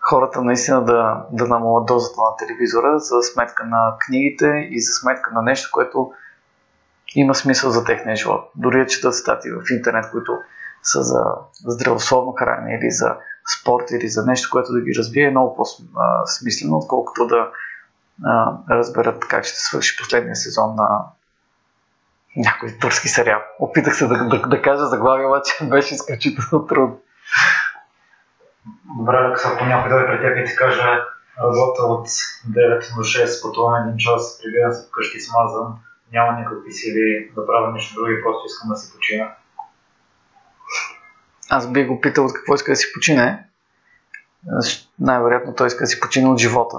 Хората 0.00 0.42
наистина 0.42 0.84
да, 0.84 1.26
да 1.32 1.46
намалят 1.46 1.86
дозата 1.86 2.20
на 2.20 2.36
телевизора 2.36 2.98
за 2.98 3.22
сметка 3.22 3.64
на 3.64 3.96
книгите 4.06 4.68
и 4.70 4.80
за 4.80 4.92
сметка 4.92 5.30
на 5.34 5.42
нещо, 5.42 5.70
което 5.72 6.12
има 7.20 7.34
смисъл 7.34 7.70
за 7.70 7.84
техния 7.84 8.16
живот. 8.16 8.50
Дори 8.54 8.78
да 8.78 8.86
четат 8.86 9.14
статии 9.14 9.50
в 9.50 9.70
интернет, 9.70 10.10
които 10.10 10.38
са 10.82 11.02
за 11.02 11.20
здравословно 11.66 12.32
хранене 12.32 12.78
или 12.82 12.90
за 12.90 13.16
спорт 13.60 13.90
или 13.90 14.08
за 14.08 14.26
нещо, 14.26 14.48
което 14.52 14.72
да 14.72 14.80
ги 14.80 14.94
развие, 14.98 15.24
е 15.24 15.30
много 15.30 15.56
по-смислено, 15.56 16.76
отколкото 16.76 17.26
да 17.26 17.50
а, 18.24 18.52
разберат 18.70 19.28
как 19.28 19.44
ще 19.44 19.60
свърши 19.60 19.96
последния 19.96 20.36
сезон 20.36 20.74
на 20.74 21.04
някой 22.36 22.78
турски 22.80 23.08
сериал. 23.08 23.40
Опитах 23.58 23.96
се 23.96 24.06
да, 24.06 24.28
да, 24.28 24.48
да 24.48 24.62
кажа 24.62 24.86
заглавие, 24.86 25.26
обаче 25.26 25.52
беше 25.62 25.94
изключително 25.94 26.66
трудно. 26.66 27.00
Добре, 28.98 29.34
ако 29.44 29.64
някой 29.64 29.90
дойде 29.90 30.06
при 30.06 30.20
теб 30.20 30.36
и 30.36 30.50
ти 30.50 30.56
каже 30.56 30.82
работа 31.42 31.82
от 31.82 32.08
9 32.08 32.94
до 32.96 33.00
6, 33.00 33.42
пътувам 33.42 33.82
един 33.82 33.96
час, 33.96 34.40
прибирам 34.42 34.72
се 34.72 34.88
вкъщи 34.88 35.20
смазан, 35.20 35.74
няма 36.12 36.38
никакви 36.38 36.72
сили 36.72 37.30
да 37.36 37.46
правя 37.46 37.72
нещо 37.72 37.94
друго 37.94 38.10
и 38.10 38.22
просто 38.22 38.46
искам 38.46 38.68
да 38.68 38.76
си 38.76 38.92
почина. 38.94 39.34
Аз 41.50 41.72
бих 41.72 41.86
го 41.86 42.00
питал 42.00 42.24
от 42.24 42.32
какво 42.32 42.54
иска 42.54 42.72
да 42.72 42.76
си 42.76 42.92
почине. 42.94 43.46
Най-вероятно 45.00 45.54
той 45.54 45.66
иска 45.66 45.84
да 45.84 45.86
си 45.86 46.00
почине 46.00 46.28
от 46.28 46.38
живота. 46.38 46.78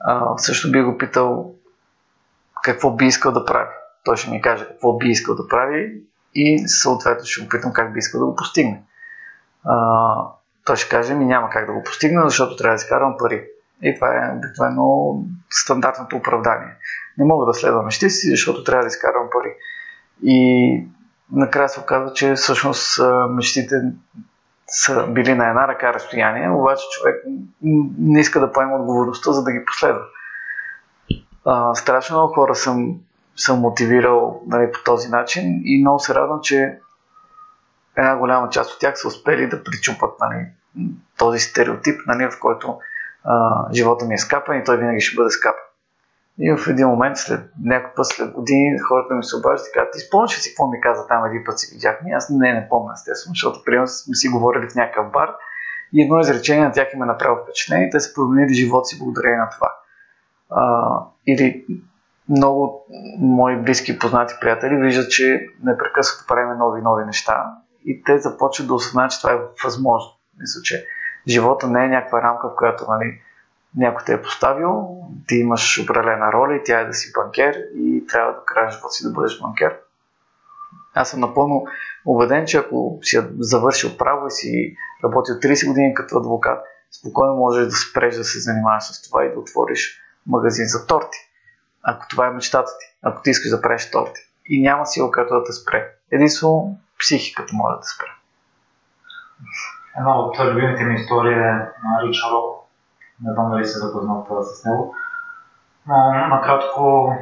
А, 0.00 0.38
също 0.38 0.72
бих 0.72 0.84
го 0.84 0.98
питал 0.98 1.54
какво 2.62 2.90
би 2.90 3.06
искал 3.06 3.32
да 3.32 3.44
прави. 3.44 3.70
Той 4.04 4.16
ще 4.16 4.30
ми 4.30 4.42
каже 4.42 4.68
какво 4.68 4.96
би 4.96 5.08
искал 5.08 5.34
да 5.34 5.48
прави 5.48 6.02
и 6.34 6.68
съответно 6.68 7.24
ще 7.26 7.42
го 7.42 7.48
питам 7.48 7.72
как 7.72 7.92
би 7.92 7.98
искал 7.98 8.20
да 8.20 8.26
го 8.26 8.36
постигне. 8.36 8.82
А, 9.64 9.76
той 10.64 10.76
ще 10.76 10.88
каже 10.88 11.14
ми 11.14 11.24
няма 11.24 11.50
как 11.50 11.66
да 11.66 11.72
го 11.72 11.82
постигна, 11.82 12.22
защото 12.24 12.56
трябва 12.56 12.76
да 12.76 12.82
изкарвам 12.82 13.16
пари. 13.18 13.46
И 13.82 13.94
това 13.94 14.08
е 14.08 14.36
обикновено 14.36 15.14
стандартното 15.50 16.16
оправдание 16.16 16.76
не 17.18 17.24
мога 17.24 17.46
да 17.46 17.54
следвам 17.54 17.84
мечти 17.84 18.10
си, 18.10 18.30
защото 18.30 18.64
трябва 18.64 18.82
да 18.82 18.88
изкарвам 18.88 19.28
пари. 19.32 19.54
И 20.22 20.86
накрая 21.32 21.68
се 21.68 21.80
оказва, 21.80 22.12
че 22.12 22.34
всъщност 22.34 23.00
мечтите 23.30 23.82
са 24.66 25.06
били 25.06 25.34
на 25.34 25.48
една 25.48 25.68
ръка 25.68 25.94
разстояние, 25.94 26.50
обаче 26.50 26.84
човек 26.90 27.24
не 27.98 28.20
иска 28.20 28.40
да 28.40 28.52
поема 28.52 28.76
отговорността, 28.76 29.32
за 29.32 29.44
да 29.44 29.52
ги 29.52 29.64
последва. 29.64 30.02
Страшно 31.74 32.16
много 32.16 32.34
хора 32.34 32.54
съм, 32.54 32.94
съм 33.36 33.60
мотивирал 33.60 34.42
нали, 34.46 34.72
по 34.72 34.78
този 34.84 35.08
начин 35.08 35.60
и 35.64 35.80
много 35.80 35.98
се 35.98 36.14
радвам, 36.14 36.40
че 36.42 36.78
една 37.96 38.16
голяма 38.16 38.50
част 38.50 38.72
от 38.72 38.80
тях 38.80 38.98
са 38.98 39.08
успели 39.08 39.48
да 39.48 39.64
причупат 39.64 40.10
нали, 40.20 40.46
този 41.18 41.38
стереотип, 41.38 42.00
нали, 42.06 42.30
в 42.30 42.40
който 42.40 42.78
а, 43.24 43.66
живота 43.72 44.04
ми 44.04 44.14
е 44.14 44.18
скапан 44.18 44.58
и 44.58 44.64
той 44.64 44.76
винаги 44.76 45.00
ще 45.00 45.16
бъде 45.16 45.30
скапан. 45.30 45.65
И 46.38 46.56
в 46.56 46.68
един 46.68 46.88
момент, 46.88 47.16
след 47.16 47.50
някой 47.64 47.90
път, 47.96 48.06
след 48.06 48.32
години, 48.32 48.78
хората 48.78 49.14
ми 49.14 49.24
се 49.24 49.36
обаждат 49.36 49.68
и 49.68 49.72
казват, 49.72 49.92
ти 49.92 49.98
спомняш 49.98 50.38
ли 50.38 50.40
си 50.40 50.50
какво 50.50 50.66
ми 50.66 50.80
каза 50.80 51.06
там 51.06 51.24
един 51.24 51.44
път 51.46 51.58
си 51.58 51.74
видяхме? 51.74 52.10
Аз 52.10 52.30
не, 52.30 52.52
не 52.52 52.68
помня, 52.68 52.92
естествено, 52.94 53.34
защото 53.34 53.64
примерно 53.64 53.86
сме 53.86 54.14
си 54.14 54.28
говорили 54.28 54.68
в 54.68 54.74
някакъв 54.74 55.12
бар 55.12 55.34
и 55.92 56.02
едно 56.02 56.20
изречение 56.20 56.64
на 56.64 56.72
тях 56.72 56.88
им 56.94 57.02
е 57.02 57.06
направило 57.06 57.42
впечатление 57.42 57.86
и 57.86 57.90
те 57.90 58.00
са 58.00 58.14
променили 58.14 58.54
живота 58.54 58.84
си 58.84 58.98
благодарение 58.98 59.38
на 59.38 59.50
това. 59.50 59.72
А, 60.50 60.90
или 61.26 61.66
много 62.28 62.86
мои 63.18 63.56
близки 63.56 63.98
познати 63.98 64.34
приятели 64.40 64.76
виждат, 64.76 65.10
че 65.10 65.46
непрекъснато 65.64 66.26
правим 66.28 66.58
нови 66.58 66.82
нови 66.82 67.04
неща 67.04 67.44
и 67.84 68.02
те 68.04 68.18
започват 68.18 68.66
да 68.66 68.74
осъзнаят, 68.74 69.10
че 69.10 69.20
това 69.20 69.32
е 69.32 69.38
възможно. 69.64 70.10
Мисля, 70.40 70.60
че 70.62 70.86
живота 71.28 71.68
не 71.68 71.84
е 71.84 71.88
някаква 71.88 72.22
рамка, 72.22 72.48
в 72.48 72.56
която 72.56 72.84
нали, 72.88 73.20
някой 73.76 74.04
те 74.06 74.12
е 74.12 74.22
поставил, 74.22 74.96
ти 75.26 75.34
имаш 75.34 75.82
определена 75.82 76.32
роля 76.32 76.56
и 76.56 76.62
тя 76.64 76.80
е 76.80 76.86
да 76.86 76.94
си 76.94 77.12
банкер 77.16 77.56
и 77.74 78.06
трябва 78.06 78.32
да 78.32 78.44
края 78.46 78.70
живота 78.70 78.90
си 78.90 79.04
да 79.04 79.10
бъдеш 79.10 79.40
банкер. 79.40 79.76
Аз 80.94 81.10
съм 81.10 81.20
напълно 81.20 81.66
убеден, 82.04 82.46
че 82.46 82.56
ако 82.56 82.98
си 83.02 83.20
завършил 83.38 83.96
право 83.96 84.26
и 84.26 84.30
си 84.30 84.76
работил 85.04 85.34
30 85.34 85.68
години 85.68 85.94
като 85.94 86.18
адвокат, 86.18 86.64
спокойно 86.98 87.36
можеш 87.36 87.64
да 87.64 87.72
спреш 87.72 88.16
да 88.16 88.24
се 88.24 88.40
занимаваш 88.40 88.84
с 88.84 89.08
това 89.08 89.24
и 89.24 89.32
да 89.32 89.38
отвориш 89.38 90.00
магазин 90.26 90.64
за 90.66 90.86
торти. 90.86 91.18
Ако 91.82 92.08
това 92.08 92.26
е 92.26 92.30
мечтата 92.30 92.70
ти, 92.80 92.96
ако 93.02 93.22
ти 93.22 93.30
искаш 93.30 93.50
да 93.50 93.62
правиш 93.62 93.90
торти. 93.90 94.20
И 94.46 94.62
няма 94.62 94.86
сила, 94.86 95.10
която 95.10 95.34
да 95.34 95.44
те 95.44 95.52
спре. 95.52 95.92
Единствено 96.10 96.78
психиката 96.98 97.54
може 97.54 97.74
да 97.74 97.80
те 97.80 97.86
спре. 97.96 98.06
Една 99.98 100.18
от 100.18 100.38
любимите 100.40 100.84
ми 100.84 100.94
истории 100.94 101.32
е 101.32 101.52
на 101.52 102.02
Ричард 102.08 102.55
не 103.24 103.32
знам 103.32 103.50
дали 103.50 103.66
се 103.66 103.78
запознат 103.78 104.26
с 104.42 104.64
него. 104.64 104.94
Но 105.88 106.26
накратко 106.28 107.12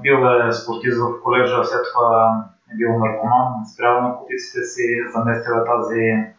бил 0.00 0.16
е 0.16 0.52
спортист 0.52 0.98
в 1.00 1.22
колежа, 1.22 1.64
след 1.64 1.80
това 1.92 2.44
е 2.72 2.76
бил 2.76 2.98
наркоман, 2.98 3.66
спрял 3.74 4.02
наркотиците 4.02 4.64
си, 4.64 4.82
заместил 5.12 5.52
е 5.52 5.64
тази 5.64 6.34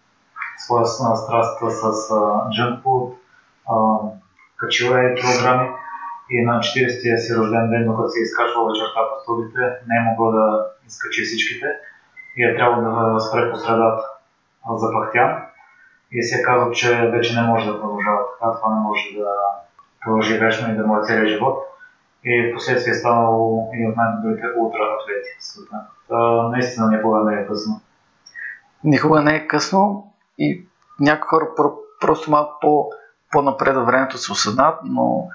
своя 0.57 0.85
страст 0.85 1.59
с 1.59 2.13
джънкфуд, 2.51 3.17
качил 4.57 4.91
е 4.91 5.15
килограми 5.15 5.69
и 6.29 6.45
на 6.45 6.59
40-тия 6.59 7.17
си 7.17 7.35
рожден 7.35 7.69
ден, 7.69 7.85
докато 7.85 8.09
се 8.09 8.19
изкачва 8.21 8.67
вечерта 8.67 8.99
по 9.09 9.23
студите, 9.23 9.59
не 9.59 9.95
е 9.97 10.01
могъл 10.01 10.31
да 10.31 10.65
изкачи 10.87 11.23
всичките 11.23 11.65
и 12.37 12.43
е 12.43 12.55
трябвало 12.55 13.13
да 13.13 13.19
спре 13.19 13.51
по 13.51 13.57
средата. 13.57 14.03
Запахтя 14.75 15.37
и 16.11 16.23
си 16.23 16.35
е 16.35 16.43
казал, 16.43 16.71
че 16.71 17.09
вече 17.11 17.41
не 17.41 17.47
може 17.47 17.71
да 17.71 17.81
продължава 17.81 18.19
така, 18.31 18.57
това 18.57 18.75
не 18.75 18.81
може 18.81 19.01
да 19.17 19.29
продължи 20.01 20.37
вечно 20.37 20.71
и 20.71 20.77
да 20.77 20.87
му 20.87 20.97
е 20.97 21.03
целият 21.03 21.29
живот. 21.29 21.67
И 22.23 22.51
в 22.51 22.53
последствие 22.55 22.91
е 22.91 22.95
станал 22.95 23.69
един 23.73 23.89
от 23.89 23.97
най-добрите 23.97 24.47
ултра-атлети 24.57 25.29
в 25.39 25.45
света. 25.45 25.77
Та, 26.09 26.47
наистина 26.49 26.91
никога 26.91 27.19
не 27.19 27.41
е 27.41 27.47
късно. 27.47 27.81
Никога 28.83 29.21
не 29.21 29.35
е 29.35 29.47
късно 29.47 30.11
и 30.37 30.65
някои 30.99 31.27
хора 31.27 31.47
просто 32.01 32.31
малко 32.31 32.57
по, 32.61 32.89
по-напред 33.31 33.75
във 33.75 33.85
времето 33.85 34.17
се 34.17 34.31
осъзнат, 34.31 34.79
но 34.83 35.27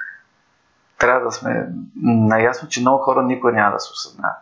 трябва 0.99 1.24
да 1.24 1.33
сме 1.33 1.68
наясно, 2.05 2.68
че 2.68 2.81
много 2.81 3.03
хора 3.03 3.22
никога 3.22 3.53
няма 3.53 3.72
да 3.72 3.81
се 3.81 3.93
осъзнаят. 3.93 4.37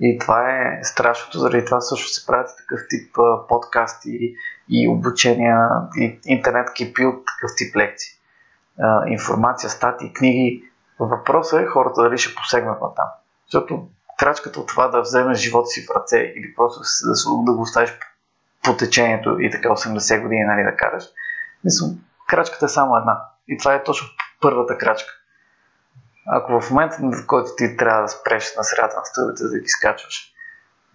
И 0.00 0.18
това 0.18 0.50
е 0.50 0.80
страшното, 0.82 1.38
заради 1.38 1.64
това 1.64 1.80
също 1.80 2.08
се 2.08 2.26
правят 2.26 2.50
такъв 2.58 2.80
тип 2.88 3.16
подкасти 3.48 4.34
и 4.68 4.88
обучения, 4.88 5.68
и 5.96 6.20
интернет 6.24 6.72
кипи 6.72 7.04
от 7.04 7.24
такъв 7.26 7.50
тип 7.56 7.76
лекции. 7.76 8.10
Информация, 9.06 9.70
статии, 9.70 10.12
книги. 10.12 10.64
Въпросът 11.00 11.60
е 11.60 11.66
хората 11.66 12.02
дали 12.02 12.18
ще 12.18 12.34
посегнат 12.34 12.80
на 12.80 12.94
там. 12.94 13.06
Защото 13.46 13.88
крачката 14.18 14.60
от 14.60 14.68
това 14.68 14.88
да 14.88 15.00
вземеш 15.00 15.38
живота 15.38 15.66
си 15.66 15.86
в 15.86 15.96
ръце 15.96 16.18
или 16.18 16.54
просто 16.56 16.80
да, 16.80 17.44
да 17.44 17.52
го 17.52 17.62
оставиш 17.62 17.98
по 18.64 18.76
течението 18.76 19.40
и 19.40 19.50
така 19.50 19.68
80 19.68 20.22
години 20.22 20.44
нали, 20.44 20.62
да 20.64 20.76
караш, 20.76 21.04
мисля, 21.64 21.86
крачката 22.28 22.64
е 22.64 22.68
само 22.68 22.96
една. 22.96 23.22
И 23.48 23.58
това 23.58 23.74
е 23.74 23.84
точно 23.84 24.08
първата 24.40 24.78
крачка. 24.78 25.12
Ако 26.26 26.60
в 26.60 26.70
момента, 26.70 26.96
в 27.02 27.26
който 27.26 27.50
ти 27.56 27.76
трябва 27.76 28.02
да 28.02 28.08
спреш 28.08 28.56
на 28.56 28.64
средата 28.64 28.96
на 28.96 29.04
стълбите, 29.04 29.44
да 29.44 29.58
ги 29.58 29.68
скачваш, 29.68 30.32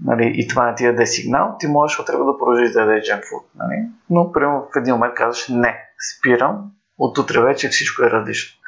нали, 0.04 0.32
и 0.36 0.48
това 0.48 0.66
не 0.66 0.76
ти 0.76 0.86
даде 0.86 1.06
сигнал, 1.06 1.56
ти 1.60 1.68
можеш 1.68 2.00
утре 2.00 2.14
да 2.14 2.38
продължиш 2.40 2.72
да 2.72 2.80
ядеш 2.80 3.04
junk 3.06 3.22
food. 3.22 3.44
Нали? 3.56 3.88
Но, 4.10 4.32
примерно, 4.32 4.68
в 4.74 4.78
един 4.78 4.94
момент 4.94 5.14
казваш, 5.14 5.48
не, 5.50 5.80
спирам, 6.18 6.72
от 6.98 7.18
утре 7.18 7.42
вече 7.42 7.70
всичко 7.70 8.04
е 8.04 8.10
различно. 8.10 8.60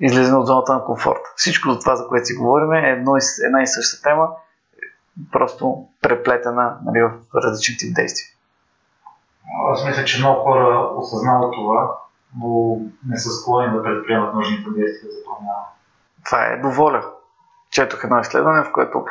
Излизане 0.00 0.38
от 0.38 0.46
зоната 0.46 0.74
на 0.74 0.84
комфорт. 0.84 1.20
Всичко 1.36 1.68
от 1.68 1.80
това, 1.80 1.96
за 1.96 2.08
което 2.08 2.26
си 2.26 2.34
говорим, 2.34 2.72
е 2.72 2.90
едно, 2.90 3.16
една 3.46 3.62
и 3.62 3.66
съща 3.66 4.02
тема, 4.02 4.28
просто 5.32 5.88
преплетена 6.02 6.78
нали, 6.84 7.02
в 7.02 7.12
различни 7.34 7.76
тип 7.76 7.94
действия. 7.94 8.28
Аз 9.72 9.84
мисля, 9.86 10.04
че 10.04 10.18
много 10.18 10.40
хора 10.40 10.90
осъзнават 10.96 11.52
това, 11.52 11.96
но 12.38 12.78
не 13.08 13.18
са 13.18 13.30
склонни 13.30 13.76
да 13.76 13.82
предприемат 13.82 14.34
нужните 14.34 14.70
действия 14.70 15.10
за 15.12 15.18
промяна. 15.24 15.64
Това 16.24 16.46
е 16.46 16.60
доволя. 16.60 17.04
Четох 17.70 18.04
едно 18.04 18.20
изследване, 18.20 18.64
в 18.64 18.72
което 18.72 19.04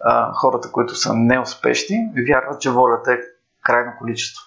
а, 0.00 0.32
хората, 0.32 0.72
които 0.72 0.94
са 0.94 1.14
неуспешни, 1.14 2.12
вярват, 2.28 2.60
че 2.60 2.70
волята 2.70 3.12
е 3.12 3.18
крайно 3.62 3.92
количество. 3.98 4.44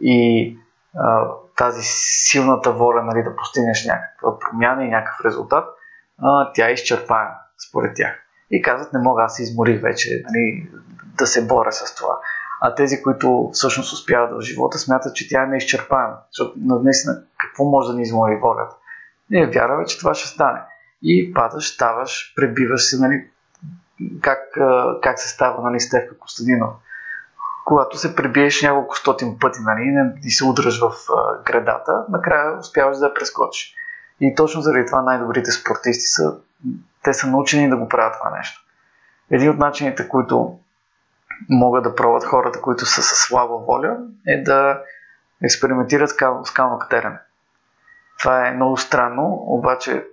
И 0.00 0.58
а, 0.96 1.28
тази 1.56 1.80
силната 1.82 2.72
воля 2.72 3.02
нали, 3.02 3.22
да 3.22 3.36
постигнеш 3.36 3.86
някаква 3.86 4.38
промяна 4.38 4.84
и 4.84 4.88
някакъв 4.88 5.24
резултат, 5.24 5.64
а, 6.22 6.52
тя 6.52 6.68
е 6.68 6.72
изчерпаема 6.72 7.34
според 7.68 7.96
тях. 7.96 8.16
И 8.50 8.62
казват, 8.62 8.92
не 8.92 8.98
мога, 9.00 9.22
аз 9.22 9.36
се 9.36 9.42
изморих 9.42 9.82
вече 9.82 10.22
нали, 10.28 10.70
да 11.18 11.26
се 11.26 11.46
боря 11.46 11.72
с 11.72 11.94
това. 11.94 12.18
А 12.60 12.74
тези, 12.74 13.02
които 13.02 13.50
всъщност 13.52 13.92
успяват 13.92 14.30
в 14.30 14.40
живота, 14.40 14.78
смятат, 14.78 15.16
че 15.16 15.28
тя 15.28 15.42
е 15.42 15.46
неизчерпаема. 15.46 16.16
Защото 16.30 16.54
наистина 16.56 17.22
какво 17.38 17.64
може 17.64 17.88
да 17.88 17.96
ни 17.96 18.02
измори 18.02 18.36
волята? 18.36 18.76
Ние 19.30 19.46
вярваме, 19.46 19.84
че 19.84 19.98
това 19.98 20.14
ще 20.14 20.28
стане. 20.28 20.60
И 21.02 21.34
падаш, 21.34 21.74
ставаш, 21.74 22.32
пребиваш 22.36 22.90
се, 22.90 23.00
нали, 23.00 23.30
как, 24.20 24.38
как 25.02 25.18
се 25.18 25.28
става 25.28 25.70
нали, 25.70 25.80
Стевка 25.80 26.18
Костадинов. 26.18 26.70
Когато 27.64 27.98
се 27.98 28.16
пребиеш 28.16 28.62
няколко 28.62 28.96
стотин 28.96 29.38
пъти 29.40 29.58
нали, 29.62 30.12
и 30.24 30.30
се 30.30 30.44
удръж 30.44 30.80
в 30.80 30.92
градата, 31.44 32.04
накрая 32.08 32.58
успяваш 32.58 32.98
да 32.98 33.06
я 33.06 33.14
прескочиш. 33.14 33.74
И 34.20 34.34
точно 34.34 34.60
заради 34.60 34.86
това 34.86 35.02
най-добрите 35.02 35.50
спортисти 35.50 36.06
са, 36.06 36.36
те 37.02 37.14
са 37.14 37.26
научени 37.26 37.70
да 37.70 37.76
го 37.76 37.88
правят 37.88 38.14
това 38.18 38.36
нещо. 38.36 38.64
Един 39.30 39.50
от 39.50 39.58
начините, 39.58 40.08
които 40.08 40.58
могат 41.48 41.82
да 41.82 41.94
пробват 41.94 42.24
хората, 42.24 42.60
които 42.60 42.86
са 42.86 43.02
със 43.02 43.18
слаба 43.18 43.56
воля, 43.56 43.96
е 44.26 44.42
да 44.42 44.82
експериментират 45.42 46.10
скал, 46.10 46.44
скално 46.44 46.78
катерене. 46.78 47.18
Това 48.18 48.48
е 48.48 48.52
много 48.52 48.76
странно, 48.76 49.44
обаче 49.46 50.06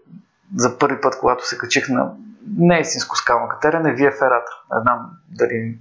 за 0.55 0.77
първи 0.77 1.01
път, 1.01 1.19
когато 1.19 1.47
се 1.47 1.57
качих 1.57 1.89
на 1.89 2.11
не 2.57 2.79
истинско 2.79 3.15
скално 3.15 3.49
катерене, 3.49 3.93
вие 3.93 4.11
ферата. 4.11 4.51
Не 4.75 4.81
знам 4.81 5.09
дали 5.29 5.77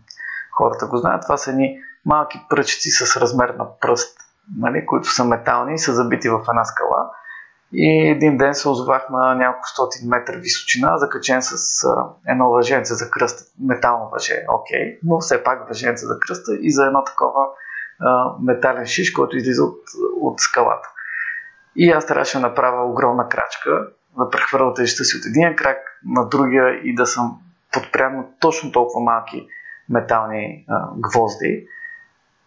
хората 0.52 0.86
го 0.86 0.96
знаят. 0.96 1.22
Това 1.22 1.36
са 1.36 1.50
едни 1.50 1.78
малки 2.04 2.46
пръчици 2.50 2.90
с 2.90 3.16
размер 3.16 3.48
на 3.48 3.78
пръст, 3.80 4.18
нали, 4.58 4.86
които 4.86 5.08
са 5.08 5.24
метални 5.24 5.74
и 5.74 5.78
са 5.78 5.92
забити 5.92 6.28
в 6.28 6.40
една 6.48 6.64
скала. 6.64 7.10
И 7.72 8.08
един 8.08 8.36
ден 8.36 8.54
се 8.54 8.68
озовах 8.68 9.10
на 9.10 9.34
няколко 9.34 9.68
стотин 9.68 10.08
метра 10.08 10.36
височина, 10.36 10.98
закачен 10.98 11.42
с 11.42 11.86
едно 12.28 12.50
въженце 12.50 12.94
за 12.94 13.10
кръста, 13.10 13.44
метално 13.60 14.10
въже, 14.12 14.44
окей, 14.48 14.80
okay, 14.80 14.98
но 15.04 15.20
все 15.20 15.42
пак 15.42 15.68
въженце 15.68 16.06
за 16.06 16.18
кръста 16.20 16.56
и 16.60 16.72
за 16.72 16.86
едно 16.86 17.04
такова 17.04 17.46
а, 18.00 18.32
метален 18.42 18.86
шиш, 18.86 19.10
който 19.10 19.36
излиза 19.36 19.64
от, 19.64 19.80
от 20.20 20.40
скалата. 20.40 20.88
И 21.76 21.90
аз 21.90 22.06
трябваше 22.06 22.38
да 22.38 22.46
направя 22.46 22.90
огромна 22.90 23.28
крачка, 23.28 23.88
да 24.18 24.30
прехвърля 24.30 24.74
тежестта 24.74 25.04
си 25.04 25.16
от 25.16 25.26
един 25.26 25.56
крак 25.56 25.78
на 26.04 26.28
другия 26.28 26.80
и 26.84 26.94
да 26.94 27.06
съм 27.06 27.38
подпрян 27.72 28.16
на 28.16 28.24
точно 28.40 28.72
толкова 28.72 29.04
малки 29.04 29.48
метални 29.88 30.64
а, 30.68 30.88
гвозди. 30.96 31.66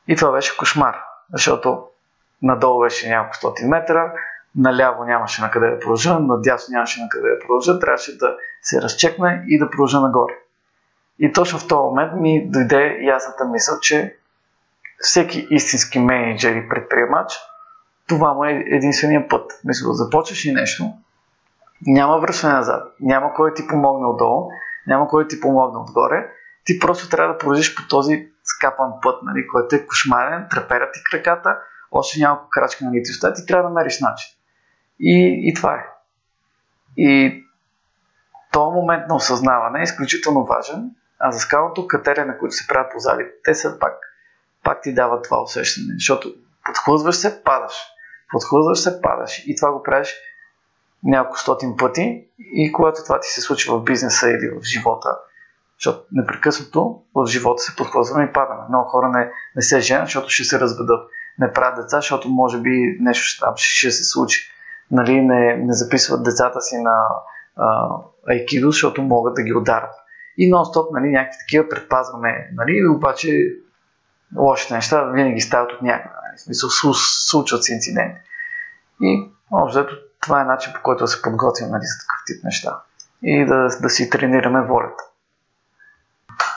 И 0.07 0.15
това 0.15 0.31
беше 0.31 0.57
кошмар, 0.57 0.95
защото 1.33 1.83
надолу 2.41 2.81
беше 2.81 3.09
няколко 3.09 3.35
стотин 3.35 3.67
метра, 3.67 4.13
наляво 4.55 5.03
нямаше 5.03 5.41
на 5.41 5.51
къде 5.51 5.69
да 5.69 5.79
продължа, 5.79 6.19
надясно 6.19 6.71
нямаше 6.71 7.01
на 7.01 7.09
къде 7.09 7.29
да 7.29 7.39
продължа, 7.39 7.79
трябваше 7.79 8.17
да 8.17 8.35
се 8.61 8.81
разчекна 8.81 9.43
и 9.47 9.59
да 9.59 9.69
продължа 9.69 9.99
нагоре. 9.99 10.33
И 11.19 11.33
точно 11.33 11.59
в 11.59 11.67
този 11.67 11.79
момент 11.79 12.13
ми 12.15 12.51
дойде 12.51 12.99
ясната 13.01 13.45
мисъл, 13.45 13.79
че 13.79 14.15
всеки 14.99 15.47
истински 15.49 15.99
менеджер 15.99 16.55
и 16.55 16.69
предприемач, 16.69 17.33
това 18.07 18.33
му 18.33 18.45
е 18.45 18.63
единствения 18.67 19.27
път. 19.27 19.51
Мисля, 19.65 19.87
да 19.87 19.93
започваш 19.93 20.45
и 20.45 20.53
нещо, 20.53 20.93
няма 21.87 22.19
връщане 22.19 22.53
назад, 22.53 22.93
няма 22.99 23.33
кой 23.33 23.53
ти 23.53 23.67
помогне 23.67 24.07
отдолу, 24.07 24.49
няма 24.87 25.07
кой 25.07 25.27
ти 25.27 25.41
помогне 25.41 25.79
отгоре, 25.79 26.29
ти 26.65 26.79
просто 26.79 27.09
трябва 27.09 27.33
да 27.33 27.37
продължиш 27.37 27.75
по 27.75 27.87
този 27.89 28.29
скапан 28.43 28.91
път, 29.01 29.23
нали, 29.23 29.47
който 29.47 29.75
е 29.75 29.85
кошмарен, 29.85 30.47
треперят 30.49 30.89
ти 30.93 30.99
краката, 31.11 31.57
още 31.91 32.19
няколко 32.19 32.49
крачки 32.49 32.83
на 32.83 32.91
ти 32.91 33.03
ти 33.35 33.45
трябва 33.47 33.63
да 33.63 33.69
намериш 33.69 33.99
начин. 33.99 34.29
И, 34.99 35.41
и 35.49 35.53
това 35.53 35.73
е. 35.73 35.85
И 36.97 37.43
този 38.51 38.75
момент 38.75 39.07
на 39.07 39.15
осъзнаване 39.15 39.79
е 39.79 39.83
изключително 39.83 40.45
важен, 40.45 40.91
а 41.19 41.31
за 41.31 41.39
скалното 41.39 41.87
катерене, 41.87 42.37
които 42.37 42.55
се 42.55 42.67
правят 42.67 42.91
по 42.91 42.99
залите, 42.99 43.31
те 43.43 43.55
са 43.55 43.79
пак, 43.79 43.93
пак 44.63 44.81
ти 44.81 44.93
дават 44.93 45.23
това 45.23 45.41
усещане, 45.41 45.93
защото 45.93 46.33
подхлъзваш 46.65 47.15
се, 47.15 47.43
падаш. 47.43 47.73
Подхлъзваш 48.31 48.79
се, 48.79 49.01
падаш. 49.01 49.43
И 49.47 49.55
това 49.55 49.71
го 49.71 49.83
правиш 49.83 50.15
няколко 51.03 51.39
стотин 51.39 51.77
пъти 51.77 52.25
и 52.39 52.71
когато 52.71 53.03
това 53.03 53.19
ти 53.19 53.27
се 53.27 53.41
случи 53.41 53.69
в 53.69 53.83
бизнеса 53.83 54.29
или 54.29 54.49
в 54.49 54.63
живота, 54.63 55.17
защото 55.77 56.05
непрекъснато 56.11 57.01
в 57.15 57.25
живота 57.27 57.61
се 57.61 57.75
подхлъзваме 57.75 58.23
и 58.23 58.33
падаме. 58.33 58.61
Много 58.69 58.89
хора 58.89 59.09
не, 59.09 59.31
не 59.55 59.61
се 59.61 59.79
женят, 59.79 60.05
защото 60.05 60.29
ще 60.29 60.43
се 60.43 60.59
разведат. 60.59 61.09
Не 61.39 61.53
правят 61.53 61.75
деца, 61.75 61.97
защото 61.97 62.29
може 62.29 62.61
би 62.61 62.97
нещо 62.99 63.23
ще, 63.23 63.45
ще 63.55 63.91
се 63.91 64.03
случи. 64.03 64.51
Нали, 64.91 65.21
не, 65.21 65.57
не 65.57 65.73
записват 65.73 66.23
децата 66.23 66.61
си 66.61 66.77
на 66.77 67.07
айкидо, 68.27 68.71
защото 68.71 69.01
могат 69.01 69.33
да 69.33 69.43
ги 69.43 69.53
ударят. 69.53 69.95
И 70.37 70.51
нон-стоп 70.53 70.99
нали, 70.99 71.11
някакви 71.11 71.37
такива 71.39 71.69
предпазваме. 71.69 72.49
Нали, 72.53 72.87
обаче 72.87 73.55
лошите 74.37 74.73
неща 74.73 75.03
винаги 75.03 75.41
стават 75.41 75.71
от 75.71 75.81
някъде. 75.81 76.15
Нали, 76.15 76.37
в 76.37 76.41
смисъл, 76.41 76.69
случват 76.93 77.63
се 77.63 77.73
инциденти. 77.73 78.19
И 79.01 79.31
общо 79.51 79.87
това 80.21 80.41
е 80.41 80.45
начин 80.45 80.73
по 80.75 80.81
който 80.81 81.03
да 81.03 81.07
се 81.07 81.21
подготвим 81.21 81.67
нали, 81.69 81.83
за 81.83 81.99
такъв 81.99 82.19
тип 82.25 82.43
неща. 82.43 82.81
И 83.23 83.45
да, 83.45 83.67
да 83.81 83.89
си 83.89 84.09
тренираме 84.09 84.61
волята. 84.61 85.03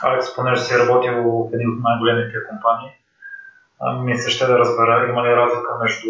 Алекс, 0.03 0.35
понеже 0.35 0.61
си 0.61 0.79
работил 0.79 1.13
в 1.13 1.53
един 1.53 1.69
от 1.69 1.79
най-големите 1.83 2.37
компании, 2.49 2.91
ми 4.03 4.17
се 4.17 4.29
ще 4.29 4.45
да 4.45 4.59
разбера 4.59 5.09
има 5.09 5.23
ли 5.23 5.35
разлика 5.35 5.77
между 5.81 6.09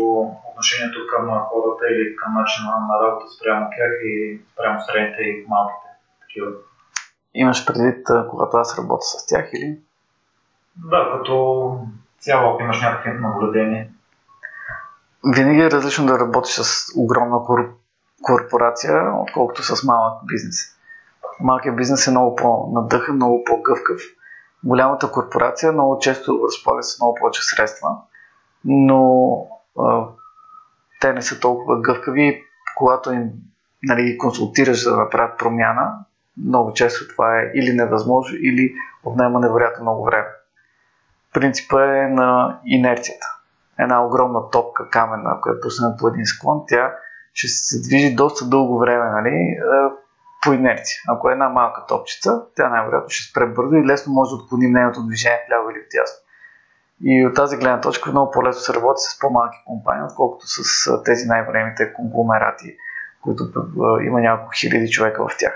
отношението 0.50 1.00
към 1.16 1.26
хората 1.28 1.86
или 1.92 2.16
към 2.16 2.34
начина 2.34 2.70
на 2.70 3.04
работа 3.04 3.26
спрямо 3.38 3.70
тях 3.70 3.92
и 4.04 4.42
спрямо 4.54 4.82
средните 4.82 5.22
и 5.22 5.46
малките 5.50 5.88
такива. 6.22 6.52
Имаш 7.34 7.66
предвид, 7.66 8.08
когато 8.30 8.58
аз 8.58 8.78
работя 8.78 9.06
с 9.06 9.28
тях 9.28 9.50
или? 9.54 9.80
Да, 10.76 11.12
като 11.12 11.36
цяло, 12.20 12.54
ако 12.54 12.64
имаш 12.64 12.82
някакви 12.82 13.12
наблюдения. 13.12 13.88
Винаги 15.26 15.62
е 15.62 15.72
различно 15.72 16.06
да 16.06 16.20
работиш 16.20 16.54
с 16.54 16.92
огромна 16.98 17.40
корпорация, 18.22 19.14
отколкото 19.22 19.64
с 19.64 19.84
малък 19.84 20.14
бизнес. 20.26 20.56
Малкият 21.40 21.76
бизнес 21.76 22.08
е 22.08 22.12
много 22.12 22.36
по-надъхан, 22.36 23.16
много 23.16 23.44
по-гъвкав. 23.44 24.02
Голямата 24.64 25.12
корпорация 25.12 25.72
много 25.72 26.00
често 26.00 26.40
разполага 26.48 26.84
с 26.84 27.00
много 27.00 27.16
повече 27.16 27.42
средства, 27.44 27.90
но 28.66 29.36
а, 29.80 30.06
те 31.02 31.14
не 31.14 31.22
са 31.22 31.40
толкова 31.40 31.82
гъвкави. 31.82 32.44
Когато 32.78 33.12
им 33.12 33.30
нали, 33.84 34.18
консултираш 34.18 34.84
да 34.84 34.98
направят 34.98 35.40
промяна, 35.40 36.06
много 36.46 36.74
често 36.74 37.08
това 37.08 37.40
е 37.40 37.52
или 37.56 37.74
невъзможно, 37.74 38.38
или 38.38 38.74
отнема 39.04 39.40
невероятно 39.40 39.84
много 39.84 40.06
време. 40.06 40.28
Принципът 41.34 41.82
е 41.82 42.08
на 42.08 42.60
инерцията. 42.66 43.26
Една 43.80 44.06
огромна 44.06 44.50
топка 44.50 44.90
камена, 44.90 45.34
ако 45.38 45.50
е 45.50 45.60
пуснена 45.62 45.96
по 46.00 46.08
един 46.08 46.26
склон, 46.26 46.64
тя 46.68 46.96
ще 47.34 47.48
се 47.48 47.82
движи 47.82 48.16
доста 48.16 48.46
дълго 48.46 48.80
време 48.80 49.10
нали, 49.10 49.58
по 50.44 50.54
инерция. 50.54 50.98
Ако 51.08 51.30
е 51.30 51.34
една 51.34 51.50
малка 51.50 51.86
топчица, 51.86 52.42
тя 52.56 52.70
най-вероятно 52.70 53.10
ще 53.10 53.32
спре 53.32 53.46
бързо 53.46 53.76
и 53.76 53.86
лесно 53.86 54.14
може 54.14 54.30
да 54.30 54.36
отклони 54.36 54.68
нейното 54.68 55.06
движение 55.08 55.46
вляво 55.50 55.70
или 55.70 55.80
вдясно. 55.80 56.24
И 57.04 57.26
от 57.26 57.36
тази 57.36 57.58
гледна 57.58 57.82
точка 57.82 58.12
много 58.12 58.32
по-лесно 58.32 58.62
се 58.62 58.74
работи 58.74 59.02
с 59.02 59.20
по-малки 59.20 59.58
компании, 59.66 60.04
отколкото 60.04 60.46
с 60.48 61.04
тези 61.04 61.28
най-големите 61.28 61.94
конгломерати, 61.94 62.76
които 63.24 63.44
има 64.02 64.22
няколко 64.22 64.52
хиляди 64.60 64.90
човека 64.90 65.28
в 65.28 65.38
тях. 65.40 65.54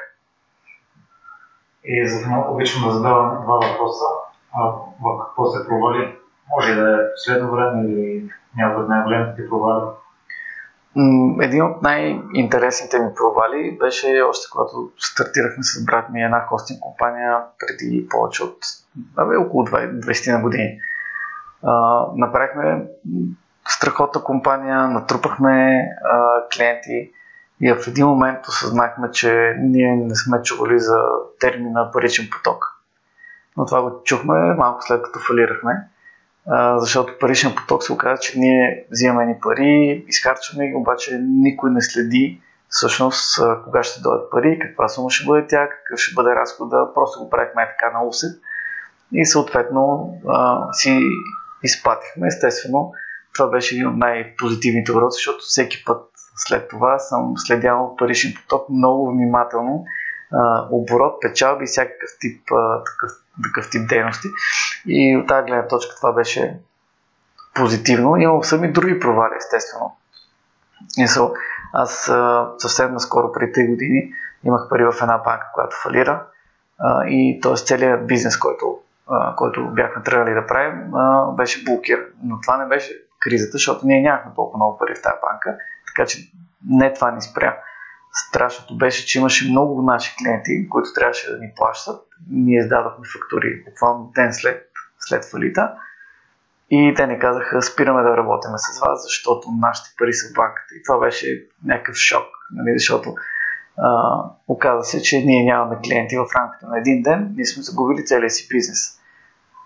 И 1.83 2.07
за 2.09 2.23
това 2.23 2.45
обичам 2.49 2.83
да 2.83 2.91
задавам 2.91 3.43
два 3.43 3.55
въпроса. 3.55 4.05
В 5.01 5.25
какво 5.25 5.45
се 5.45 5.67
провали? 5.67 6.16
Може 6.49 6.75
да 6.75 6.95
е 6.95 7.11
последно 7.15 7.51
време 7.51 7.91
или 7.91 8.31
някои 8.57 8.83
от 8.83 8.89
най-големите 8.89 9.49
провали? 9.49 9.85
Един 11.41 11.63
от 11.63 11.81
най-интересните 11.81 12.99
ми 12.99 13.09
провали 13.15 13.77
беше 13.79 14.21
още 14.29 14.47
когато 14.51 14.89
стартирахме 14.97 15.63
с 15.63 15.85
брат 15.85 16.09
ми 16.09 16.23
една 16.23 16.45
хостинг 16.45 16.79
компания 16.79 17.37
преди 17.59 18.07
повече 18.09 18.43
от 18.43 18.57
абе, 19.17 19.35
около 19.35 19.65
20 19.65 20.33
на 20.33 20.41
години. 20.41 20.79
А, 21.63 22.05
направихме 22.15 22.85
страхотна 23.67 24.23
компания, 24.23 24.87
натрупахме 24.87 25.85
а, 26.11 26.43
клиенти 26.55 27.11
и 27.61 27.73
в 27.73 27.87
един 27.87 28.05
момент 28.05 28.47
осъзнахме, 28.47 29.11
че 29.11 29.55
ние 29.59 29.95
не 29.95 30.15
сме 30.15 30.41
чували 30.41 30.79
за 30.79 30.97
термина 31.39 31.91
паричен 31.93 32.27
поток. 32.31 32.65
Но 33.57 33.65
това 33.65 33.81
го 33.81 34.01
чухме 34.03 34.53
малко 34.53 34.81
след 34.81 35.01
като 35.01 35.19
фалирахме 35.19 35.87
защото 36.77 37.19
паричен 37.19 37.55
поток 37.55 37.83
се 37.83 37.93
оказа, 37.93 38.21
че 38.21 38.39
ние 38.39 38.85
взимаме 38.91 39.25
ни 39.25 39.35
пари, 39.41 40.05
изхарчваме 40.07 40.67
ги, 40.67 40.75
обаче 40.75 41.19
никой 41.21 41.71
не 41.71 41.81
следи 41.81 42.41
всъщност 42.69 43.39
кога 43.63 43.83
ще 43.83 44.01
дойдат 44.01 44.31
пари, 44.31 44.59
каква 44.61 44.87
сума 44.87 45.09
ще 45.09 45.25
бъде 45.25 45.47
тя, 45.47 45.69
какъв 45.69 45.99
ще 45.99 46.15
бъде 46.15 46.35
разхода, 46.35 46.93
просто 46.93 47.19
го 47.19 47.29
правихме 47.29 47.75
така 47.79 47.97
на 47.97 48.07
усет 48.07 48.41
и 49.13 49.25
съответно 49.25 50.13
а, 50.27 50.67
си 50.73 50.99
изплатихме. 51.63 52.27
Естествено, 52.27 52.91
това 53.33 53.49
беше 53.49 53.75
един 53.75 53.87
от 53.87 53.97
най-позитивните 53.97 54.91
уроци, 54.91 55.17
защото 55.17 55.39
всеки 55.39 55.83
път 55.85 56.01
след 56.37 56.67
това 56.67 56.99
съм 56.99 57.33
следял 57.37 57.95
паричен 57.97 58.33
поток 58.35 58.69
много 58.69 59.11
внимателно, 59.11 59.85
оборот, 60.71 61.21
печалби 61.21 61.63
и 61.63 61.67
всякакъв 61.67 62.09
тип, 62.19 62.41
а, 62.51 62.83
такъв, 62.83 63.11
такъв 63.43 63.69
тип 63.69 63.89
дейности. 63.89 64.27
И 64.85 65.17
от 65.17 65.27
тази 65.27 65.45
гледна 65.45 65.67
точка 65.67 65.95
това 65.95 66.13
беше 66.13 66.59
позитивно. 67.55 68.17
Имам 68.17 68.43
сами 68.43 68.71
други 68.71 68.99
провали, 68.99 69.33
естествено. 69.37 69.97
Мисъл, 70.97 71.33
аз 71.73 72.09
а, 72.09 72.49
съвсем 72.57 72.93
наскоро, 72.93 73.31
преди 73.31 73.51
3 73.51 73.69
години, 73.69 74.13
имах 74.43 74.69
пари 74.69 74.83
в 74.83 75.01
една 75.01 75.17
банка, 75.17 75.47
която 75.53 75.75
фалира. 75.83 76.23
А, 76.79 77.07
и 77.07 77.39
т.е. 77.43 77.55
целият 77.55 78.07
бизнес, 78.07 78.37
който, 78.37 78.79
а, 79.09 79.35
който 79.35 79.67
бяхме 79.67 80.03
тръгнали 80.03 80.33
да 80.33 80.47
правим, 80.47 80.95
а, 80.95 81.31
беше 81.31 81.63
блокиран. 81.63 82.05
Но 82.23 82.41
това 82.41 82.57
не 82.57 82.65
беше 82.65 82.93
кризата, 83.19 83.51
защото 83.51 83.87
ние 83.87 84.01
нямахме 84.01 84.31
толкова 84.35 84.57
много 84.57 84.77
пари 84.77 84.95
в 84.95 85.01
тази 85.01 85.15
банка, 85.21 85.57
така 85.87 86.07
че 86.07 86.31
не 86.69 86.93
това 86.93 87.11
ни 87.11 87.21
спря. 87.21 87.57
Страшното 88.27 88.77
беше, 88.77 89.05
че 89.05 89.19
имаше 89.19 89.49
много 89.49 89.81
наши 89.81 90.15
клиенти, 90.17 90.69
които 90.69 90.93
трябваше 90.95 91.31
да 91.31 91.37
ни 91.37 91.51
плащат. 91.55 92.01
Ние 92.29 92.59
издадохме 92.59 93.05
фактури 93.13 93.63
буквално 93.63 94.11
ден 94.15 94.33
след 94.33 94.67
след 94.99 95.25
фалита. 95.25 95.73
И 96.69 96.93
те 96.97 97.07
ни 97.07 97.19
казаха, 97.19 97.61
спираме 97.61 98.03
да 98.03 98.17
работим 98.17 98.51
с 98.55 98.79
вас, 98.79 99.03
защото 99.03 99.47
нашите 99.61 99.89
пари 99.97 100.13
са 100.13 100.29
в 100.29 100.33
банката. 100.33 100.75
И 100.75 100.83
това 100.83 100.99
беше 100.99 101.47
някакъв 101.65 101.95
шок, 101.95 102.25
нали, 102.51 102.79
защото 102.79 103.15
а, 103.77 104.21
оказа 104.47 104.83
се, 104.83 105.01
че 105.01 105.17
ние 105.17 105.45
нямаме 105.45 105.77
клиенти 105.85 106.17
в 106.17 106.25
рамките 106.35 106.65
на 106.65 106.79
един 106.79 107.01
ден, 107.01 107.33
ние 107.35 107.45
сме 107.45 107.63
загубили 107.63 108.05
целия 108.05 108.29
си 108.29 108.47
бизнес. 108.51 108.99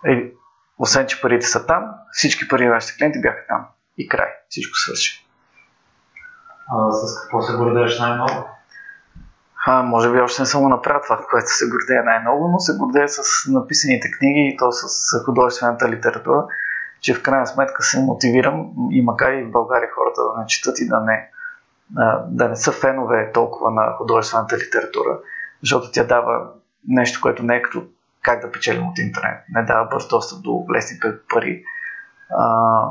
И, 0.08 0.32
освен, 0.78 1.08
че 1.08 1.22
парите 1.22 1.46
са 1.46 1.66
там, 1.66 1.84
всички 2.12 2.48
пари 2.48 2.66
на 2.66 2.74
нашите 2.74 2.98
клиенти 2.98 3.22
бяха 3.22 3.46
там. 3.48 3.68
И 3.98 4.08
край. 4.08 4.30
Всичко 4.50 4.78
свърши. 4.78 5.28
А 6.72 6.92
с 6.92 7.22
какво 7.22 7.42
се 7.42 7.58
гордееш 7.58 8.00
най-много? 8.00 8.48
А, 9.66 9.84
може 9.84 10.12
би 10.12 10.20
още 10.20 10.42
не 10.42 10.46
съм 10.46 10.70
направил 10.70 11.02
това, 11.04 11.26
което 11.30 11.48
се 11.48 11.70
гордея 11.70 12.04
най-много, 12.04 12.48
но 12.48 12.60
се 12.60 12.78
гордея 12.78 13.10
с 13.10 13.22
написаните 13.52 14.12
книги 14.12 14.52
и 14.54 14.58
то 14.58 14.72
с 14.72 14.86
художествената 15.26 15.90
литература, 15.90 16.46
че 17.02 17.14
в 17.14 17.24
крайна 17.24 17.48
сметка 17.48 17.84
се 17.84 18.00
мотивирам 18.00 18.72
и 18.92 19.02
макар 19.02 19.32
и 19.32 19.44
в 19.44 19.52
България 19.52 19.90
хората 19.96 20.22
да 20.22 20.42
не 20.42 20.48
четат 20.48 20.80
и 20.80 20.88
да 20.88 21.00
не, 21.00 21.30
да 22.28 22.50
не 22.50 22.56
са 22.56 22.72
фенове 22.72 23.32
толкова 23.32 23.72
на 23.72 23.94
художествената 23.98 24.58
литература, 24.58 25.20
защото 25.62 25.92
тя 25.92 26.04
дава 26.04 26.48
нещо, 26.88 27.20
което 27.22 27.44
не 27.44 27.56
е 27.56 27.62
като 27.62 27.84
как 28.22 28.42
да 28.42 28.52
печелим 28.52 28.88
от 28.88 29.00
интернет, 29.00 29.44
не 29.56 29.64
дава 29.64 29.88
бърз 29.92 30.08
достъп 30.08 30.44
до 30.44 30.66
лесни 30.76 31.00
пари. 31.30 31.64
А, 32.38 32.88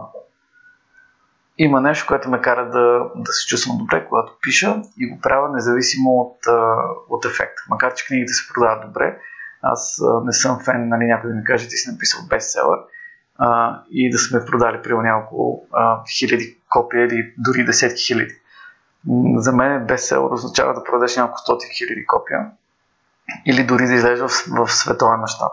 има 1.63 1.81
нещо, 1.81 2.07
което 2.09 2.31
ме 2.31 2.41
кара 2.41 2.71
да, 2.71 3.11
да 3.17 3.33
се 3.33 3.47
чувствам 3.47 3.79
добре, 3.79 4.07
когато 4.09 4.33
пиша 4.43 4.83
и 4.99 5.11
го 5.11 5.21
правя 5.21 5.49
независимо 5.53 6.11
от, 6.11 6.37
от 7.09 7.25
ефекта. 7.25 7.63
Макар, 7.69 7.95
че 7.95 8.07
книгите 8.07 8.33
се 8.33 8.53
продават 8.55 8.87
добре, 8.87 9.19
аз 9.63 10.01
не 10.25 10.33
съм 10.33 10.61
фен, 10.65 10.89
нали, 10.89 11.05
някой 11.05 11.31
да 11.31 11.37
ми 11.37 11.45
каже, 11.45 11.69
ти 11.69 11.77
си 11.77 11.91
написал 11.91 12.21
бестселър 12.29 12.79
а, 13.39 13.81
и 13.91 14.11
да 14.11 14.19
сме 14.19 14.45
продали 14.45 14.83
при 14.83 14.93
няколко 14.93 15.67
а, 15.73 16.01
хиляди 16.19 16.57
копия 16.69 17.07
или 17.07 17.35
дори 17.39 17.65
десетки 17.65 18.03
хиляди. 18.07 18.35
За 19.37 19.53
мен 19.53 19.87
бестселър 19.87 20.31
означава 20.33 20.75
да 20.75 20.85
продадеш 20.85 21.17
няколко 21.17 21.39
стотин 21.39 21.71
хиляди 21.79 22.07
копия 22.07 22.51
или 23.47 23.65
дори 23.65 23.87
да 23.87 23.95
излезеш 23.95 24.21
в, 24.21 24.67
в 24.67 24.73
световен 24.73 25.21
мащаб. 25.21 25.53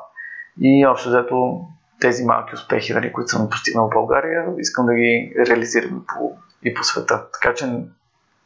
И 0.62 0.86
общо 0.86 1.10
взето 1.10 1.66
тези 2.02 2.24
малки 2.26 2.56
успехи, 2.56 2.94
нали, 2.94 3.14
които 3.14 3.28
съм 3.28 3.50
постигнал 3.50 3.88
в 3.88 3.94
България, 3.94 4.46
искам 4.58 4.86
да 4.86 4.94
ги 4.94 5.34
реализирам 5.48 5.98
и 5.98 6.06
по, 6.08 6.38
и 6.64 6.74
по 6.74 6.84
света. 6.84 7.26
Така 7.34 7.56
че 7.56 7.66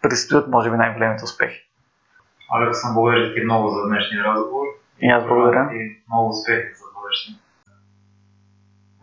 предстоят, 0.01 0.47
може 0.47 0.71
би, 0.71 0.77
най-големите 0.77 1.23
успехи. 1.23 1.67
Алекс, 2.51 2.77
благодаря 2.93 3.33
ти 3.33 3.41
много 3.43 3.69
за 3.69 3.87
днешния 3.87 4.23
разговор. 4.23 4.65
И 5.01 5.09
аз 5.09 5.27
благодаря. 5.27 5.69
И 5.73 6.03
много 6.09 6.29
успехи 6.29 6.73
за 6.73 6.85
бъдеще. 7.01 7.31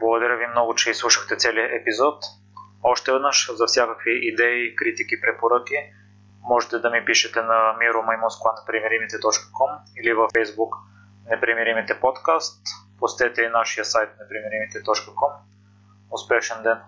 Благодаря 0.01 0.37
ви 0.37 0.47
много, 0.47 0.75
че 0.75 0.91
изслушахте 0.91 1.37
целият 1.37 1.71
епизод. 1.81 2.25
Още 2.83 3.13
веднъж 3.13 3.51
за 3.53 3.67
всякакви 3.67 4.21
идеи, 4.23 4.77
критики, 4.77 5.21
препоръки 5.21 5.77
можете 6.43 6.79
да 6.79 6.91
ми 6.91 7.05
пишете 7.05 7.43
на 7.43 7.59
miromaimuskwa.непримиримите.com 7.81 9.71
или 10.01 10.13
във 10.13 10.31
Facebook 10.31 10.73
Непримиримите 11.31 12.01
подкаст. 12.01 12.63
Постете 12.99 13.43
и 13.43 13.49
нашия 13.49 13.85
сайт 13.85 14.11
непримиримите.com. 14.11 15.33
Успешен 16.11 16.63
ден! 16.63 16.79